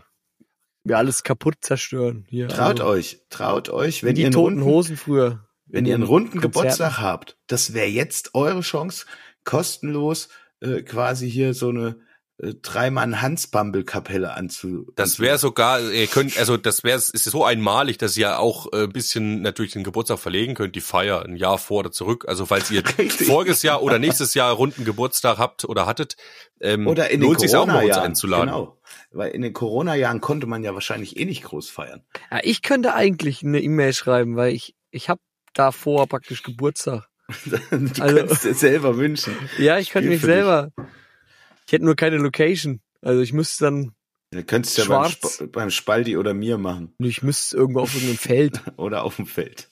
wir 0.85 0.98
alles 0.98 1.22
kaputt 1.22 1.57
zerstören. 1.61 2.26
Hier, 2.28 2.48
Traut 2.48 2.81
also, 2.81 2.87
euch, 2.87 3.20
traut 3.31 3.68
euch, 3.68 4.02
wenn 4.02 4.14
die 4.14 4.22
ihr 4.22 4.26
einen 4.28 4.33
toten 4.35 4.54
runden, 4.57 4.64
Hosen 4.64 4.96
früher. 4.96 5.46
wenn 5.66 5.87
ihr 5.87 5.94
einen 5.94 6.04
In 6.04 6.09
runden 6.09 6.40
Konzerten. 6.40 6.52
Geburtstag 6.52 6.98
habt, 6.98 7.37
das 7.46 7.72
wäre 7.72 7.87
jetzt 7.87 8.35
eure 8.35 8.62
Chance, 8.62 9.07
kostenlos 9.44 10.28
äh, 10.61 10.83
quasi 10.83 11.31
hier 11.31 11.55
so 11.55 11.68
eine 11.68 11.97
äh, 12.40 12.55
Dreimann-Hans-Bumble-Kapelle 12.55 14.33
anzu. 14.33 14.87
Das 14.94 15.18
wäre 15.18 15.38
sogar, 15.38 15.81
ihr 15.90 16.07
könnt, 16.07 16.38
also 16.38 16.57
das 16.57 16.85
wäre, 16.85 16.97
ist 16.97 17.25
so 17.25 17.44
einmalig, 17.44 17.99
dass 17.99 18.16
ihr 18.16 18.38
auch 18.38 18.73
äh, 18.73 18.85
ein 18.85 18.92
bisschen 18.92 19.42
natürlich 19.42 19.73
den 19.73 19.83
Geburtstag 19.83 20.21
verlegen 20.21 20.55
könnt, 20.55 20.77
die 20.77 20.81
Feier 20.81 21.25
ein 21.25 21.37
Jahr 21.37 21.59
vor 21.59 21.81
oder 21.81 21.90
zurück. 21.90 22.27
Also 22.29 22.47
falls 22.47 22.71
ihr 22.71 22.85
Richtig. 22.99 23.27
voriges 23.27 23.62
Jahr 23.62 23.83
oder 23.83 23.99
nächstes 23.99 24.35
Jahr 24.35 24.53
runden 24.53 24.85
Geburtstag 24.85 25.38
habt 25.38 25.64
oder 25.64 25.87
hattet, 25.87 26.16
ähm, 26.61 26.87
Oder 26.87 27.11
in 27.11 27.21
den 27.21 27.29
lohnt 27.29 27.40
sich 27.40 27.55
auch 27.57 27.66
mal 27.66 27.85
uns 27.85 27.97
einzuladen. 27.97 28.47
Genau. 28.49 28.79
Weil 29.11 29.31
in 29.31 29.42
den 29.42 29.53
Corona-Jahren 29.53 30.21
konnte 30.21 30.47
man 30.47 30.62
ja 30.62 30.75
wahrscheinlich 30.75 31.16
eh 31.16 31.25
nicht 31.25 31.44
groß 31.44 31.71
feiern. 31.71 32.05
Ja, 32.31 32.40
ich 32.42 32.62
könnte 32.62 32.94
eigentlich 32.94 33.42
eine 33.42 33.61
E-Mail 33.61 33.92
schreiben, 33.92 34.37
weil 34.37 34.53
ich, 34.53 34.75
ich 34.90 35.09
habe 35.09 35.21
davor 35.55 36.07
praktisch 36.07 36.42
Geburtstag. 36.42 37.09
du 37.70 38.02
Also- 38.02 38.16
kannst 38.16 38.44
dir 38.44 38.54
selber 38.54 38.96
wünschen. 38.96 39.34
Ja, 39.58 39.78
ich 39.78 39.90
könnte 39.90 40.08
mich 40.08 40.20
für 40.20 40.26
dich. 40.28 40.36
selber. 40.36 40.72
Ich 41.66 41.72
hätte 41.72 41.84
nur 41.84 41.96
keine 41.96 42.16
Location. 42.16 42.80
Also 43.02 43.20
ich 43.22 43.32
müsste 43.32 43.64
dann, 43.64 43.92
Du 44.30 44.42
könntest 44.44 44.76
ja 44.76 44.84
beim. 44.84 45.06
Sp 45.08 45.48
beim 45.52 45.70
Spaldi 45.70 46.16
oder 46.18 46.34
mir 46.34 46.58
machen. 46.58 46.94
ich 46.98 47.22
müsste 47.22 47.56
irgendwo 47.56 47.80
auf 47.80 47.94
irgendeinem 47.94 48.18
Feld. 48.18 48.60
Oder 48.76 49.02
auf 49.04 49.16
dem 49.16 49.26
Feld. 49.26 49.68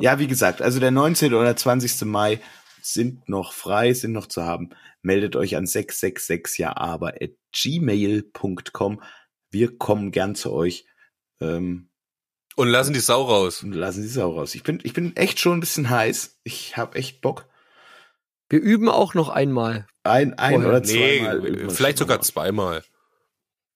ja, 0.00 0.18
wie 0.18 0.26
gesagt, 0.26 0.60
also 0.60 0.80
der 0.80 0.90
19. 0.90 1.34
oder 1.34 1.54
20. 1.56 2.02
Mai 2.06 2.40
sind 2.80 3.28
noch 3.28 3.52
frei, 3.52 3.92
sind 3.94 4.10
noch 4.12 4.26
zu 4.26 4.42
haben. 4.42 4.70
Meldet 5.02 5.36
euch 5.36 5.54
an 5.56 5.66
666 5.66 6.58
ja 6.58 6.76
aber 6.76 7.14
at 7.22 7.30
gmail.com. 7.52 9.02
Wir 9.50 9.76
kommen 9.78 10.10
gern 10.10 10.34
zu 10.34 10.52
euch. 10.52 10.84
Ähm, 11.40 11.88
Und 12.56 12.68
lassen 12.68 12.92
die 12.92 13.00
Sau 13.00 13.22
raus. 13.22 13.62
und 13.62 13.72
lassen 13.72 14.02
die 14.02 14.08
Sau 14.08 14.30
raus. 14.32 14.54
Ich 14.54 14.62
bin, 14.62 14.80
ich 14.82 14.92
bin 14.92 15.16
echt 15.16 15.40
schon 15.40 15.56
ein 15.56 15.60
bisschen 15.60 15.88
heiß. 15.90 16.38
Ich 16.44 16.76
habe 16.76 16.96
echt 16.98 17.20
Bock. 17.22 17.46
Wir 18.48 18.60
üben 18.60 18.88
auch 18.90 19.14
noch 19.14 19.30
einmal. 19.30 19.86
Ein, 20.02 20.34
ein 20.38 20.54
Vorher. 20.54 20.68
oder 20.68 20.80
Nee, 20.80 21.18
zweimal. 21.20 21.42
wir 21.44 21.70
vielleicht 21.70 21.98
sogar 21.98 22.18
noch. 22.18 22.24
zweimal. 22.24 22.82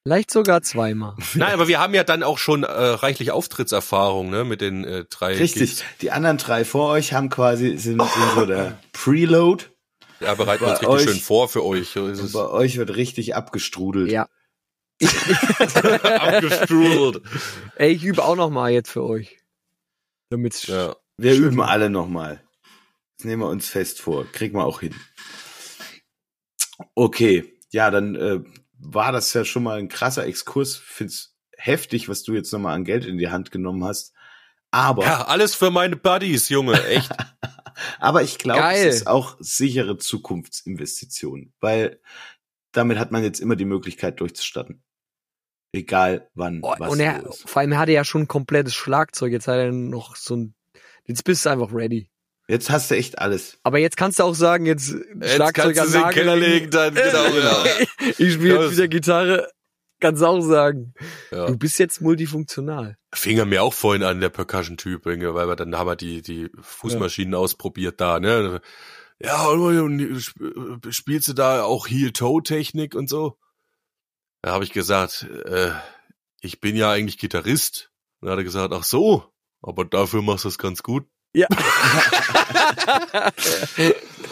Vielleicht 0.04 0.30
sogar 0.30 0.62
zweimal. 0.62 1.14
Nein, 1.34 1.52
aber 1.54 1.66
wir 1.68 1.80
haben 1.80 1.94
ja 1.94 2.04
dann 2.04 2.22
auch 2.22 2.38
schon 2.38 2.62
äh, 2.62 2.66
reichlich 2.70 3.30
Auftrittserfahrung, 3.32 4.30
ne, 4.30 4.44
mit 4.44 4.60
den 4.60 4.84
äh, 4.84 5.04
drei 5.08 5.34
Richtig. 5.36 5.60
Gigs. 5.78 5.84
Die 6.02 6.10
anderen 6.12 6.36
drei 6.38 6.64
vor 6.64 6.90
euch 6.90 7.12
haben 7.14 7.30
quasi, 7.30 7.76
sind, 7.78 8.00
sind 8.02 8.30
so 8.34 8.46
der 8.46 8.78
Preload. 8.92 9.64
Ja, 10.20 10.34
bereiten 10.34 10.62
wir 10.64 10.68
uns 10.70 10.80
richtig 10.80 10.88
euch- 10.94 11.02
schön 11.02 11.18
vor 11.20 11.48
für 11.48 11.64
euch. 11.64 11.88
So 11.90 12.06
ist 12.06 12.20
Und 12.20 12.26
es. 12.26 12.32
bei 12.32 12.46
euch 12.48 12.76
wird 12.76 12.94
richtig 12.96 13.34
abgestrudelt. 13.34 14.10
Ja. 14.12 14.28
Abgestrudelt. 16.02 17.22
Ey, 17.76 17.92
ich 17.92 18.04
übe 18.04 18.24
auch 18.24 18.36
noch 18.36 18.50
mal 18.50 18.70
jetzt 18.70 18.90
für 18.90 19.04
euch. 19.04 19.38
Damit's 20.30 20.66
Ja. 20.66 20.96
Wir 21.18 21.34
Schön. 21.34 21.44
üben 21.44 21.60
alle 21.60 21.88
nochmal. 21.90 22.42
Das 23.16 23.24
nehmen 23.24 23.42
wir 23.42 23.48
uns 23.48 23.68
fest 23.68 24.00
vor. 24.00 24.26
Kriegen 24.32 24.58
wir 24.58 24.66
auch 24.66 24.80
hin. 24.80 24.94
Okay, 26.94 27.54
ja, 27.72 27.90
dann 27.90 28.14
äh, 28.16 28.40
war 28.78 29.12
das 29.12 29.32
ja 29.32 29.44
schon 29.44 29.62
mal 29.62 29.78
ein 29.78 29.88
krasser 29.88 30.26
Exkurs. 30.26 30.76
Find's 30.76 31.36
heftig, 31.56 32.08
was 32.08 32.22
du 32.22 32.34
jetzt 32.34 32.52
nochmal 32.52 32.74
an 32.74 32.84
Geld 32.84 33.06
in 33.06 33.18
die 33.18 33.30
Hand 33.30 33.50
genommen 33.50 33.84
hast. 33.84 34.12
Aber, 34.70 35.04
ja, 35.04 35.26
alles 35.26 35.54
für 35.54 35.70
meine 35.70 35.96
Buddies, 35.96 36.50
Junge, 36.50 36.84
echt. 36.86 37.10
aber 37.98 38.22
ich 38.22 38.36
glaube, 38.36 38.74
es 38.74 38.96
ist 38.96 39.06
auch 39.06 39.36
sichere 39.40 39.96
Zukunftsinvestition, 39.96 41.54
weil 41.60 42.00
damit 42.76 42.98
hat 42.98 43.10
man 43.12 43.22
jetzt 43.22 43.40
immer 43.40 43.56
die 43.56 43.64
Möglichkeit 43.64 44.20
durchzustatten. 44.20 44.82
Egal 45.72 46.28
wann 46.34 46.60
Oh, 46.62 46.74
was 46.78 46.90
und 46.90 47.00
er, 47.00 47.26
ist. 47.26 47.48
vor 47.48 47.60
allem 47.60 47.72
er 47.72 47.78
hatte 47.78 47.92
ja 47.92 48.04
schon 48.04 48.22
ein 48.22 48.28
komplettes 48.28 48.74
Schlagzeug. 48.74 49.32
Jetzt 49.32 49.48
hat 49.48 49.56
er 49.58 49.72
noch 49.72 50.16
so 50.16 50.36
ein. 50.36 50.54
Jetzt 51.04 51.24
bist 51.24 51.44
du 51.44 51.50
einfach 51.50 51.72
ready. 51.72 52.08
Jetzt 52.48 52.70
hast 52.70 52.90
du 52.90 52.96
echt 52.96 53.18
alles. 53.18 53.58
Aber 53.64 53.78
jetzt 53.78 53.96
kannst 53.96 54.18
du 54.20 54.22
auch 54.22 54.34
sagen, 54.34 54.66
jetzt, 54.66 54.94
Jetzt 55.20 55.54
kannst 55.54 55.78
du 55.94 55.98
den 55.98 56.10
Keller 56.10 56.36
legen, 56.36 56.70
dann 56.70 56.94
genau, 56.94 57.30
genau. 57.30 57.64
ich 58.18 58.34
spiele 58.34 58.54
Ja, 58.54 58.62
jetzt 58.62 58.72
wieder 58.72 58.88
Gitarre. 58.88 59.50
Kannst 59.98 60.22
du 60.22 60.26
auch 60.26 60.40
sagen. 60.40 60.94
Ja. 61.32 61.46
Du 61.46 61.56
bist 61.56 61.78
jetzt 61.78 62.00
multifunktional. 62.00 62.96
Fing 63.14 63.38
er 63.38 63.46
mir 63.46 63.62
auch 63.62 63.72
vorhin 63.72 64.02
an, 64.02 64.20
der 64.20 64.28
Percussion-Typ, 64.28 65.06
weil 65.06 65.18
wir 65.48 65.56
dann 65.56 65.76
haben 65.76 65.86
wir 65.88 65.96
die, 65.96 66.22
die 66.22 66.50
Fußmaschinen 66.60 67.34
ausprobiert 67.34 68.00
da, 68.00 68.20
ne? 68.20 68.60
Ja, 69.18 69.46
und 69.48 70.00
sp- 70.20 70.80
spielst 70.90 71.28
du 71.28 71.32
da 71.32 71.62
auch 71.64 71.88
Heel-Toe-Technik 71.88 72.94
und 72.94 73.08
so? 73.08 73.38
Da 74.42 74.52
habe 74.52 74.64
ich 74.64 74.72
gesagt, 74.72 75.26
äh, 75.46 75.70
ich 76.40 76.60
bin 76.60 76.76
ja 76.76 76.90
eigentlich 76.92 77.18
Gitarrist. 77.18 77.90
Und 78.20 78.26
dann 78.26 78.32
hat 78.32 78.38
er 78.40 78.44
gesagt, 78.44 78.72
ach 78.74 78.84
so, 78.84 79.24
aber 79.62 79.84
dafür 79.84 80.22
machst 80.22 80.44
du 80.44 80.48
es 80.48 80.58
ganz 80.58 80.82
gut. 80.82 81.06
Ja. 81.34 81.48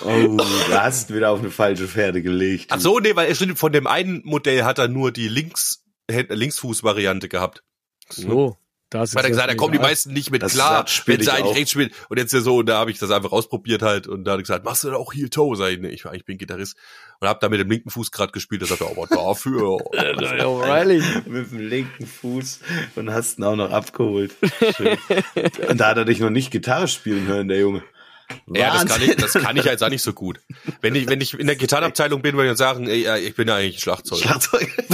Oh, 0.07 0.37
du 0.37 0.42
hast 0.81 1.14
wieder 1.14 1.31
auf 1.31 1.38
eine 1.40 1.51
falsche 1.51 1.88
Pferde 1.88 2.20
gelegt. 2.23 2.66
Ach 2.70 2.81
so, 2.81 2.99
nee, 2.99 3.16
weil 3.16 3.35
von 3.35 3.73
dem 3.73 3.87
einen 3.87 4.20
Modell 4.25 4.64
hat 4.64 4.79
er 4.79 4.88
nur 4.88 5.12
die 5.12 5.29
Links, 5.29 5.83
Linksfuß-Variante 6.11 7.29
gehabt. 7.31 7.62
so. 8.11 8.59
Das 8.90 9.11
ist 9.11 9.16
Weil 9.16 9.25
er 9.25 9.31
gesagt, 9.31 9.51
da 9.51 9.55
kommen 9.55 9.73
die 9.73 9.79
meisten 9.79 10.12
nicht 10.12 10.31
mit 10.31 10.42
Das 10.42 10.53
klar, 10.53 10.85
wenn 11.07 11.16
sie 11.16 11.23
ich 11.25 11.33
eigentlich 11.33 11.44
auch. 11.47 11.57
rechts 11.57 11.70
spielen. 11.73 11.90
Und 12.09 12.18
jetzt 12.18 12.33
ja 12.33 12.40
so, 12.40 12.59
und 12.59 12.66
da 12.66 12.79
habe 12.79 12.90
ich 12.90 12.99
das 12.99 13.11
einfach 13.11 13.33
ausprobiert 13.33 13.83
halt 13.83 14.07
und 14.07 14.25
da 14.25 14.33
hat 14.33 14.38
er 14.38 14.42
gesagt, 14.42 14.64
machst 14.64 14.85
du 14.85 14.90
da 14.90 14.97
auch 14.97 15.12
Heel 15.12 15.31
Toe? 15.31 15.57
Sag 15.57 15.70
ich, 15.73 15.81
nee, 15.81 15.88
ich, 15.88 16.05
ich 16.05 16.25
bin 16.25 16.38
Gitarrist. 16.38 16.77
Und 17.20 17.29
hab 17.29 17.40
da 17.40 17.49
mit 17.49 17.59
dem 17.61 17.70
linken 17.70 17.90
Fuß 17.90 18.12
gerade 18.12 18.33
gespielt, 18.33 18.62
da 18.62 18.66
sagt 18.66 18.83
er, 18.83 18.90
aber 18.90 19.07
dafür. 19.07 19.79
O'Reilly. 20.44 21.03
mit 21.29 21.51
dem 21.51 21.59
linken 21.59 22.07
Fuß 22.07 22.61
und 22.97 23.11
hast 23.11 23.38
ihn 23.38 23.44
auch 23.44 23.57
noch 23.57 23.70
abgeholt. 23.70 24.35
Schön. 24.77 24.99
und 25.68 25.79
da 25.81 25.88
hat 25.88 25.97
er 25.97 26.05
dich 26.05 26.20
noch 26.20 26.31
nicht 26.31 26.51
Gitarre 26.51 26.88
spielen 26.88 27.27
hören, 27.27 27.49
der 27.49 27.59
Junge. 27.59 27.83
Ja, 28.49 28.73
das 28.73 28.79
kann 28.87 28.89
Wahnsinn. 28.91 29.11
ich, 29.11 29.17
das 29.17 29.33
kann 29.35 29.57
ich 29.57 29.65
jetzt 29.65 29.83
auch 29.85 29.89
nicht 29.91 30.03
so 30.03 30.13
gut. 30.13 30.41
Wenn 30.81 30.95
ich, 30.95 31.09
wenn 31.09 31.21
ich 31.21 31.35
in 31.39 31.47
der 31.47 31.57
Gitarrenabteilung 31.57 32.23
bin, 32.23 32.35
würde 32.37 32.47
ich 32.47 32.51
dann 32.51 32.57
sagen, 32.57 32.87
ey, 32.89 33.03
ja, 33.03 33.17
ich 33.17 33.35
bin 33.35 33.49
ja 33.49 33.57
eigentlich 33.57 33.81
Schlagzeug. 33.81 34.19
Schlagzeug. 34.19 34.69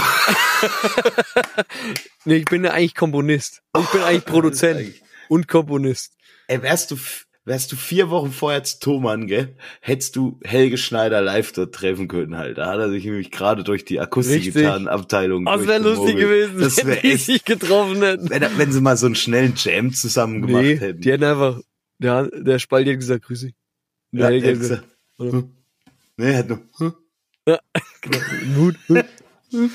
Nee, 2.24 2.36
ich 2.36 2.44
bin 2.44 2.64
ja 2.64 2.72
eigentlich 2.72 2.94
Komponist. 2.94 3.62
Ich 3.78 3.86
bin 3.86 4.02
eigentlich 4.02 4.24
Produzent 4.26 4.92
und 5.28 5.48
Komponist. 5.48 6.12
Ey, 6.48 6.62
wärst 6.62 6.90
du, 6.90 6.98
wärst 7.46 7.72
du 7.72 7.76
vier 7.76 8.10
Wochen 8.10 8.30
vorher 8.32 8.62
zu 8.62 8.78
Thomann, 8.78 9.26
gell, 9.26 9.56
hättest 9.80 10.16
du 10.16 10.38
Helge 10.44 10.76
Schneider 10.76 11.22
live 11.22 11.52
dort 11.52 11.74
treffen 11.74 12.08
können 12.08 12.36
halt. 12.36 12.58
Da 12.58 12.66
hat 12.66 12.78
er 12.78 12.90
sich 12.90 13.04
nämlich 13.04 13.30
gerade 13.30 13.64
durch 13.64 13.84
die 13.86 14.00
Akustikgitarrenabteilung 14.00 15.46
Das 15.46 15.66
wäre 15.66 15.78
lustig 15.82 16.16
gewesen, 16.16 16.58
Das 16.60 16.76
wenn 16.78 16.86
wäre 16.88 17.00
die 17.00 17.12
echt, 17.12 17.24
sich 17.26 17.44
getroffen 17.44 18.02
hätten. 18.02 18.28
wenn, 18.28 18.58
wenn 18.58 18.72
sie 18.72 18.80
mal 18.82 18.96
so 18.98 19.06
einen 19.06 19.14
schnellen 19.14 19.54
Jam 19.56 19.92
zusammen 19.94 20.42
gemacht 20.46 20.62
Nee, 20.62 20.76
hätten. 20.78 21.00
die 21.00 21.12
hätten 21.12 21.24
einfach, 21.24 21.60
der, 22.00 22.28
der 22.30 22.58
Spalt 22.58 22.88
hat 22.88 22.96
gesagt, 22.96 23.24
grüß 23.24 23.40
dich. 23.40 23.54
Und 24.12 24.18
ja, 24.18 24.30
der 24.30 24.40
Helge 24.40 24.46
der 24.46 24.54
hat 24.54 24.60
gesagt, 24.60 24.84
oder? 25.18 25.48
nee, 26.16 26.32
er 26.32 26.38
hat 26.38 26.48
nur, 26.48 26.60
hm? 26.78 26.94
Gut. 28.54 28.76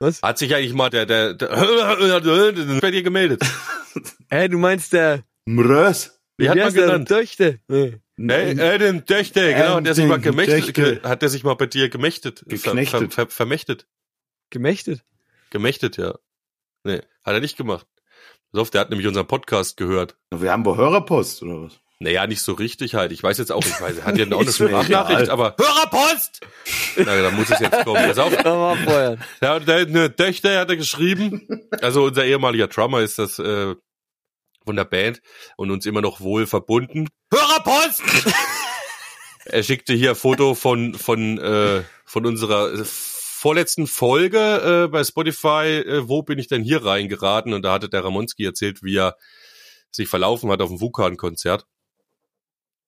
Was? 0.00 0.22
Hat 0.22 0.38
sich 0.38 0.54
eigentlich 0.54 0.74
mal 0.74 0.90
der, 0.90 1.06
der, 1.06 1.34
der, 1.34 1.48
bei 2.80 2.90
dir 2.90 3.02
gemeldet. 3.02 3.42
Hä, 4.30 4.48
du 4.48 4.58
meinst 4.58 4.92
der, 4.92 5.24
Mrös. 5.44 6.20
Wie 6.36 6.48
hat 6.48 6.56
der 6.56 6.64
man 6.64 6.68
ist 6.68 6.76
der 6.76 6.86
genannt? 6.86 7.08
Töchte. 7.08 7.58
Nee. 7.66 8.00
Äh, 8.20 8.78
den 8.78 9.04
Döchte, 9.04 9.52
genau, 9.52 9.78
Ähm, 9.78 9.84
der 9.84 9.94
sich 9.94 10.06
mal 10.06 10.20
gemächtet, 10.20 11.04
hat 11.04 11.22
der 11.22 11.28
sich 11.28 11.42
mal 11.42 11.54
bei 11.54 11.66
dir 11.66 11.88
gemächtet, 11.88 12.40
ver, 12.40 12.48
Geknechtet. 12.48 13.14
ver, 13.14 13.26
ver, 13.26 13.26
vermächtet, 13.28 13.86
Gemächtet. 14.50 15.04
gemächtet, 15.50 15.96
ja. 15.96 16.16
Nee, 16.84 17.00
hat 17.24 17.34
er 17.34 17.40
nicht 17.40 17.56
gemacht. 17.56 17.86
Pass 18.52 18.60
auf, 18.62 18.70
der 18.70 18.80
hat 18.80 18.90
nämlich 18.90 19.06
unseren 19.06 19.26
Podcast 19.26 19.76
gehört. 19.76 20.16
Wir 20.34 20.52
haben 20.52 20.64
wohl 20.64 20.76
Hörerpost, 20.76 21.42
oder 21.42 21.64
was? 21.64 21.80
Naja, 22.00 22.26
nicht 22.26 22.40
so 22.42 22.52
richtig 22.52 22.94
halt. 22.94 23.10
Ich 23.12 23.22
weiß 23.22 23.38
jetzt 23.38 23.50
auch, 23.50 23.64
ich 23.64 23.80
weiß, 23.80 23.98
er 23.98 24.04
hat 24.04 24.16
ja 24.16 24.26
auch 24.32 24.40
eine 24.40 24.52
Sprachnachricht, 24.52 25.30
aber 25.30 25.56
Hörerpost! 25.58 26.40
Na, 26.96 27.20
da 27.22 27.30
muss 27.32 27.50
es 27.50 27.58
jetzt 27.58 27.84
kommen. 27.84 28.06
Pass 28.06 28.18
auf, 28.18 28.34
Da 28.36 28.44
war 28.58 28.76
vorher. 28.76 29.18
der, 29.42 29.84
der 29.84 30.08
Döchte 30.08 30.58
hat 30.58 30.70
er 30.70 30.76
geschrieben. 30.76 31.46
Also 31.82 32.04
unser 32.04 32.24
ehemaliger 32.24 32.68
Drummer 32.68 33.00
ist 33.00 33.18
das 33.18 33.38
äh, 33.38 33.74
von 34.64 34.76
der 34.76 34.84
Band 34.84 35.20
und 35.56 35.70
uns 35.70 35.86
immer 35.86 36.00
noch 36.00 36.20
wohl 36.20 36.46
verbunden. 36.46 37.08
Hörerpost! 37.32 38.02
er 39.44 39.62
schickte 39.62 39.92
hier 39.92 40.10
ein 40.10 40.16
Foto 40.16 40.54
von 40.54 40.94
von 40.94 41.38
äh, 41.38 41.82
von 42.04 42.24
unserer 42.26 42.72
äh, 42.72 42.84
vorletzten 43.38 43.86
Folge 43.86 44.84
äh, 44.84 44.88
bei 44.88 45.04
Spotify. 45.04 45.82
Äh, 45.86 46.08
wo 46.08 46.22
bin 46.22 46.38
ich 46.38 46.48
denn 46.48 46.62
hier 46.62 46.84
reingeraten? 46.84 47.52
Und 47.52 47.62
da 47.62 47.72
hatte 47.72 47.88
der 47.88 48.04
Ramonski 48.04 48.44
erzählt, 48.44 48.82
wie 48.82 48.96
er 48.96 49.16
sich 49.90 50.08
verlaufen 50.08 50.50
hat 50.50 50.60
auf 50.60 50.68
dem 50.68 50.80
Vulkan-Konzert 50.80 51.66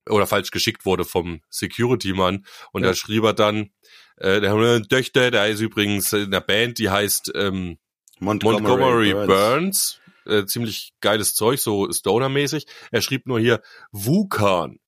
oder 0.09 0.27
falsch 0.27 0.51
geschickt 0.51 0.85
wurde 0.85 1.05
vom 1.05 1.41
Security-Mann. 1.51 2.45
Und 2.73 2.83
Ja. 2.83 2.89
da 2.89 2.95
schrieb 2.95 3.23
er 3.25 3.33
dann, 3.33 3.71
äh, 4.17 4.41
der 4.41 4.53
hat 4.53 4.89
Töchter, 4.89 5.31
der 5.31 5.49
ist 5.49 5.61
übrigens 5.61 6.13
in 6.13 6.31
der 6.31 6.41
Band, 6.41 6.79
die 6.79 6.91
heißt 6.91 7.33
ähm, 7.35 7.79
Montgomery 8.19 9.13
Burns. 9.13 10.01
Äh, 10.27 10.45
ziemlich 10.45 10.93
geiles 11.01 11.35
Zeug, 11.35 11.61
so 11.61 11.91
Stoner-mäßig. 11.91 12.67
Er 12.91 13.01
schrieb 13.01 13.27
nur 13.27 13.41
hier, 13.41 13.63
Vulkan. 13.91 14.79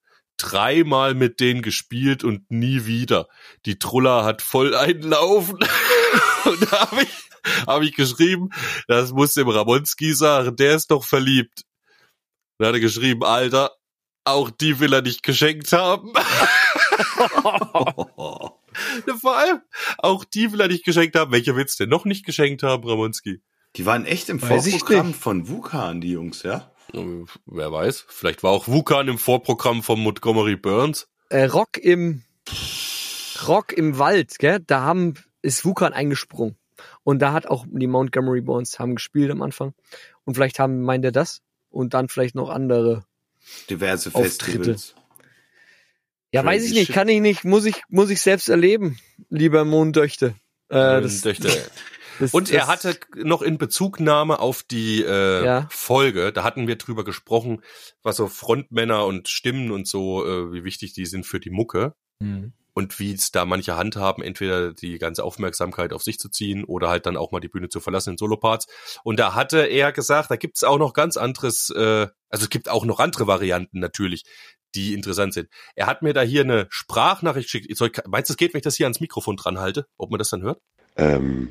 Dreimal 0.43 1.15
mit 1.15 1.39
denen 1.41 1.63
gespielt 1.63 2.25
und 2.25 2.51
nie 2.51 2.85
wieder. 2.85 3.29
Die 3.65 3.79
Trulla 3.79 4.25
hat 4.25 4.43
voll 4.43 4.75
einen 4.75 5.03
Laufen. 5.03 5.59
und 6.45 6.73
da 6.73 6.91
habe 6.91 7.03
ich, 7.03 7.09
hab 7.67 7.83
ich 7.83 7.95
geschrieben, 7.95 8.51
das 8.89 9.13
muss 9.13 9.35
dem 9.35 9.49
Ramonski 9.49 10.13
sagen, 10.15 10.57
der 10.57 10.75
ist 10.75 10.91
doch 10.91 11.05
verliebt. 11.05 11.63
Da 12.59 12.67
hat 12.69 12.75
er 12.75 12.81
geschrieben, 12.81 13.25
Alter, 13.25 13.71
auch 14.25 14.51
die 14.51 14.81
will 14.81 14.93
er 14.93 15.03
nicht 15.03 15.23
geschenkt 15.23 15.73
haben. 15.73 16.13
Vor 19.21 19.37
allem, 19.37 19.61
auch 19.99 20.25
die 20.25 20.53
will 20.53 20.61
er 20.61 20.69
nicht 20.69 20.85
geschenkt 20.85 21.17
haben. 21.17 21.31
Welche 21.33 21.55
willst 21.57 21.79
du 21.79 21.85
denn 21.85 21.91
noch 21.91 22.05
nicht 22.05 22.27
geschenkt 22.27 22.63
haben, 22.65 22.89
Ramonski? 22.89 23.41
Die 23.77 23.87
waren 23.87 24.05
echt 24.05 24.29
im 24.29 24.41
Vorprogramm 24.41 25.15
von 25.15 25.49
Wukan, 25.49 26.01
die 26.01 26.11
Jungs, 26.11 26.43
ja? 26.43 26.72
Äh, 26.95 27.25
Wer 27.47 27.73
weiß. 27.73 28.07
Vielleicht 28.09 28.43
war 28.43 28.51
auch 28.51 28.69
Wukan 28.69 29.09
im 29.09 29.19
Vorprogramm 29.19 29.83
von 29.83 30.01
Montgomery 30.01 30.57
Burns. 30.57 31.09
Äh, 31.29 31.45
Rock 31.45 31.79
im, 31.79 32.23
Rock 33.47 33.73
im 33.73 33.99
Wald, 33.99 34.39
gell? 34.39 34.61
Da 34.67 34.83
haben, 34.83 35.15
ist 35.41 35.65
Wukan 35.65 35.93
eingesprungen. 35.93 36.57
Und 37.05 37.21
da 37.21 37.33
hat 37.33 37.47
auch 37.47 37.67
die 37.69 37.87
Montgomery 37.87 38.41
Bonds 38.41 38.79
haben 38.79 38.95
gespielt 38.95 39.31
am 39.31 39.43
Anfang. 39.43 39.75
Und 40.25 40.35
vielleicht 40.35 40.59
haben, 40.59 40.83
meint 40.83 41.05
er 41.05 41.13
das? 41.13 41.43
Und 41.71 41.95
dann 41.95 42.09
vielleicht 42.09 42.35
noch 42.35 42.51
andere. 42.51 43.05
Diverse 43.71 44.11
Auftritte. 44.15 44.75
Festivals. 44.75 44.95
Ja, 46.33 46.43
Crazy 46.43 46.55
weiß 46.55 46.65
ich 46.65 46.75
nicht, 46.75 46.93
kann 46.93 47.09
ich 47.09 47.21
nicht, 47.21 47.45
muss 47.45 47.67
ich, 47.67 47.83
muss 47.89 48.09
ich 48.09 48.21
selbst 48.21 48.49
erleben, 48.49 48.99
lieber 49.29 49.65
Mondöchte. 49.65 50.35
Äh, 50.71 51.03
das. 51.03 51.23
Das- 52.23 52.35
Und 52.35 52.51
er 52.51 52.61
das- 52.61 52.69
hatte 52.69 52.99
noch 53.17 53.43
in 53.43 53.59
Bezugnahme 53.59 54.39
auf 54.39 54.63
die 54.63 55.03
äh, 55.03 55.45
Ja. 55.45 55.67
Folge, 55.71 56.33
da 56.33 56.45
hatten 56.45 56.67
wir 56.69 56.77
drüber 56.77 57.05
gesprochen, 57.05 57.63
was 58.03 58.17
so 58.17 58.29
Frontmänner 58.29 59.05
und 59.07 59.29
Stimmen 59.29 59.71
und 59.71 59.87
so, 59.89 60.25
äh, 60.27 60.53
wie 60.53 60.65
wichtig 60.65 60.93
die 60.93 61.07
sind 61.07 61.27
für 61.27 61.41
die 61.41 61.51
Mucke 61.51 61.95
Mhm. 62.21 62.53
und 62.75 62.99
wie 62.99 63.13
es 63.13 63.33
da 63.33 63.45
manche 63.45 63.77
handhaben, 63.77 64.23
entweder 64.23 64.73
die 64.73 64.99
ganze 64.99 65.25
Aufmerksamkeit 65.25 65.93
auf 65.93 66.03
sich 66.03 66.19
zu 66.19 66.29
ziehen 66.29 66.65
oder 66.65 66.89
halt 66.89 67.07
dann 67.07 67.17
auch 67.17 67.33
mal 67.33 67.41
die 67.41 67.49
Bühne 67.49 67.69
zu 67.69 67.81
verlassen 67.81 68.11
in 68.11 68.19
Soloparts. 68.19 68.67
Und 69.05 69.19
da 69.19 69.35
hatte 69.35 69.59
er 69.67 69.93
gesagt, 69.93 70.31
da 70.31 70.37
gibt's 70.37 70.63
auch 70.65 70.79
noch 70.79 70.93
ganz 70.95 71.17
anderes, 71.17 71.71
äh, 71.71 72.07
also 72.31 72.45
es 72.45 72.51
gibt 72.51 72.69
auch 72.69 72.85
noch 72.85 73.01
andere 73.01 73.27
Varianten 73.27 73.81
natürlich, 73.81 74.23
die 74.75 74.95
interessant 74.95 75.35
sind. 75.35 75.49
Er 75.75 75.87
hat 75.87 76.01
mir 76.03 76.15
da 76.15 76.23
hier 76.23 76.43
eine 76.43 76.67
Sprachnachricht 76.71 77.51
geschickt. 77.53 78.03
Meinst 78.09 78.31
du, 78.31 78.33
es 78.33 78.37
geht, 78.39 78.55
wenn 78.55 78.59
ich 78.61 78.65
das 78.65 78.77
hier 78.77 78.87
ans 78.87 79.01
Mikrofon 79.01 79.37
dran 79.37 79.59
halte, 79.59 79.87
ob 79.99 80.11
man 80.11 80.19
das 80.19 80.31
dann 80.31 80.43
hört? 80.43 80.61
Ähm, 80.97 81.51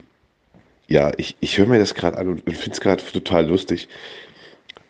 ja, 0.91 1.11
ich, 1.17 1.35
ich 1.39 1.57
höre 1.57 1.67
mir 1.67 1.79
das 1.79 1.95
gerade 1.95 2.17
an 2.17 2.27
und, 2.27 2.43
finde 2.43 2.71
es 2.71 2.81
gerade 2.81 3.03
total 3.03 3.47
lustig. 3.47 3.87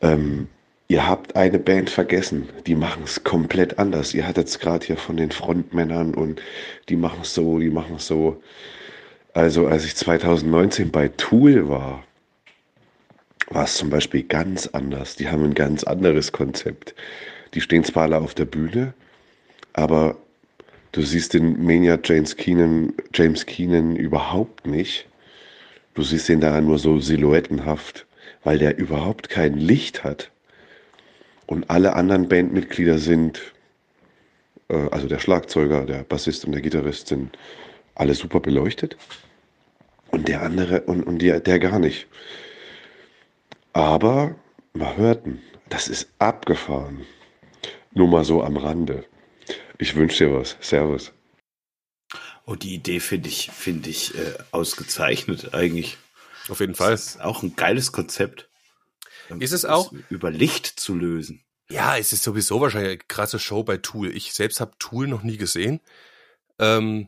Ähm, 0.01 0.47
ihr 0.87 1.07
habt 1.07 1.35
eine 1.35 1.59
Band 1.59 1.89
vergessen, 1.89 2.49
die 2.65 2.75
machen 2.75 3.03
es 3.05 3.23
komplett 3.23 3.79
anders. 3.79 4.13
Ihr 4.13 4.27
hattet 4.27 4.47
es 4.47 4.59
gerade 4.59 4.85
hier 4.85 4.97
von 4.97 5.17
den 5.17 5.31
Frontmännern 5.31 6.13
und 6.13 6.41
die 6.89 6.95
machen 6.95 7.19
es 7.21 7.33
so, 7.33 7.59
die 7.59 7.69
machen 7.69 7.95
es 7.97 8.07
so. 8.07 8.41
Also 9.33 9.67
als 9.67 9.85
ich 9.85 9.95
2019 9.95 10.91
bei 10.91 11.07
Tool 11.09 11.69
war, 11.69 12.03
war 13.49 13.63
es 13.65 13.75
zum 13.75 13.89
Beispiel 13.89 14.23
ganz 14.23 14.67
anders. 14.67 15.15
Die 15.15 15.29
haben 15.29 15.43
ein 15.43 15.53
ganz 15.53 15.83
anderes 15.83 16.31
Konzept. 16.31 16.95
Die 17.53 17.61
stehen 17.61 17.83
zwar 17.83 18.03
alle 18.03 18.17
auf 18.17 18.33
der 18.33 18.45
Bühne, 18.45 18.93
aber 19.73 20.17
Du 20.93 21.01
siehst 21.01 21.33
den 21.33 21.63
Maniac 21.63 22.01
James 22.03 22.35
Keenan, 22.35 22.93
James 23.13 23.45
Keenan 23.45 23.95
überhaupt 23.95 24.67
nicht. 24.67 25.07
Du 25.93 26.03
siehst 26.03 26.29
ihn 26.29 26.39
da 26.41 26.59
nur 26.61 26.79
so 26.79 26.99
silhouettenhaft, 26.99 28.05
weil 28.43 28.57
der 28.57 28.77
überhaupt 28.77 29.29
kein 29.29 29.57
Licht 29.57 30.03
hat. 30.03 30.31
Und 31.47 31.69
alle 31.69 31.93
anderen 31.93 32.29
Bandmitglieder 32.29 32.97
sind, 32.97 33.41
äh, 34.69 34.87
also 34.91 35.07
der 35.07 35.19
Schlagzeuger, 35.19 35.85
der 35.85 36.03
Bassist 36.03 36.45
und 36.45 36.53
der 36.53 36.61
Gitarrist 36.61 37.07
sind 37.07 37.37
alle 37.95 38.13
super 38.13 38.39
beleuchtet. 38.39 38.95
Und 40.11 40.27
der 40.27 40.41
andere 40.41 40.81
und, 40.81 41.03
und 41.03 41.21
der, 41.21 41.39
der 41.39 41.59
gar 41.59 41.79
nicht. 41.79 42.07
Aber 43.73 44.35
man 44.73 44.97
hört 44.97 45.25
das 45.69 45.87
ist 45.87 46.09
abgefahren. 46.19 47.05
Nur 47.93 48.09
mal 48.09 48.25
so 48.25 48.43
am 48.43 48.57
Rande. 48.57 49.05
Ich 49.77 49.95
wünsche 49.95 50.25
dir 50.25 50.33
was. 50.33 50.57
Servus. 50.59 51.13
Oh, 52.51 52.55
die 52.55 52.73
Idee 52.73 52.99
finde 52.99 53.29
ich, 53.29 53.49
finde 53.51 53.89
ich 53.89 54.13
äh, 54.15 54.33
ausgezeichnet 54.51 55.53
eigentlich. 55.53 55.97
Auf 56.49 56.59
jeden 56.59 56.75
Fall. 56.75 56.91
Das 56.91 57.07
ist 57.07 57.21
auch 57.21 57.43
ein 57.43 57.55
geiles 57.55 57.91
Konzept. 57.93 58.49
Ist 59.39 59.53
es 59.53 59.63
auch? 59.63 59.93
Über 60.09 60.29
Licht 60.31 60.65
zu 60.65 60.93
lösen. 60.93 61.45
Ja, 61.69 61.95
es 61.95 62.11
ist 62.11 62.23
sowieso 62.23 62.59
wahrscheinlich 62.59 62.89
eine 62.89 62.97
krasse 62.97 63.39
Show 63.39 63.63
bei 63.63 63.77
Tool. 63.77 64.13
Ich 64.13 64.33
selbst 64.33 64.59
habe 64.59 64.73
Tool 64.79 65.07
noch 65.07 65.23
nie 65.23 65.37
gesehen. 65.37 65.79
Ähm, 66.59 67.07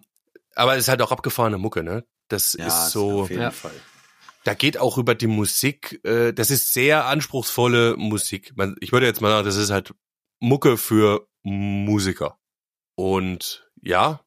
aber 0.56 0.75
es 0.75 0.84
ist 0.84 0.88
halt 0.88 1.01
auch 1.01 1.12
abgefahrene 1.12 1.58
Mucke, 1.58 1.84
ne? 1.84 2.06
Das 2.29 2.53
ist 2.53 2.91
so, 2.91 3.23
auf 3.23 3.29
jeden 3.29 3.41
Ja. 3.41 3.51
Fall. 3.51 3.73
da 4.45 4.53
geht 4.53 4.77
auch 4.77 4.97
über 4.97 5.13
die 5.13 5.27
Musik, 5.27 5.99
äh, 6.06 6.32
das 6.32 6.51
ist 6.51 6.71
sehr 6.73 7.06
anspruchsvolle 7.08 7.97
Musik. 7.97 8.53
Man, 8.56 8.77
ich 8.79 8.93
würde 8.93 9.06
jetzt 9.08 9.19
mal 9.19 9.29
sagen, 9.29 9.45
das 9.45 9.58
ist 9.58 9.71
halt 9.71 9.93
Mucke 10.39 10.77
für 10.77 11.27
Musiker. 11.41 12.39
Und 12.95 13.69
ja, 13.82 14.21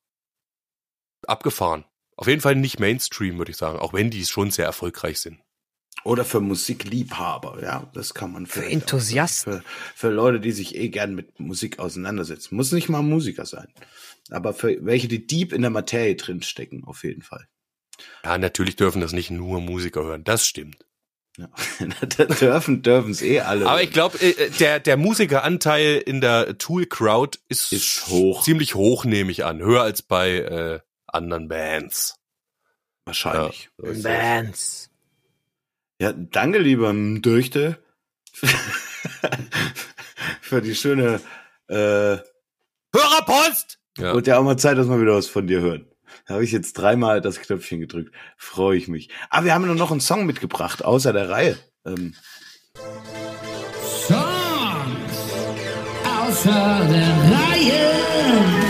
abgefahren. 1.28 1.84
Auf 2.16 2.28
jeden 2.28 2.40
Fall 2.40 2.54
nicht 2.56 2.80
Mainstream, 2.80 3.38
würde 3.38 3.50
ich 3.50 3.56
sagen, 3.56 3.78
auch 3.78 3.92
wenn 3.92 4.10
die 4.10 4.24
schon 4.24 4.50
sehr 4.50 4.64
erfolgreich 4.64 5.20
sind. 5.20 5.38
Oder 6.04 6.24
für 6.24 6.40
Musikliebhaber, 6.40 7.62
ja, 7.62 7.90
das 7.92 8.14
kann 8.14 8.32
man 8.32 8.46
Für 8.46 8.64
Enthusiasten. 8.64 9.54
Für, 9.54 9.64
für 9.94 10.10
Leute, 10.10 10.40
die 10.40 10.52
sich 10.52 10.76
eh 10.76 10.88
gern 10.88 11.14
mit 11.14 11.40
Musik 11.40 11.78
auseinandersetzen. 11.78 12.54
Muss 12.54 12.70
nicht 12.72 12.88
mal 12.88 13.02
Musiker 13.02 13.44
sein. 13.44 13.66
Aber 14.30 14.54
für 14.54 14.78
welche, 14.84 15.08
die 15.08 15.26
deep 15.26 15.52
in 15.52 15.62
der 15.62 15.70
Materie 15.70 16.14
drinstecken, 16.14 16.84
auf 16.84 17.02
jeden 17.02 17.22
Fall. 17.22 17.48
Ja, 18.24 18.38
natürlich 18.38 18.76
dürfen 18.76 19.00
das 19.00 19.12
nicht 19.12 19.30
nur 19.30 19.60
Musiker 19.60 20.04
hören, 20.04 20.22
das 20.22 20.46
stimmt. 20.46 20.86
Ja. 21.36 21.48
Da 22.16 22.24
dürfen 22.26 22.82
dürfen 22.82 23.10
es 23.10 23.22
eh 23.22 23.40
alle. 23.40 23.66
Aber 23.66 23.82
ich 23.82 23.90
glaube, 23.90 24.18
äh, 24.20 24.50
der, 24.58 24.80
der 24.80 24.96
Musikeranteil 24.96 26.02
in 26.06 26.20
der 26.20 26.56
Tool-Crowd 26.58 27.38
ist, 27.48 27.72
Ist 27.72 28.06
hoch. 28.08 28.42
ziemlich 28.42 28.74
hoch, 28.74 29.04
nehme 29.04 29.30
ich 29.30 29.44
an. 29.44 29.58
Höher 29.60 29.82
als 29.82 30.02
bei 30.02 30.36
äh, 30.38 30.80
anderen 31.16 31.48
Bands. 31.48 32.16
wahrscheinlich. 33.04 33.70
Ja. 33.82 33.92
Bands. 34.02 34.90
Ja, 36.00 36.12
danke, 36.12 36.58
lieber 36.58 36.92
Dürchte, 36.94 37.78
für 40.42 40.60
die 40.60 40.74
schöne 40.74 41.20
äh, 41.68 42.18
Hörerpost! 42.94 43.78
Ja. 43.98 44.12
Und 44.12 44.26
ja 44.26 44.38
auch 44.38 44.42
mal 44.42 44.58
Zeit, 44.58 44.76
dass 44.76 44.88
wir 44.88 45.00
wieder 45.00 45.14
was 45.14 45.26
von 45.26 45.46
dir 45.46 45.60
hören. 45.60 45.86
Da 46.26 46.34
habe 46.34 46.44
ich 46.44 46.52
jetzt 46.52 46.74
dreimal 46.74 47.20
das 47.20 47.40
Knöpfchen 47.40 47.80
gedrückt. 47.80 48.12
Freue 48.36 48.76
ich 48.76 48.88
mich. 48.88 49.08
Aber 49.30 49.46
wir 49.46 49.54
haben 49.54 49.66
nur 49.66 49.74
noch 49.74 49.90
einen 49.90 50.00
Song 50.00 50.26
mitgebracht, 50.26 50.84
außer 50.84 51.12
der 51.12 51.28
Reihe. 51.30 51.56
Ähm, 51.86 52.14
Songs 54.06 55.16
außer 56.04 56.86
der 56.90 57.16
Reihe. 57.32 58.65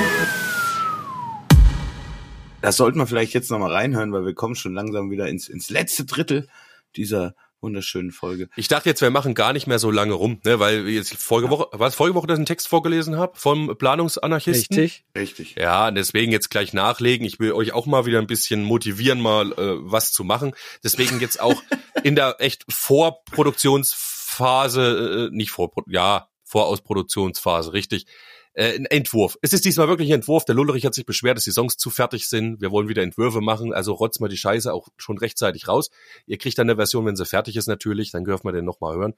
Das 2.66 2.76
sollten 2.78 2.98
wir 2.98 3.06
vielleicht 3.06 3.32
jetzt 3.32 3.48
nochmal 3.48 3.70
reinhören, 3.70 4.12
weil 4.12 4.26
wir 4.26 4.34
kommen 4.34 4.56
schon 4.56 4.74
langsam 4.74 5.08
wieder 5.08 5.28
ins, 5.28 5.48
ins 5.48 5.70
letzte 5.70 6.04
Drittel 6.04 6.48
dieser 6.96 7.36
wunderschönen 7.60 8.10
Folge. 8.10 8.48
Ich 8.56 8.66
dachte 8.66 8.88
jetzt, 8.88 9.02
wir 9.02 9.10
machen 9.10 9.34
gar 9.34 9.52
nicht 9.52 9.68
mehr 9.68 9.78
so 9.78 9.92
lange 9.92 10.14
rum, 10.14 10.40
ne, 10.44 10.58
weil 10.58 10.88
jetzt 10.88 11.14
vorige 11.14 11.48
Woche, 11.48 11.68
was 11.70 11.94
vorige 11.94 12.16
Woche, 12.16 12.26
dass 12.26 12.34
ich 12.34 12.40
einen 12.40 12.46
Text 12.46 12.66
vorgelesen 12.66 13.18
habe 13.18 13.38
vom 13.38 13.78
Planungsanarchisten. 13.78 14.76
Richtig. 14.76 15.04
Richtig. 15.16 15.54
Ja, 15.54 15.92
deswegen 15.92 16.32
jetzt 16.32 16.50
gleich 16.50 16.72
nachlegen. 16.72 17.24
Ich 17.24 17.38
will 17.38 17.52
euch 17.52 17.72
auch 17.72 17.86
mal 17.86 18.04
wieder 18.04 18.18
ein 18.18 18.26
bisschen 18.26 18.64
motivieren, 18.64 19.20
mal 19.20 19.52
äh, 19.52 19.76
was 19.78 20.10
zu 20.10 20.24
machen. 20.24 20.52
Deswegen 20.82 21.20
jetzt 21.20 21.40
auch 21.40 21.62
in 22.02 22.16
der 22.16 22.40
echt 22.40 22.64
Vorproduktionsphase, 22.68 25.28
äh, 25.30 25.36
nicht 25.36 25.52
vor, 25.52 25.70
ja, 25.86 26.30
Vorausproduktionsphase, 26.42 27.72
richtig. 27.72 28.06
Äh, 28.56 28.74
ein 28.74 28.86
Entwurf. 28.86 29.36
Es 29.42 29.52
ist 29.52 29.66
diesmal 29.66 29.86
wirklich 29.86 30.08
ein 30.08 30.20
Entwurf. 30.20 30.46
Der 30.46 30.54
Lullerich 30.54 30.86
hat 30.86 30.94
sich 30.94 31.04
beschwert, 31.04 31.36
dass 31.36 31.44
die 31.44 31.52
Songs 31.52 31.76
zu 31.76 31.90
fertig 31.90 32.26
sind. 32.26 32.62
Wir 32.62 32.70
wollen 32.70 32.88
wieder 32.88 33.02
Entwürfe 33.02 33.42
machen, 33.42 33.74
also 33.74 33.92
rotzt 33.92 34.18
mal 34.20 34.28
die 34.28 34.38
Scheiße 34.38 34.72
auch 34.72 34.88
schon 34.96 35.18
rechtzeitig 35.18 35.68
raus. 35.68 35.90
Ihr 36.24 36.38
kriegt 36.38 36.58
dann 36.58 36.68
eine 36.68 36.76
Version, 36.76 37.04
wenn 37.04 37.16
sie 37.16 37.26
fertig 37.26 37.56
ist 37.56 37.66
natürlich, 37.66 38.12
dann 38.12 38.24
dürfen 38.24 38.48
wir 38.48 38.52
den 38.52 38.64
nochmal 38.64 38.96
hören. 38.96 39.14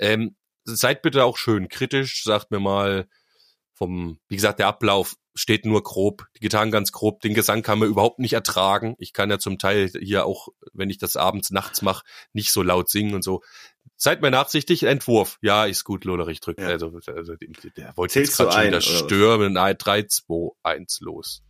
Ähm, 0.00 0.34
seid 0.64 1.02
bitte 1.02 1.24
auch 1.24 1.36
schön 1.36 1.68
kritisch, 1.68 2.24
sagt 2.24 2.50
mir 2.50 2.58
mal 2.58 3.06
vom, 3.74 4.18
wie 4.28 4.36
gesagt, 4.36 4.58
der 4.58 4.66
Ablauf 4.66 5.14
steht 5.36 5.64
nur 5.64 5.82
grob, 5.84 6.26
die 6.36 6.40
Gitarren 6.40 6.72
ganz 6.72 6.90
grob, 6.90 7.20
den 7.20 7.34
Gesang 7.34 7.62
kann 7.62 7.78
man 7.78 7.88
überhaupt 7.88 8.18
nicht 8.18 8.32
ertragen. 8.32 8.96
Ich 8.98 9.12
kann 9.12 9.30
ja 9.30 9.38
zum 9.38 9.58
Teil 9.58 9.88
hier 10.00 10.26
auch, 10.26 10.48
wenn 10.72 10.90
ich 10.90 10.98
das 10.98 11.16
abends, 11.16 11.50
nachts 11.50 11.80
mache, 11.80 12.04
nicht 12.32 12.52
so 12.52 12.62
laut 12.62 12.90
singen 12.90 13.14
und 13.14 13.22
so. 13.22 13.40
Seid 14.02 14.22
mir 14.22 14.30
nachsichtig, 14.30 14.84
Entwurf. 14.84 15.36
Ja, 15.42 15.66
ist 15.66 15.84
gut, 15.84 16.06
Lollerich 16.06 16.40
drückt. 16.40 16.58
Ja. 16.58 16.68
Also, 16.68 16.90
also, 17.06 17.34
der 17.36 17.96
wollte 17.98 18.14
Zählst 18.14 18.38
jetzt 18.38 18.38
gerade 18.38 18.52
schon 18.54 18.66
wieder 18.68 18.80
stürmen. 18.80 19.52
Nein, 19.52 19.76
3, 19.76 20.04
2, 20.04 20.52
1, 20.62 21.00
los. 21.02 21.42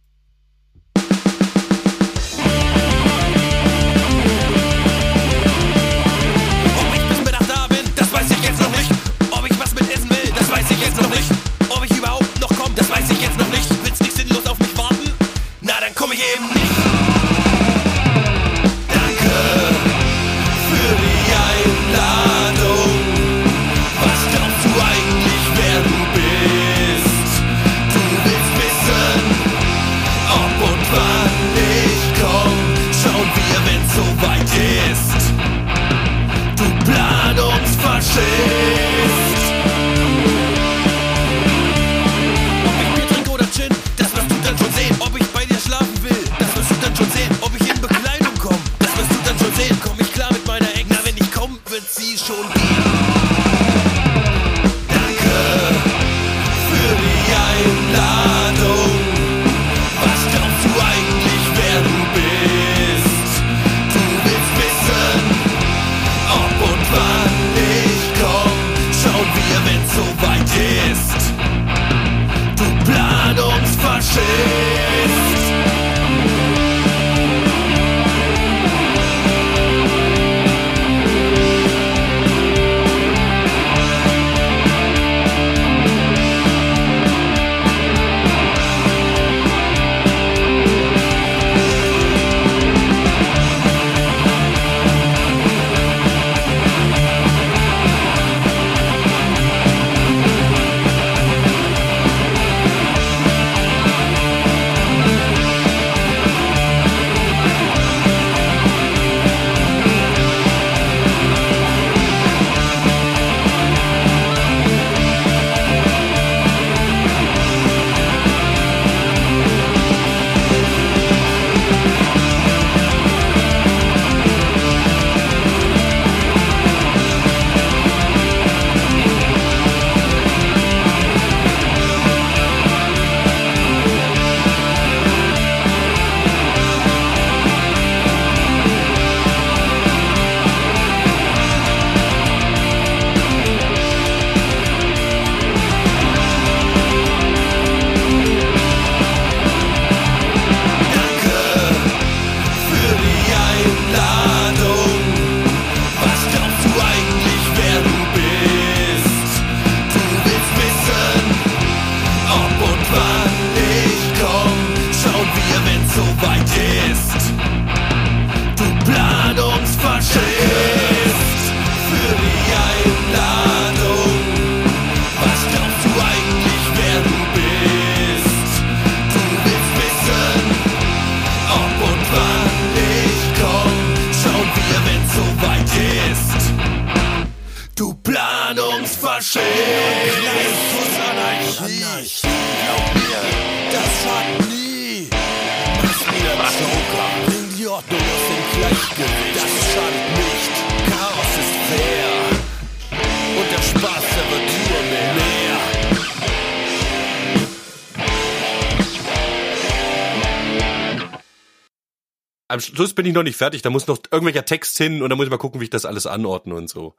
Schluss 212.80 212.94
bin 212.94 213.04
ich 213.04 213.12
noch 213.12 213.22
nicht 213.22 213.36
fertig, 213.36 213.60
da 213.60 213.68
muss 213.68 213.86
noch 213.86 213.98
irgendwelcher 214.10 214.46
Text 214.46 214.78
hin 214.78 215.02
und 215.02 215.10
dann 215.10 215.18
muss 215.18 215.26
ich 215.26 215.30
mal 215.30 215.36
gucken, 215.36 215.60
wie 215.60 215.64
ich 215.64 215.70
das 215.70 215.84
alles 215.84 216.06
anordne 216.06 216.54
und 216.54 216.70
so. 216.70 216.96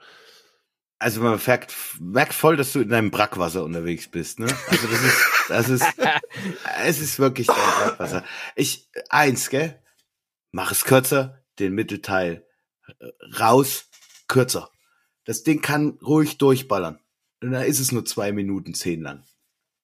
Also 0.99 1.21
man 1.21 1.41
merkt, 1.43 1.73
merkt 1.99 2.36
voll, 2.36 2.55
dass 2.55 2.73
du 2.73 2.82
in 2.82 2.89
deinem 2.89 3.09
Brackwasser 3.09 3.63
unterwegs 3.63 4.07
bist, 4.07 4.38
ne? 4.39 4.45
Also 4.67 4.88
das 4.88 5.03
ist, 5.03 5.49
das 5.49 5.69
ist, 5.69 5.86
es 6.86 6.99
ist 6.99 7.17
wirklich 7.17 7.47
dein 7.47 7.55
Brackwasser. 7.55 8.23
Ich, 8.55 8.91
eins, 9.09 9.49
gell? 9.49 9.82
Mach 10.51 10.71
es 10.71 10.86
kürzer, 10.86 11.43
den 11.57 11.73
Mittelteil 11.73 12.45
äh, 12.99 13.07
raus, 13.39 13.86
kürzer. 14.27 14.69
Das 15.25 15.41
Ding 15.41 15.63
kann 15.63 15.97
ruhig 16.03 16.38
durchballern. 16.38 16.99
Und 17.41 17.53
dann 17.53 17.63
ist 17.63 17.79
es 17.79 17.91
nur 17.91 18.05
zwei 18.05 18.32
Minuten 18.32 18.75
zehn 18.75 19.01
lang. 19.01 19.23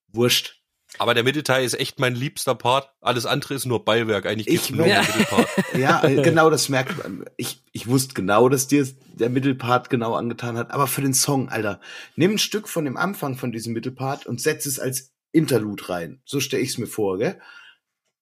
Wurscht. 0.10 0.57
Aber 1.00 1.14
der 1.14 1.24
Mittelteil 1.24 1.64
ist 1.66 1.74
echt 1.80 2.00
mein 2.00 2.16
liebster 2.16 2.56
Part. 2.56 2.92
Alles 3.02 3.26
andere 3.26 3.54
ist 3.54 3.66
nur 3.66 3.86
Beiwerk. 3.86 4.26
Eigentlich 4.26 4.48
geht's 4.48 4.66
Ich 4.66 4.72
nur 4.72 4.86
um 4.86 4.92
den 4.92 4.98
merk- 4.98 5.08
Mittelpart. 5.16 5.48
Ja, 5.78 6.04
äh, 6.04 6.22
genau, 6.22 6.50
das 6.50 6.70
merkt 6.70 6.98
man. 7.04 7.26
Ich, 7.38 7.62
ich 7.72 7.88
wusste 7.88 8.14
genau, 8.14 8.50
dass 8.50 8.68
dir 8.68 8.88
der 9.14 9.30
Mittelpart 9.30 9.90
genau 9.90 10.16
angetan 10.16 10.58
hat. 10.58 10.72
Aber 10.72 10.88
für 10.88 11.02
den 11.02 11.14
Song, 11.14 11.50
Alter, 11.50 11.80
nimm 12.16 12.32
ein 12.34 12.38
Stück 12.40 12.68
von 12.68 12.86
dem 12.86 12.98
Anfang 12.98 13.36
von 13.38 13.52
diesem 13.52 13.74
Mittelpart 13.74 14.26
und 14.26 14.42
setz 14.42 14.66
es 14.66 14.80
als 14.80 15.12
Interlude 15.32 15.90
rein. 15.90 16.22
So 16.26 16.40
stelle 16.40 16.64
ich 16.64 16.70
es 16.70 16.78
mir 16.78 16.88
vor, 16.88 17.18
gell? 17.18 17.40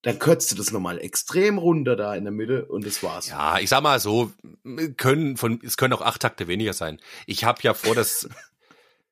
Dann 0.01 0.19
kürzt 0.19 0.51
du 0.51 0.55
das 0.55 0.71
nochmal 0.71 0.99
extrem 0.99 1.57
runter 1.57 1.95
da 1.95 2.13
in 2.13 2.25
der 2.25 2.31
Mitte 2.33 2.65
und 2.65 2.85
das 2.85 3.01
war's. 3.01 3.27
Ja, 3.29 3.57
ich 3.57 3.69
sag 3.69 3.81
mal 3.81 3.99
so, 3.99 4.31
können 4.97 5.35
von, 5.37 5.59
es 5.63 5.77
können 5.77 5.93
auch 5.93 6.01
acht 6.01 6.21
Takte 6.21 6.47
weniger 6.47 6.73
sein. 6.73 6.99
Ich 7.25 7.43
habe 7.43 7.59
ja 7.63 7.73
vor, 7.73 7.95
dass 7.95 8.29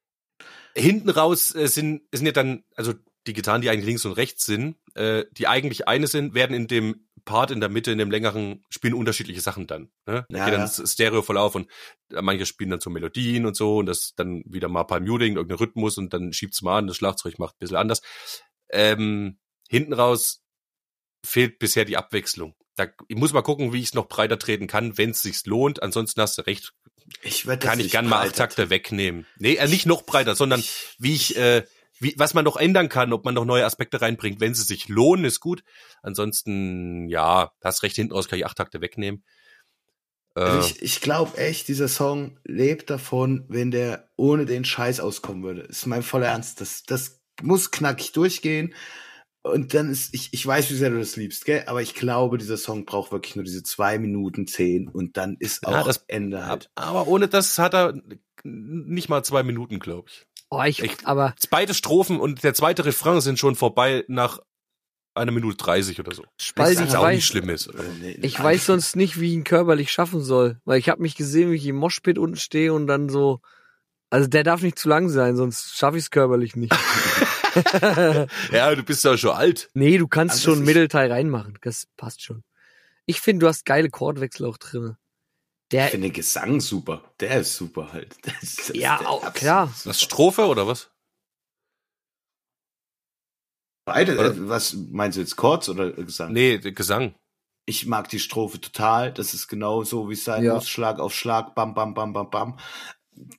hinten 0.76 1.10
raus 1.10 1.54
äh, 1.56 1.68
sind, 1.68 2.02
sind 2.12 2.26
ja 2.26 2.32
dann, 2.32 2.64
also 2.76 2.94
die 3.28 3.34
Gitarren, 3.34 3.62
die 3.62 3.70
eigentlich 3.70 3.86
links 3.86 4.06
und 4.06 4.14
rechts 4.14 4.46
sind, 4.46 4.76
äh, 4.96 5.26
die 5.32 5.48
eigentlich 5.48 5.88
eine 5.88 6.08
sind, 6.08 6.34
werden 6.34 6.56
in 6.56 6.68
dem 6.68 7.08
Part 7.26 7.52
in 7.52 7.62
der 7.62 7.70
Mitte, 7.70 7.92
in 7.92 7.98
dem 7.98 8.12
längeren, 8.12 8.66
spielen 8.70 8.94
unterschiedliche 8.94 9.40
Sachen 9.40 9.66
dann. 9.66 9.92
Ne? 10.06 10.26
Da 10.28 10.38
Ja, 10.38 10.46
geht 10.46 10.54
dann 10.54 10.62
ja. 10.62 10.74
das 10.78 10.92
Stereo 10.92 11.22
voll 11.22 11.38
auf 11.38 11.56
und 11.56 11.70
äh, 12.12 12.22
manche 12.22 12.46
spielen 12.46 12.70
dann 12.70 12.82
so 12.82 12.90
Melodien 12.90 13.46
und 13.46 13.56
so 13.56 13.78
und 13.78 13.86
das 13.86 14.14
dann 14.16 14.44
wieder 14.46 14.68
mal 14.68 14.82
ein 14.82 14.88
paar 14.88 15.00
Muting, 15.00 15.36
irgendein 15.36 15.58
Rhythmus 15.58 15.98
und 15.98 16.14
dann 16.14 16.34
schiebt's 16.34 16.62
mal 16.62 16.80
an, 16.80 16.88
das 16.88 16.98
Schlagzeug 16.98 17.40
macht 17.40 17.56
ein 17.56 17.60
bisschen 17.60 17.78
anders. 17.78 18.02
Ähm, 18.70 19.40
hinten 19.70 19.94
raus 19.94 20.44
fehlt 21.26 21.60
bisher 21.60 21.86
die 21.86 21.96
Abwechslung. 21.96 22.56
Da, 22.76 22.88
ich 23.08 23.16
muss 23.16 23.34
mal 23.34 23.42
gucken, 23.42 23.72
wie 23.72 23.80
ich 23.80 23.86
es 23.86 23.94
noch 23.94 24.08
breiter 24.08 24.38
treten 24.38 24.68
kann, 24.68 24.98
wenn 24.98 25.12
es 25.12 25.22
sich 25.22 25.46
lohnt. 25.46 25.82
Ansonsten 25.82 26.20
hast 26.22 26.38
du 26.38 26.42
recht, 26.42 26.74
Ich 27.22 27.46
werd 27.46 27.64
kann 27.64 27.80
ich 27.80 27.86
nicht 27.86 27.92
gern 27.94 28.08
mal 28.08 28.28
acht 28.28 28.36
Takte 28.36 28.70
wegnehmen. 28.70 29.26
Nee, 29.38 29.56
äh, 29.56 29.68
nicht 29.68 29.86
noch 29.86 30.04
breiter, 30.04 30.36
sondern 30.36 30.64
wie 30.98 31.14
ich, 31.14 31.38
äh, 31.38 31.64
wie, 32.00 32.16
was 32.18 32.34
man 32.34 32.44
noch 32.46 32.58
ändern 32.58 32.90
kann, 32.90 33.14
ob 33.14 33.24
man 33.26 33.34
noch 33.36 33.46
neue 33.46 33.66
Aspekte 33.66 34.02
reinbringt. 34.02 34.40
Wenn 34.40 34.54
sie 34.56 34.64
sich 34.64 34.88
lohnen, 34.90 35.26
ist 35.26 35.40
gut. 35.40 35.64
Ansonsten, 36.02 37.08
ja, 37.10 37.52
hast 37.64 37.84
recht, 37.84 37.96
hinten 37.96 38.14
raus 38.14 38.28
kann 38.28 38.40
ich 38.40 38.46
acht 38.46 38.58
Takte 38.58 38.82
wegnehmen. 38.82 39.24
Äh, 40.36 40.42
Also 40.42 40.68
ich 40.68 40.82
ich 40.82 41.02
glaube 41.02 41.38
echt, 41.38 41.68
dieser 41.68 41.88
Song 41.88 42.40
lebt 42.44 42.90
davon, 42.90 43.46
wenn 43.50 43.72
der 43.72 44.10
ohne 44.16 44.46
den 44.46 44.66
Scheiß 44.66 45.00
auskommen 45.00 45.44
würde. 45.44 45.62
ist 45.62 45.86
mein 45.86 46.04
voller 46.04 46.28
Ernst. 46.28 46.62
Das, 46.62 46.84
das 46.84 47.22
muss 47.42 47.72
knackig 47.72 48.12
durchgehen. 48.12 48.74
Und 49.46 49.74
dann 49.74 49.90
ist, 49.92 50.14
ich, 50.14 50.34
ich 50.34 50.46
weiß, 50.48 50.70
wie 50.72 50.76
sehr 50.76 50.90
du 50.90 51.00
das 51.00 51.18
liebst, 51.18 51.44
gell? 51.44 51.64
Aber 51.68 51.82
ich 51.82 51.96
glaube, 51.96 52.38
dieser 52.38 52.56
Song 52.56 52.86
braucht 52.86 53.12
wirklich 53.12 53.36
nur 53.36 53.44
diese 53.44 53.62
zwei 53.62 54.00
Minuten 54.00 54.48
zehn 54.48 54.88
und 54.88 55.18
dann 55.18 55.36
ist 55.38 55.66
auch 55.68 55.72
Ja, 55.72 55.84
das- 55.84 56.06
Ende 56.08 56.46
halt. 56.46 56.72
aber 56.76 57.08
ohne 57.08 57.28
das 57.28 57.60
hat 57.60 57.74
er 57.74 57.94
nicht 58.44 59.10
mal 59.10 59.24
zwei 59.24 59.44
Minuten, 59.44 59.80
glaube 59.80 60.10
ich. 60.10 60.26
Oh, 60.54 60.64
ich, 60.64 60.82
Echt? 60.82 61.06
aber 61.06 61.36
Beide 61.50 61.74
Strophen 61.74 62.20
und 62.20 62.44
der 62.44 62.54
zweite 62.54 62.86
Refrain 62.86 63.22
sind 63.22 63.40
schon 63.40 63.56
vorbei 63.56 64.04
nach 64.08 64.40
einer 65.16 65.32
Minute 65.32 65.58
30 65.58 66.00
oder 66.00 66.14
so. 66.16 66.24
Spaldi, 66.40 66.78
Was 66.82 66.90
ich 66.90 66.96
auch 66.98 67.08
nicht 67.08 67.18
weiß, 67.18 67.24
schlimm 67.24 67.50
ist. 67.50 67.70
Ich 68.22 68.42
weiß 68.42 68.66
sonst 68.66 68.96
nicht, 68.96 69.20
wie 69.20 69.28
ich 69.28 69.34
ihn 69.34 69.44
körperlich 69.44 69.92
schaffen 69.92 70.22
soll. 70.24 70.60
Weil 70.66 70.80
ich 70.80 70.90
habe 70.90 71.02
mich 71.02 71.16
gesehen, 71.16 71.52
wie 71.52 71.56
ich 71.56 71.66
im 71.68 71.76
Moshpit 71.76 72.18
unten 72.18 72.36
stehe 72.38 72.74
und 72.74 72.88
dann 72.88 73.10
so. 73.10 73.40
Also 74.10 74.28
der 74.28 74.44
darf 74.44 74.62
nicht 74.62 74.78
zu 74.80 74.90
lang 74.90 75.10
sein, 75.10 75.36
sonst 75.36 75.76
schaffe 75.78 75.98
ich 75.98 76.04
es 76.06 76.12
körperlich 76.12 76.56
nicht. 76.56 76.74
Ja, 78.52 78.74
du 78.74 78.82
bist 78.82 79.04
ja 79.04 79.16
schon 79.16 79.30
alt. 79.36 79.70
nee, 79.76 80.00
du 80.00 80.08
kannst 80.08 80.36
Also 80.38 80.56
schon 80.56 80.64
Mittelteil 80.66 81.12
reinmachen. 81.12 81.58
Das 81.62 81.86
passt 81.98 82.24
schon. 82.24 82.44
Ich 83.06 83.22
finde, 83.22 83.44
du 83.44 83.48
hast 83.48 83.64
geile 83.66 83.92
Chordwechsel 83.92 84.48
auch 84.48 84.58
drinne. 84.58 84.98
Der, 85.74 85.86
Ich 85.86 85.92
finde 85.92 86.08
den 86.08 86.14
Gesang 86.14 86.62
super. 86.62 87.04
Der 87.20 87.42
ist 87.42 87.56
super 87.56 87.92
halt. 87.92 88.16
Das 88.24 88.44
ist- 88.44 88.70
das 88.70 88.78
ja, 88.78 89.06
auch, 89.06 89.34
klar. 89.34 89.68
super. 89.68 89.90
Was, 89.90 90.02
Strophe 90.02 90.46
oder 90.46 90.68
was? 90.68 90.90
Beide, 93.86 94.14
Oder- 94.14 94.32
äh, 94.34 94.48
was 94.50 94.74
meinst 94.74 95.18
du 95.18 95.22
jetzt, 95.22 95.36
Chords 95.36 95.68
oder 95.70 95.92
Gesang? 95.92 96.32
Nee, 96.32 96.58
der 96.58 96.72
Gesang. 96.72 97.16
Ich 97.66 97.86
mag 97.86 98.08
die 98.10 98.20
Strophe 98.20 98.60
total. 98.62 99.14
Das 99.14 99.34
ist 99.34 99.48
genau 99.48 99.84
so, 99.84 100.10
wie 100.10 100.14
es 100.14 100.24
sein 100.24 100.44
Ja. 100.44 100.56
muss. 100.56 100.70
Schlag 100.70 101.00
auf 101.00 101.14
Schlag, 101.14 101.56
bam, 101.56 101.74
bam, 101.74 101.94
bam, 101.94 102.14
bam, 102.14 102.30
bam. 102.30 102.60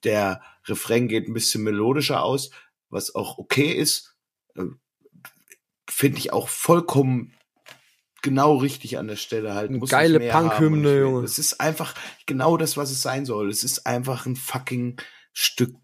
Der 0.04 0.42
Refrain 0.66 1.08
geht 1.08 1.28
ein 1.28 1.34
bisschen 1.34 1.62
melodischer 1.62 2.22
aus, 2.22 2.50
was 2.90 3.14
auch 3.14 3.38
okay 3.38 3.72
ist. 3.72 4.16
Äh, 4.56 4.64
Finde 5.88 6.18
ich 6.18 6.32
auch 6.32 6.48
vollkommen 6.48 7.34
genau 8.24 8.56
richtig 8.56 8.98
an 8.98 9.06
der 9.06 9.14
Stelle 9.16 9.54
halt. 9.54 9.68
Eine 9.68 9.78
Muss 9.78 9.90
geile 9.90 10.18
Punk-Hymne. 10.18 10.98
Junge. 10.98 11.24
Es 11.24 11.38
ist 11.38 11.60
einfach 11.60 11.94
genau 12.26 12.56
das, 12.56 12.76
was 12.76 12.90
es 12.90 13.00
sein 13.00 13.24
soll. 13.26 13.48
Es 13.50 13.62
ist 13.62 13.86
einfach 13.86 14.26
ein 14.26 14.34
fucking 14.34 14.96
Stück 15.32 15.76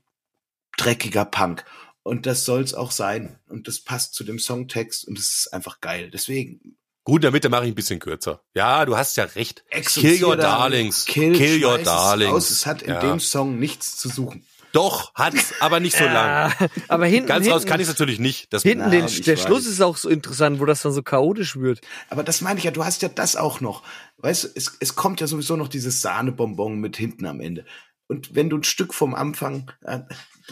dreckiger 0.76 1.24
Punk. 1.24 1.64
Und 2.03 2.26
das 2.26 2.45
soll's 2.45 2.74
auch 2.74 2.91
sein. 2.91 3.38
Und 3.49 3.68
das 3.68 3.80
passt 3.80 4.14
zu 4.14 4.24
dem 4.24 4.38
Songtext 4.38 5.07
und 5.07 5.18
es 5.18 5.36
ist 5.45 5.53
einfach 5.53 5.80
geil. 5.80 6.11
Deswegen 6.11 6.76
Gut, 7.05 7.22
Mitte 7.32 7.49
mache 7.49 7.64
ich 7.64 7.72
ein 7.72 7.74
bisschen 7.74 7.99
kürzer. 7.99 8.43
Ja, 8.55 8.84
du 8.84 8.97
hast 8.97 9.16
ja 9.16 9.24
recht. 9.24 9.64
Kill 9.70 10.22
your 10.22 10.36
da- 10.36 10.59
darlings. 10.59 11.07
Kill, 11.07 11.34
Kill 11.36 11.64
your 11.64 11.78
darlings. 11.78 12.32
Raus. 12.32 12.51
Es 12.51 12.66
hat 12.66 12.82
in 12.82 12.91
Ja. 12.91 13.01
dem 13.01 13.20
Song 13.20 13.59
nichts 13.59 13.97
zu 13.97 14.09
suchen. 14.09 14.45
Doch, 14.73 15.14
hat's, 15.14 15.55
aber 15.61 15.81
nicht 15.81 15.97
so 15.97 16.05
lang. 16.05 16.53
Ah, 16.53 16.53
aber 16.89 17.07
hinten, 17.07 17.27
Ganz 17.29 17.45
hinten, 17.45 17.55
raus 17.55 17.66
kann 17.66 17.81
ich 17.81 17.89
natürlich 17.89 18.18
nicht. 18.18 18.53
Das, 18.53 18.62
hinten 18.62 18.85
Na, 18.85 18.91
den, 18.91 19.07
ich 19.07 19.23
der 19.23 19.37
weiß. 19.37 19.43
Schluss 19.45 19.66
ist 19.66 19.81
auch 19.81 19.97
so 19.97 20.09
interessant, 20.09 20.61
wo 20.61 20.64
das 20.64 20.83
dann 20.83 20.93
so 20.93 21.03
chaotisch 21.03 21.57
wird. 21.57 21.81
Aber 22.09 22.23
das 22.23 22.41
meine 22.41 22.59
ich 22.59 22.64
ja, 22.64 22.71
du 22.71 22.85
hast 22.85 23.03
ja 23.03 23.09
das 23.09 23.37
auch 23.37 23.61
noch. 23.61 23.83
Weißt 24.18 24.45
du, 24.45 24.49
es, 24.55 24.77
es 24.81 24.95
kommt 24.95 25.21
ja 25.21 25.27
sowieso 25.27 25.57
noch 25.57 25.68
dieses 25.68 26.03
Sahnebonbon 26.03 26.79
mit 26.79 26.97
hinten 26.97 27.27
am 27.27 27.41
Ende. 27.41 27.64
Und 28.07 28.35
wenn 28.35 28.51
du 28.51 28.59
ein 28.59 28.64
Stück 28.64 28.95
vom 28.95 29.14
Anfang, 29.14 29.71
äh, 29.83 30.01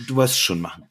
du 0.07 0.17
wirst 0.17 0.35
es 0.35 0.41
schon 0.41 0.61
machen. 0.61 0.89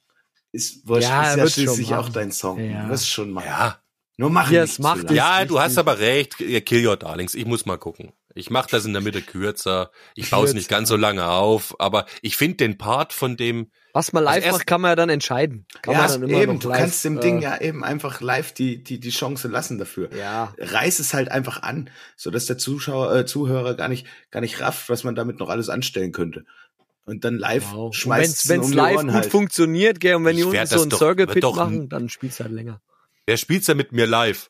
Ist, 0.52 0.88
wurscht, 0.88 1.08
Ja, 1.10 1.24
er 1.24 1.32
ist 1.32 1.38
ja 1.58 1.64
schließlich 1.66 1.94
auch 1.96 2.10
dein 2.10 2.32
Song. 2.32 2.60
Ja. 2.60 2.84
Du 2.84 2.90
wirst 2.90 3.04
es 3.04 3.10
schon 3.10 3.32
machen. 3.32 3.48
ja, 3.48 3.80
Nur 4.18 4.30
machen 4.30 4.52
nicht 4.54 4.62
es 4.64 4.80
macht, 4.80 5.12
ja, 5.12 5.46
du 5.46 5.60
hast 5.60 5.78
aber 5.78 6.00
recht. 6.00 6.40
Ja, 6.40 6.62
Kill 6.62 6.86
your 6.88 6.98
darlings. 6.98 7.36
Ich 7.36 7.46
muss 7.46 7.66
mal 7.66 7.78
gucken. 7.78 8.14
Ich 8.38 8.50
mache 8.50 8.70
das 8.72 8.86
in 8.86 8.94
der 8.94 9.02
Mitte 9.02 9.22
kürzer. 9.22 9.92
Ich 10.16 10.30
baue 10.30 10.46
es 10.46 10.54
nicht 10.54 10.70
ganz 10.70 10.90
so 10.90 10.96
lange 10.96 11.28
auf, 11.28 11.76
aber 11.80 12.06
ich 12.22 12.38
finde 12.38 12.58
den 12.58 12.78
Part 12.78 13.12
von 13.14 13.36
dem, 13.38 13.72
Was 13.94 14.14
man 14.14 14.24
live 14.24 14.36
Also 14.36 14.46
erst- 14.46 14.58
macht, 14.60 14.68
kann 14.68 14.82
man 14.82 14.90
ja 14.92 14.96
dann 14.96 15.10
entscheiden. 15.10 15.66
Kann 15.82 15.94
ja, 15.96 16.02
man 16.02 16.12
dann 16.12 16.30
immer 16.30 16.42
eben, 16.42 16.54
noch 16.54 16.60
du 16.62 16.70
live, 16.70 16.78
kannst 16.80 17.04
dem 17.06 17.18
äh, 17.18 17.22
Ding 17.22 17.42
ja 17.42 17.60
eben 17.60 17.84
einfach 17.84 18.22
live 18.22 18.52
die, 18.54 18.84
die, 18.84 19.00
die 19.00 19.10
Chance 19.10 19.48
lassen 19.48 19.78
dafür. 19.80 20.14
Ja. 20.16 20.54
reiß 20.60 21.00
es 21.00 21.14
halt 21.14 21.30
einfach 21.32 21.64
an, 21.64 21.90
so 22.16 22.30
dass 22.32 22.46
der 22.46 22.58
Zuschauer, 22.58 23.16
äh, 23.16 23.26
Zuhörer 23.26 23.76
gar 23.76 23.88
nicht, 23.88 24.06
gar 24.32 24.42
nicht 24.42 24.62
rafft, 24.62 24.90
was 24.90 25.04
man 25.04 25.16
damit 25.16 25.40
noch 25.40 25.50
alles 25.50 25.70
anstellen 25.70 26.12
könnte. 26.12 26.46
Und 27.06 27.24
dann 27.24 27.38
live 27.38 27.72
Wow. 27.72 27.96
schmeißt 27.96 28.50
Wenn 28.50 28.60
es 28.62 28.68
um 28.68 28.74
live 28.74 29.02
gut 29.02 29.12
halt. 29.14 29.26
funktioniert, 29.32 30.00
gell, 30.00 30.16
und 30.16 30.26
wenn 30.26 30.36
Ich 30.38 30.44
die 30.44 30.50
unten 30.50 30.66
so 30.68 30.86
doch- 30.86 30.98
Circle 30.98 31.26
Pit 31.28 31.44
machen, 31.44 31.90
dann 31.90 32.10
spielt's 32.10 32.40
halt 32.40 32.52
länger. 32.52 32.82
wer 33.26 33.38
spielt's 33.38 33.66
denn 33.68 33.78
mit 33.78 33.94
mir 33.94 34.06
live? 34.06 34.50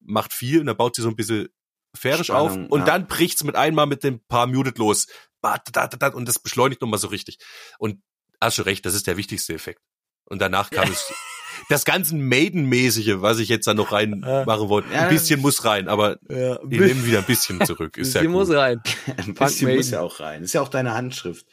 macht 0.00 0.32
viel 0.32 0.60
und 0.60 0.66
dann 0.66 0.76
baut 0.76 0.94
sich 0.94 1.02
so 1.02 1.08
ein 1.08 1.16
bisschen 1.16 1.48
sphärisch 1.96 2.30
auf 2.30 2.54
und 2.54 2.80
ja. 2.80 2.84
dann 2.84 3.06
bricht's 3.06 3.44
mit 3.44 3.56
einmal 3.56 3.86
mit 3.86 4.04
dem 4.04 4.20
paar 4.26 4.46
Muted 4.46 4.78
los. 4.78 5.06
Und 5.40 6.28
das 6.28 6.38
beschleunigt 6.38 6.80
nochmal 6.80 6.98
so 6.98 7.08
richtig. 7.08 7.38
Und 7.78 8.02
hast 8.40 8.56
schon 8.56 8.64
recht, 8.64 8.84
das 8.86 8.94
ist 8.94 9.06
der 9.06 9.16
wichtigste 9.16 9.54
Effekt. 9.54 9.80
Und 10.24 10.40
danach 10.40 10.70
kam 10.70 10.90
es 10.90 11.12
das 11.68 11.84
ganze 11.84 12.14
Maiden-mäßige, 12.14 13.16
was 13.20 13.38
ich 13.38 13.48
jetzt 13.48 13.66
da 13.66 13.74
noch 13.74 13.92
reinmachen 13.92 14.68
wollte. 14.68 14.92
Ja. 14.92 15.02
Ein 15.02 15.08
bisschen 15.08 15.40
muss 15.40 15.64
rein, 15.64 15.88
aber 15.88 16.18
Ja, 16.28 16.56
ich 16.62 16.80
nehme 16.80 17.04
wieder 17.04 17.18
ein 17.18 17.24
bisschen 17.24 17.64
zurück. 17.64 17.96
Ist 17.96 18.14
ja 18.14 18.20
Sie 18.20 18.28
muss 18.28 18.48
gut. 18.48 18.56
rein. 18.56 18.82
Ein 19.16 19.34
bisschen 19.34 19.74
muss 19.74 19.90
ja 19.90 20.00
auch 20.00 20.20
rein. 20.20 20.42
Ist 20.42 20.52
ja 20.52 20.60
auch 20.60 20.68
deine 20.68 20.94
Handschrift. 20.94 21.46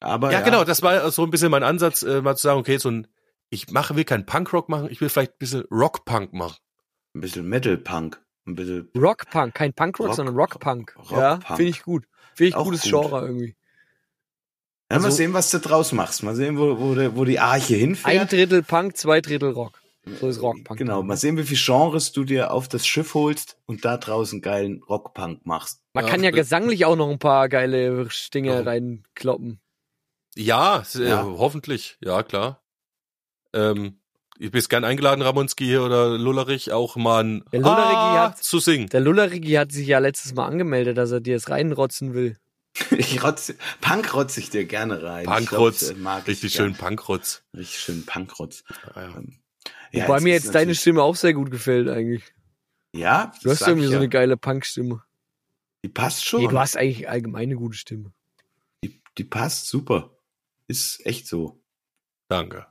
Aber 0.00 0.30
Ja, 0.32 0.40
genau, 0.40 0.64
das 0.64 0.82
war 0.82 1.10
so 1.10 1.22
ein 1.22 1.30
bisschen 1.30 1.50
mein 1.50 1.62
Ansatz, 1.62 2.02
äh, 2.02 2.20
mal 2.20 2.36
zu 2.36 2.42
sagen, 2.42 2.60
okay, 2.60 2.76
so 2.76 2.90
ein, 2.90 3.06
ich 3.48 3.70
mache, 3.70 3.96
will 3.96 4.04
keinen 4.04 4.26
Punkrock 4.26 4.68
machen, 4.68 4.88
ich 4.90 5.00
will 5.00 5.08
vielleicht 5.08 5.32
ein 5.32 5.38
bisschen 5.38 5.64
Rock-Punk 5.70 6.34
machen. 6.34 6.56
Ein 7.14 7.20
bisschen 7.20 7.48
Metal-Punk. 7.48 8.20
Ein 8.46 8.54
bisschen 8.56 8.90
Rockpunk, 8.96 9.54
kein 9.54 9.72
Punkrock, 9.72 10.08
Rock- 10.08 10.16
sondern 10.16 10.34
Rockpunk. 10.36 10.94
Rock- 10.98 11.10
ja, 11.12 11.40
finde 11.40 11.64
ich 11.64 11.82
gut. 11.82 12.04
Finde 12.34 12.48
ich 12.50 12.54
Auch 12.56 12.64
gutes 12.64 12.82
gut. 12.82 12.90
Genre 12.90 13.20
irgendwie. 13.26 13.56
Ja, 14.90 14.98
mal 14.98 15.06
Also- 15.06 15.16
sehen, 15.16 15.32
was 15.32 15.50
du 15.50 15.58
draus 15.60 15.92
machst. 15.92 16.22
Mal 16.22 16.34
sehen, 16.34 16.58
wo, 16.58 16.78
wo, 16.78 16.94
der, 16.94 17.16
wo 17.16 17.24
die 17.24 17.38
Arche 17.40 17.74
Ein 17.74 17.80
hinfährt. 17.80 18.32
Drittel 18.32 18.62
Punk, 18.62 18.96
zwei 18.96 19.20
Drittel 19.20 19.50
Rock. 19.52 19.80
So 20.20 20.28
ist 20.28 20.42
Rockpunk. 20.42 20.76
Genau, 20.78 21.02
mal 21.02 21.16
sehen, 21.16 21.38
wie 21.38 21.44
viele 21.44 21.58
Genres 21.64 22.12
du 22.12 22.24
dir 22.24 22.50
auf 22.52 22.68
das 22.68 22.86
Schiff 22.86 23.14
holst 23.14 23.56
und 23.64 23.86
da 23.86 23.96
draußen 23.96 24.42
geilen 24.42 24.82
Rockpunk 24.82 25.46
machst. 25.46 25.80
Man 25.94 26.04
Ja, 26.04 26.10
kann 26.10 26.22
ja 26.22 26.30
gesanglich 26.30 26.84
auch 26.84 26.96
noch 26.96 27.08
ein 27.08 27.18
paar 27.18 27.48
geile 27.48 28.06
Dinge 28.34 28.52
Ja. 28.52 28.60
reinkloppen. 28.60 29.60
Ja, 30.36 30.80
s- 30.80 30.96
äh, 30.96 31.08
Ja. 31.08 31.22
hoffentlich, 31.24 31.96
ja 32.04 32.22
klar. 32.22 32.62
Ähm, 33.54 33.98
ich 34.38 34.50
bist 34.50 34.68
gern 34.68 34.84
eingeladen, 34.84 35.22
Ramonski 35.22 35.64
hier 35.64 35.82
oder 35.82 36.18
Lullerich, 36.18 36.72
auch 36.72 36.96
mal 36.96 37.22
ein 37.24 37.44
Der 37.52 37.60
Lullerich 37.60 37.96
ah, 37.96 38.22
hat- 38.30 38.42
zu 38.42 38.58
singen. 38.58 38.88
Der 38.88 39.00
Lullerigi 39.00 39.52
hat 39.52 39.72
sich 39.72 39.86
ja 39.86 39.98
letztes 39.98 40.34
Mal 40.34 40.46
angemeldet, 40.46 40.96
dass 40.98 41.10
er 41.12 41.20
dir 41.20 41.36
es 41.36 41.48
reinrotzen 41.48 42.14
will. 42.14 42.36
Ich 42.90 43.22
rotze, 43.22 43.54
Punk 43.80 44.12
rotze 44.14 44.40
ich 44.40 44.50
dir 44.50 44.64
gerne 44.64 45.00
rein. 45.02 45.22
Ich 45.24 45.30
Punkrotz, 45.30 45.94
glaub, 45.94 46.18
ich 46.22 46.26
richtig 46.26 46.52
gern. 46.54 46.74
schön 46.74 46.74
Punkrotz. 46.76 47.44
Richtig 47.56 47.78
schön 47.78 48.04
Punkrotz. 48.04 48.64
Ja, 48.96 49.02
ja. 49.02 49.22
Ja, 49.92 50.08
Wobei 50.08 50.20
mir 50.20 50.32
jetzt 50.32 50.52
deine 50.56 50.74
Stimme 50.74 51.02
auch 51.04 51.14
sehr 51.14 51.34
gut 51.34 51.52
gefällt 51.52 51.88
eigentlich. 51.88 52.24
Ja, 52.92 53.32
Du 53.42 53.50
hast 53.50 53.60
irgendwie 53.62 53.84
ich 53.84 53.88
so 53.90 53.94
ja. 53.94 54.00
eine 54.00 54.08
geile 54.08 54.36
Punk-Stimme. 54.36 55.04
Die 55.84 55.88
passt 55.88 56.24
schon. 56.24 56.42
Nee, 56.42 56.48
du 56.48 56.58
hast 56.58 56.76
eigentlich 56.76 57.08
allgemein 57.08 57.44
eine 57.44 57.54
gute 57.56 57.76
Stimme. 57.76 58.12
die, 58.82 59.00
die 59.18 59.24
passt 59.24 59.68
super. 59.68 60.10
Ist 60.66 61.04
echt 61.06 61.28
so. 61.28 61.62
Danke. 62.28 62.66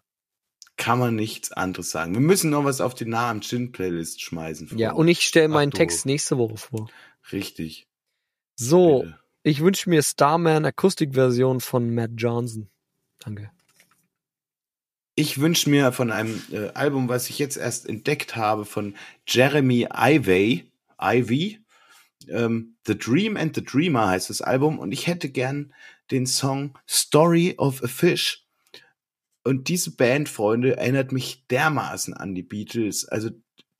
Kann 0.83 0.99
man 0.99 1.15
nichts 1.15 1.53
anderes 1.53 1.91
sagen. 1.91 2.13
Wir 2.13 2.19
müssen 2.19 2.49
noch 2.49 2.65
was 2.65 2.81
auf 2.81 2.93
die 2.93 3.05
Nah 3.05 3.29
am 3.29 3.39
Chin 3.39 3.71
Playlist 3.71 4.21
schmeißen. 4.21 4.77
Ja, 4.77 4.91
und 4.91 5.07
ich 5.07 5.21
stelle 5.21 5.47
Ach 5.47 5.53
meinen 5.53 5.69
du. 5.69 5.77
Text 5.77 6.05
nächste 6.05 6.37
Woche 6.37 6.57
vor. 6.57 6.89
Richtig. 7.31 7.87
So, 8.57 9.03
Bitte. 9.03 9.19
ich 9.43 9.61
wünsche 9.61 9.89
mir 9.89 10.03
Starman 10.03 10.65
Akustikversion 10.65 11.61
von 11.61 11.95
Matt 11.95 12.11
Johnson. 12.17 12.69
Danke. 13.19 13.49
Ich 15.15 15.39
wünsche 15.39 15.69
mir 15.69 15.93
von 15.93 16.11
einem 16.11 16.41
äh, 16.51 16.67
Album, 16.73 17.07
was 17.07 17.29
ich 17.29 17.39
jetzt 17.39 17.55
erst 17.55 17.87
entdeckt 17.87 18.35
habe, 18.35 18.65
von 18.65 18.95
Jeremy 19.25 19.87
Ivey, 19.89 20.69
Ivy, 21.01 21.63
ähm, 22.27 22.75
The 22.85 22.97
Dream 22.97 23.37
and 23.37 23.55
the 23.55 23.63
Dreamer 23.63 24.09
heißt 24.09 24.29
das 24.29 24.41
Album 24.41 24.79
und 24.79 24.91
ich 24.91 25.07
hätte 25.07 25.29
gern 25.29 25.73
den 26.11 26.27
Song 26.27 26.77
Story 26.89 27.55
of 27.57 27.81
a 27.85 27.87
Fish. 27.87 28.42
Und 29.43 29.67
diese 29.67 29.95
Band, 29.95 30.29
Freunde, 30.29 30.77
erinnert 30.77 31.11
mich 31.11 31.45
dermaßen 31.47 32.13
an 32.13 32.33
die 32.33 32.43
Beatles. 32.43 33.05
Also 33.05 33.29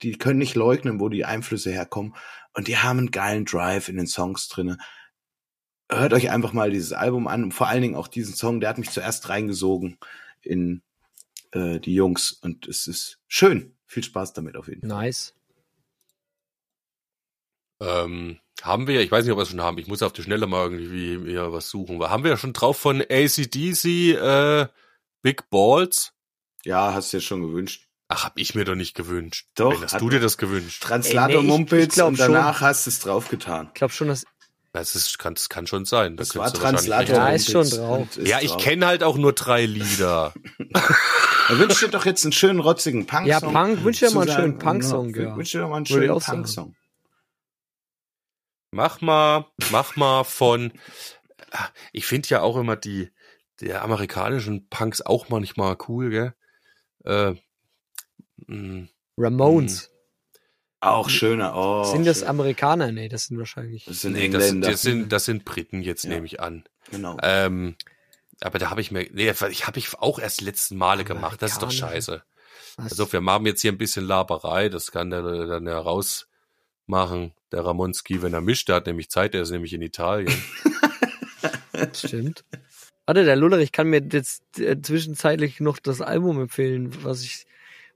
die 0.02 0.12
können 0.12 0.38
nicht 0.38 0.54
leugnen, 0.54 1.00
wo 1.00 1.08
die 1.08 1.24
Einflüsse 1.24 1.70
herkommen. 1.70 2.14
Und 2.52 2.68
die 2.68 2.76
haben 2.76 2.98
einen 2.98 3.10
geilen 3.10 3.44
Drive 3.44 3.88
in 3.88 3.96
den 3.96 4.06
Songs 4.06 4.48
drinne. 4.48 4.78
Hört 5.90 6.12
euch 6.12 6.30
einfach 6.30 6.52
mal 6.52 6.70
dieses 6.70 6.92
Album 6.92 7.26
an 7.26 7.44
und 7.44 7.52
vor 7.52 7.68
allen 7.68 7.82
Dingen 7.82 7.94
auch 7.94 8.08
diesen 8.08 8.34
Song, 8.34 8.60
der 8.60 8.70
hat 8.70 8.78
mich 8.78 8.90
zuerst 8.90 9.28
reingesogen 9.28 9.98
in 10.42 10.82
äh, 11.52 11.78
die 11.80 11.94
Jungs 11.94 12.32
und 12.32 12.66
es 12.66 12.86
ist 12.86 13.20
schön. 13.28 13.76
Viel 13.86 14.02
Spaß 14.02 14.32
damit 14.32 14.56
auf 14.56 14.68
jeden 14.68 14.88
Fall. 14.88 15.04
Nice. 15.04 15.34
Ähm, 17.80 18.38
haben 18.62 18.86
wir, 18.86 19.00
ich 19.00 19.10
weiß 19.10 19.24
nicht, 19.24 19.32
ob 19.32 19.38
wir 19.38 19.42
es 19.42 19.50
schon 19.50 19.60
haben, 19.60 19.78
ich 19.78 19.86
muss 19.86 20.02
auf 20.02 20.12
die 20.12 20.22
Schnelle 20.22 20.46
mal 20.46 20.70
irgendwie 20.70 21.32
ja, 21.32 21.52
was 21.52 21.68
suchen. 21.68 22.00
Haben 22.02 22.24
wir 22.24 22.30
ja 22.30 22.36
schon 22.36 22.52
drauf 22.52 22.78
von 22.78 23.02
ACDC 23.02 23.84
äh, 23.84 24.66
Big 25.24 25.48
Balls? 25.48 26.12
Ja, 26.64 26.92
hast 26.92 27.12
du 27.12 27.16
dir 27.16 27.20
schon 27.22 27.40
gewünscht. 27.40 27.88
Ach, 28.08 28.24
hab 28.24 28.38
ich 28.38 28.54
mir 28.54 28.64
doch 28.66 28.74
nicht 28.74 28.94
gewünscht. 28.94 29.46
Doch, 29.54 29.72
Wenn 29.72 29.82
hast 29.82 29.98
du 30.00 30.10
dir 30.10 30.20
das 30.20 30.36
gewünscht? 30.36 30.82
Translator 30.82 31.28
Ey, 31.30 31.34
nee, 31.36 31.38
ich- 31.38 31.44
ich 31.44 31.48
Mumpitz 31.50 31.94
glaub 31.94 32.08
und 32.10 32.20
danach 32.20 32.60
hast 32.60 32.84
du 32.86 32.90
es 32.90 32.98
draufgetan. 33.00 33.68
Ich 33.68 33.74
glaube 33.74 33.92
schon, 33.94 34.08
dass. 34.08 34.24
Das 34.72 34.94
ist, 34.94 35.18
kann, 35.18 35.34
das 35.34 35.48
kann 35.48 35.66
schon 35.66 35.84
sein. 35.86 36.16
Das 36.18 36.28
Da 36.30 36.40
war 36.40 36.52
Translator 36.52 37.16
Ja, 37.16 37.28
ist 37.30 37.50
schon 37.50 37.68
drauf. 37.70 38.16
ist. 38.18 38.26
Ja, 38.28 38.40
ich 38.42 38.54
kenne 38.58 38.86
halt 38.86 39.02
auch 39.02 39.16
nur 39.16 39.32
drei 39.32 39.64
Lieder. 39.66 40.34
Er 41.46 41.58
wünscht 41.58 41.82
dir 41.82 41.88
doch 41.88 42.06
jetzt 42.06 42.24
einen 42.24 42.32
schönen 42.32 42.58
rotzigen 42.60 43.04
Punk-Song. 43.06 43.26
Ja, 43.28 43.38
Punk, 43.40 43.84
wünsch 43.84 43.98
dir 44.00 44.10
mal 44.12 44.22
einen 44.28 44.34
schönen 44.34 44.58
Punk-Song, 44.58 45.14
ja. 45.14 45.22
ja. 45.24 45.36
Wünsch 45.36 45.50
dir 45.52 45.60
doch 45.60 45.68
mal 45.68 45.76
einen 45.76 45.84
schönen. 45.86 46.18
Punk-Song. 46.18 46.74
Mach 48.70 49.00
mal, 49.02 49.46
mach 49.70 49.96
mal 49.96 50.24
von. 50.24 50.72
Ah, 51.52 51.68
Ich 51.92 52.06
finde 52.06 52.28
ja 52.30 52.40
auch 52.40 52.56
immer 52.56 52.76
die 52.76 53.10
der 53.60 53.82
amerikanischen 53.82 54.68
Punks 54.68 55.00
auch 55.02 55.28
manchmal 55.28 55.76
cool, 55.88 56.10
gell? 56.10 56.34
Äh, 57.04 57.34
mh, 58.46 58.88
Ramones. 59.16 59.90
Auch 60.80 61.08
schöner. 61.08 61.54
Oh, 61.56 61.84
sind 61.84 62.06
das 62.06 62.20
schön. 62.20 62.28
Amerikaner? 62.28 62.92
Nee, 62.92 63.08
das 63.08 63.26
sind 63.26 63.38
wahrscheinlich. 63.38 63.86
Das 63.86 64.02
sind 64.02 64.12
nee, 64.14 64.28
das, 64.28 64.44
Engländer. 64.44 64.70
das 64.70 64.82
sind 64.82 65.12
das 65.12 65.24
sind 65.24 65.44
Briten 65.44 65.80
jetzt 65.80 66.04
Ja. 66.04 66.10
nehme 66.10 66.26
ich 66.26 66.40
an. 66.40 66.64
genau. 66.90 67.16
Ähm, 67.22 67.76
aber 68.40 68.58
da 68.58 68.68
habe 68.68 68.80
ich 68.82 68.90
mir, 68.90 69.08
nee, 69.12 69.30
ich 69.50 69.66
habe 69.66 69.78
ich 69.78 69.94
auch 69.98 70.18
erst 70.18 70.40
letzten 70.42 70.76
Male 70.76 71.04
gemacht. 71.04 71.40
Das 71.40 71.52
ist 71.52 71.62
doch 71.62 71.70
scheiße. 71.70 72.22
Was? 72.76 72.90
Also 72.90 73.10
wir 73.12 73.20
machen 73.20 73.46
jetzt 73.46 73.62
hier 73.62 73.72
ein 73.72 73.78
bisschen 73.78 74.04
Laberei. 74.04 74.68
Das 74.68 74.90
kann 74.90 75.08
der 75.10 75.22
dann 75.22 75.66
ja 75.66 75.78
rausmachen. 75.78 77.32
Der 77.52 77.64
Ramonski, 77.64 78.20
wenn 78.20 78.34
er 78.34 78.40
mischt, 78.40 78.68
der 78.68 78.76
hat 78.76 78.86
nämlich 78.86 79.08
Zeit. 79.08 79.32
Der 79.32 79.42
ist 79.42 79.50
nämlich 79.50 79.72
in 79.72 79.80
Italien. 79.80 80.34
Stimmt. 81.94 82.44
Warte, 83.06 83.24
der 83.24 83.36
Lullerich 83.36 83.72
kann 83.72 83.88
mir 83.88 84.02
jetzt 84.10 84.42
äh, 84.58 84.80
zwischenzeitlich 84.80 85.60
noch 85.60 85.78
das 85.78 86.00
Album 86.00 86.40
empfehlen, 86.40 86.90
was 87.04 87.22
ich, 87.22 87.46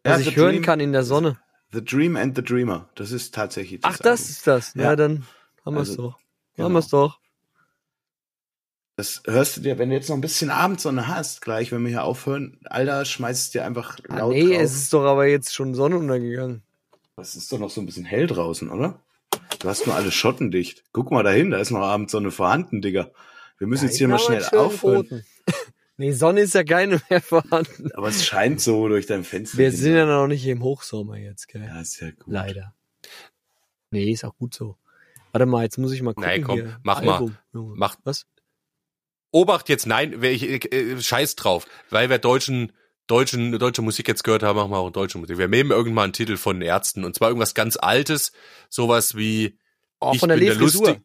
was 0.04 0.22
Ja, 0.24 0.28
ich 0.30 0.36
hören 0.36 0.52
Dream- 0.56 0.62
kann 0.62 0.80
in 0.80 0.92
der 0.92 1.02
Sonne. 1.04 1.38
The 1.72 1.84
Dream 1.84 2.16
and 2.16 2.36
the 2.36 2.42
Dreamer. 2.42 2.88
Das 2.94 3.10
ist 3.12 3.34
tatsächlich 3.34 3.80
das 3.80 3.94
Ach, 3.94 3.98
das 3.98 4.20
Album. 4.20 4.30
ist 4.30 4.46
das. 4.46 4.74
Ja, 4.74 4.82
Ja. 4.82 4.96
dann 4.96 5.26
haben 5.64 5.74
wir 5.76 5.82
es 5.82 5.90
Also, 5.90 6.02
doch. 6.02 6.18
genau. 6.56 6.64
Haben 6.66 6.72
wir 6.74 6.78
es 6.80 6.88
doch. 6.88 7.18
Das 8.96 9.22
hörst 9.26 9.56
du 9.56 9.60
dir, 9.60 9.78
wenn 9.78 9.90
du 9.90 9.94
jetzt 9.94 10.08
noch 10.08 10.16
ein 10.16 10.20
bisschen 10.20 10.50
Abendsonne 10.50 11.06
hast, 11.06 11.40
gleich, 11.40 11.70
wenn 11.70 11.82
wir 11.84 11.90
hier 11.90 12.02
aufhören, 12.04 12.58
Alter, 12.64 13.04
schmeißt 13.04 13.44
es 13.44 13.50
dir 13.50 13.64
einfach 13.64 13.96
Ah, 14.08 14.18
laut 14.18 14.32
nee, 14.34 14.48
drauf. 14.54 14.62
es 14.62 14.74
ist 14.74 14.92
doch 14.92 15.04
aber 15.04 15.26
jetzt 15.26 15.54
schon 15.54 15.74
Sonnenuntergegangen. 15.74 16.62
Es 17.16 17.34
ist 17.36 17.52
doch 17.52 17.58
noch 17.58 17.70
so 17.70 17.80
ein 17.80 17.86
bisschen 17.86 18.04
hell 18.04 18.26
draußen, 18.26 18.70
oder? 18.70 19.00
Du 19.60 19.68
hast 19.68 19.86
nur 19.86 19.94
alle 19.94 20.10
Schotten 20.10 20.50
dicht. 20.50 20.84
Guck 20.92 21.10
mal 21.12 21.22
dahin, 21.22 21.50
da 21.50 21.58
ist 21.58 21.70
noch 21.70 21.80
Abendsonne 21.80 22.30
vorhanden, 22.32 22.80
Digga. 22.82 23.10
Wir 23.58 23.66
müssen 23.66 23.86
jetzt 23.86 23.98
hier 23.98 24.08
mal 24.08 24.18
schnell 24.18 24.44
aufhören. 24.44 25.24
nee, 25.96 26.12
Sonne 26.12 26.40
ist 26.40 26.54
ja 26.54 26.64
keine 26.64 27.00
mehr 27.10 27.20
vorhanden. 27.20 27.90
Aber 27.94 28.08
es 28.08 28.24
scheint 28.24 28.60
so 28.60 28.88
durch 28.88 29.06
dein 29.06 29.24
Fenster. 29.24 29.58
Wir 29.58 29.72
sind 29.72 29.94
ja 29.94 30.06
noch 30.06 30.26
nicht 30.28 30.46
im 30.46 30.62
Hochsommer 30.62 31.16
jetzt, 31.16 31.48
gell? 31.48 31.62
Ja, 31.64 31.80
ist 31.80 32.00
ja 32.00 32.10
gut. 32.10 32.24
Leider. 32.26 32.74
Nee, 33.90 34.10
ist 34.12 34.24
auch 34.24 34.36
gut 34.36 34.54
so. 34.54 34.76
Warte 35.32 35.46
mal, 35.46 35.64
jetzt 35.64 35.78
muss 35.78 35.92
ich 35.92 36.02
mal 36.02 36.14
gucken. 36.14 36.30
Nein, 36.30 36.42
komm, 36.44 36.54
hier. 36.56 36.80
mach 36.82 37.02
mal. 37.02 37.14
Album. 37.14 37.36
Junge. 37.52 37.74
Mach- 37.76 37.96
Was? 38.04 38.26
Obacht 39.30 39.68
jetzt, 39.68 39.86
nein, 39.86 40.14
wer 40.18 40.32
ich, 40.32 40.72
äh, 40.72 41.00
scheiß 41.00 41.36
drauf, 41.36 41.66
weil 41.90 42.08
wir 42.08 42.18
deutschen, 42.18 42.72
deutschen, 43.08 43.58
deutsche 43.58 43.82
Musik 43.82 44.08
jetzt 44.08 44.24
gehört 44.24 44.42
haben, 44.42 44.56
machen 44.56 44.70
wir 44.70 44.78
auch 44.78 44.90
deutsche 44.90 45.18
Musik. 45.18 45.36
Wir 45.36 45.48
nehmen 45.48 45.70
irgendwann 45.70 46.04
einen 46.04 46.12
Titel 46.14 46.38
von 46.38 46.62
Ärzten 46.62 47.04
und 47.04 47.14
zwar 47.14 47.28
irgendwas 47.28 47.54
ganz 47.54 47.76
Altes, 47.76 48.32
sowas 48.70 49.16
wie 49.16 49.58
Oh, 50.00 50.12
ich 50.14 50.20
von 50.20 50.28
der 50.30 50.36
bin 50.36 50.46
der 50.46 50.54
lustig, 50.54 51.00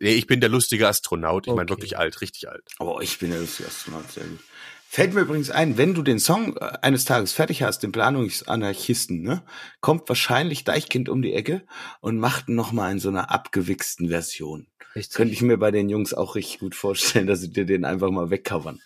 nee, 0.00 0.14
ich 0.14 0.26
bin 0.26 0.40
der 0.40 0.48
lustige 0.48 0.88
Astronaut. 0.88 1.46
Ich 1.46 1.52
meine 1.52 1.62
Okay. 1.62 1.70
wirklich 1.70 1.98
alt, 1.98 2.20
richtig 2.20 2.48
alt. 2.48 2.62
Aber 2.78 3.00
ich 3.02 3.18
bin 3.18 3.32
ja 3.32 3.38
lustig 3.38 3.66
Astronaut, 3.66 4.10
sehr 4.10 4.24
gut. 4.24 4.40
Fällt 4.88 5.14
mir 5.14 5.22
übrigens 5.22 5.48
ein, 5.50 5.78
wenn 5.78 5.94
du 5.94 6.02
den 6.02 6.18
Song 6.18 6.56
äh, 6.58 6.78
eines 6.82 7.06
Tages 7.06 7.32
fertig 7.32 7.62
hast, 7.62 7.82
den 7.82 7.92
Planungsanarchisten, 7.92 9.22
ne, 9.22 9.42
kommt 9.80 10.06
wahrscheinlich 10.08 10.64
Deichkind 10.64 11.08
um 11.08 11.22
die 11.22 11.32
Ecke 11.32 11.62
und 12.00 12.18
macht 12.18 12.48
noch 12.50 12.72
mal 12.72 12.92
in 12.92 12.98
so 12.98 13.08
einer 13.08 13.30
abgewichsten 13.30 14.08
Version. 14.08 14.66
Richtig. 14.94 15.16
Könnte 15.16 15.32
ich 15.32 15.40
mir 15.40 15.56
bei 15.56 15.70
den 15.70 15.88
Jungs 15.88 16.12
auch 16.12 16.34
richtig 16.34 16.58
gut 16.58 16.74
vorstellen, 16.74 17.26
dass 17.26 17.40
sie 17.40 17.50
dir 17.50 17.64
den 17.64 17.86
einfach 17.86 18.10
mal 18.10 18.28
wegcovern. 18.28 18.82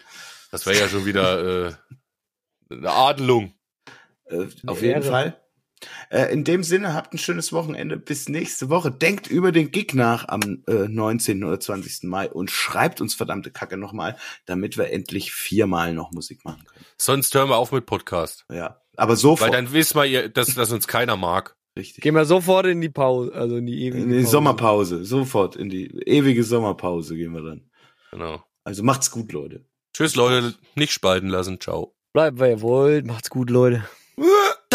Das 0.53 0.65
wäre 0.67 0.79
ja 0.79 0.89
schon 0.89 1.07
wieder 1.07 1.67
äh, 1.71 1.73
eine 2.71 2.91
Adelung. 2.91 3.55
Äh, 4.27 4.47
auf 4.67 4.83
Ehre. 4.83 4.87
jeden 4.87 5.03
Fall. 5.03 5.41
Äh, 6.11 6.33
in 6.33 6.45
dem 6.45 6.63
Sinne, 6.63 6.95
habt 6.95 7.13
ein 7.13 7.19
schönes 7.19 7.53
Wochenende. 7.53 7.97
Bis 7.97 8.29
nächste 8.29 8.71
Woche. 8.71 8.91
Denkt 8.91 9.27
über 9.27 9.53
den 9.53 9.71
Gig 9.71 9.95
nach 9.95 10.29
am 10.29 10.63
äh, 10.67 10.89
19. 10.89 11.45
oder 11.45 11.61
20. 11.61 12.05
Mai 12.05 12.31
und 12.31 12.51
schreibt 12.51 13.01
uns 13.01 13.15
verdammte 13.15 13.51
Kacke 13.51 13.77
nochmal, 13.77 14.17
damit 14.47 14.79
wir 14.79 14.91
endlich 14.91 15.33
viermal 15.33 15.93
noch 15.95 16.13
Musik 16.13 16.45
machen 16.45 16.65
können. 16.65 16.85
Sonst 16.99 17.35
hören 17.35 17.49
wir 17.49 17.57
auf 17.57 17.73
mit 17.73 17.87
Podcast. 17.87 18.47
Ja, 18.51 18.81
aber 18.97 19.17
sofort. 19.17 19.53
Weil 19.53 19.57
dann 19.57 19.73
wissen 19.73 19.97
wir, 19.99 20.07
ihr, 20.07 20.29
dass, 20.29 20.55
dass 20.55 20.73
uns 20.73 20.87
keiner 20.87 21.17
mag. 21.17 21.57
Richtig. 21.77 22.03
Gehen 22.03 22.15
wir 22.15 22.25
sofort 22.25 22.67
in 22.67 22.81
die 22.81 22.89
Pause, 22.89 23.35
also 23.35 23.57
in 23.57 23.67
die 23.67 23.85
ewige 23.85 24.03
In 24.03 24.09
die 24.09 24.17
Pause. 24.21 24.31
Sommerpause, 24.31 25.05
sofort 25.05 25.57
in 25.57 25.69
die 25.69 25.87
ewige 26.07 26.43
Sommerpause 26.43 27.17
gehen 27.17 27.33
wir 27.33 27.43
dann. 27.43 27.71
Genau. 28.11 28.43
Also 28.65 28.83
macht's 28.83 29.11
gut, 29.11 29.33
Leute. 29.33 29.67
Tschüss, 29.93 30.17
Leute. 30.17 30.55
Nicht 30.75 30.93
spalten 30.93 31.29
lassen. 31.29 31.61
Ciao. 31.61 31.95
Bleibt, 32.15 32.39
wer 32.39 32.51
ihr 32.51 32.63
wollt. 32.63 33.07
Macht's 33.07 33.29
gut, 33.29 33.51
Leute. 33.51 33.85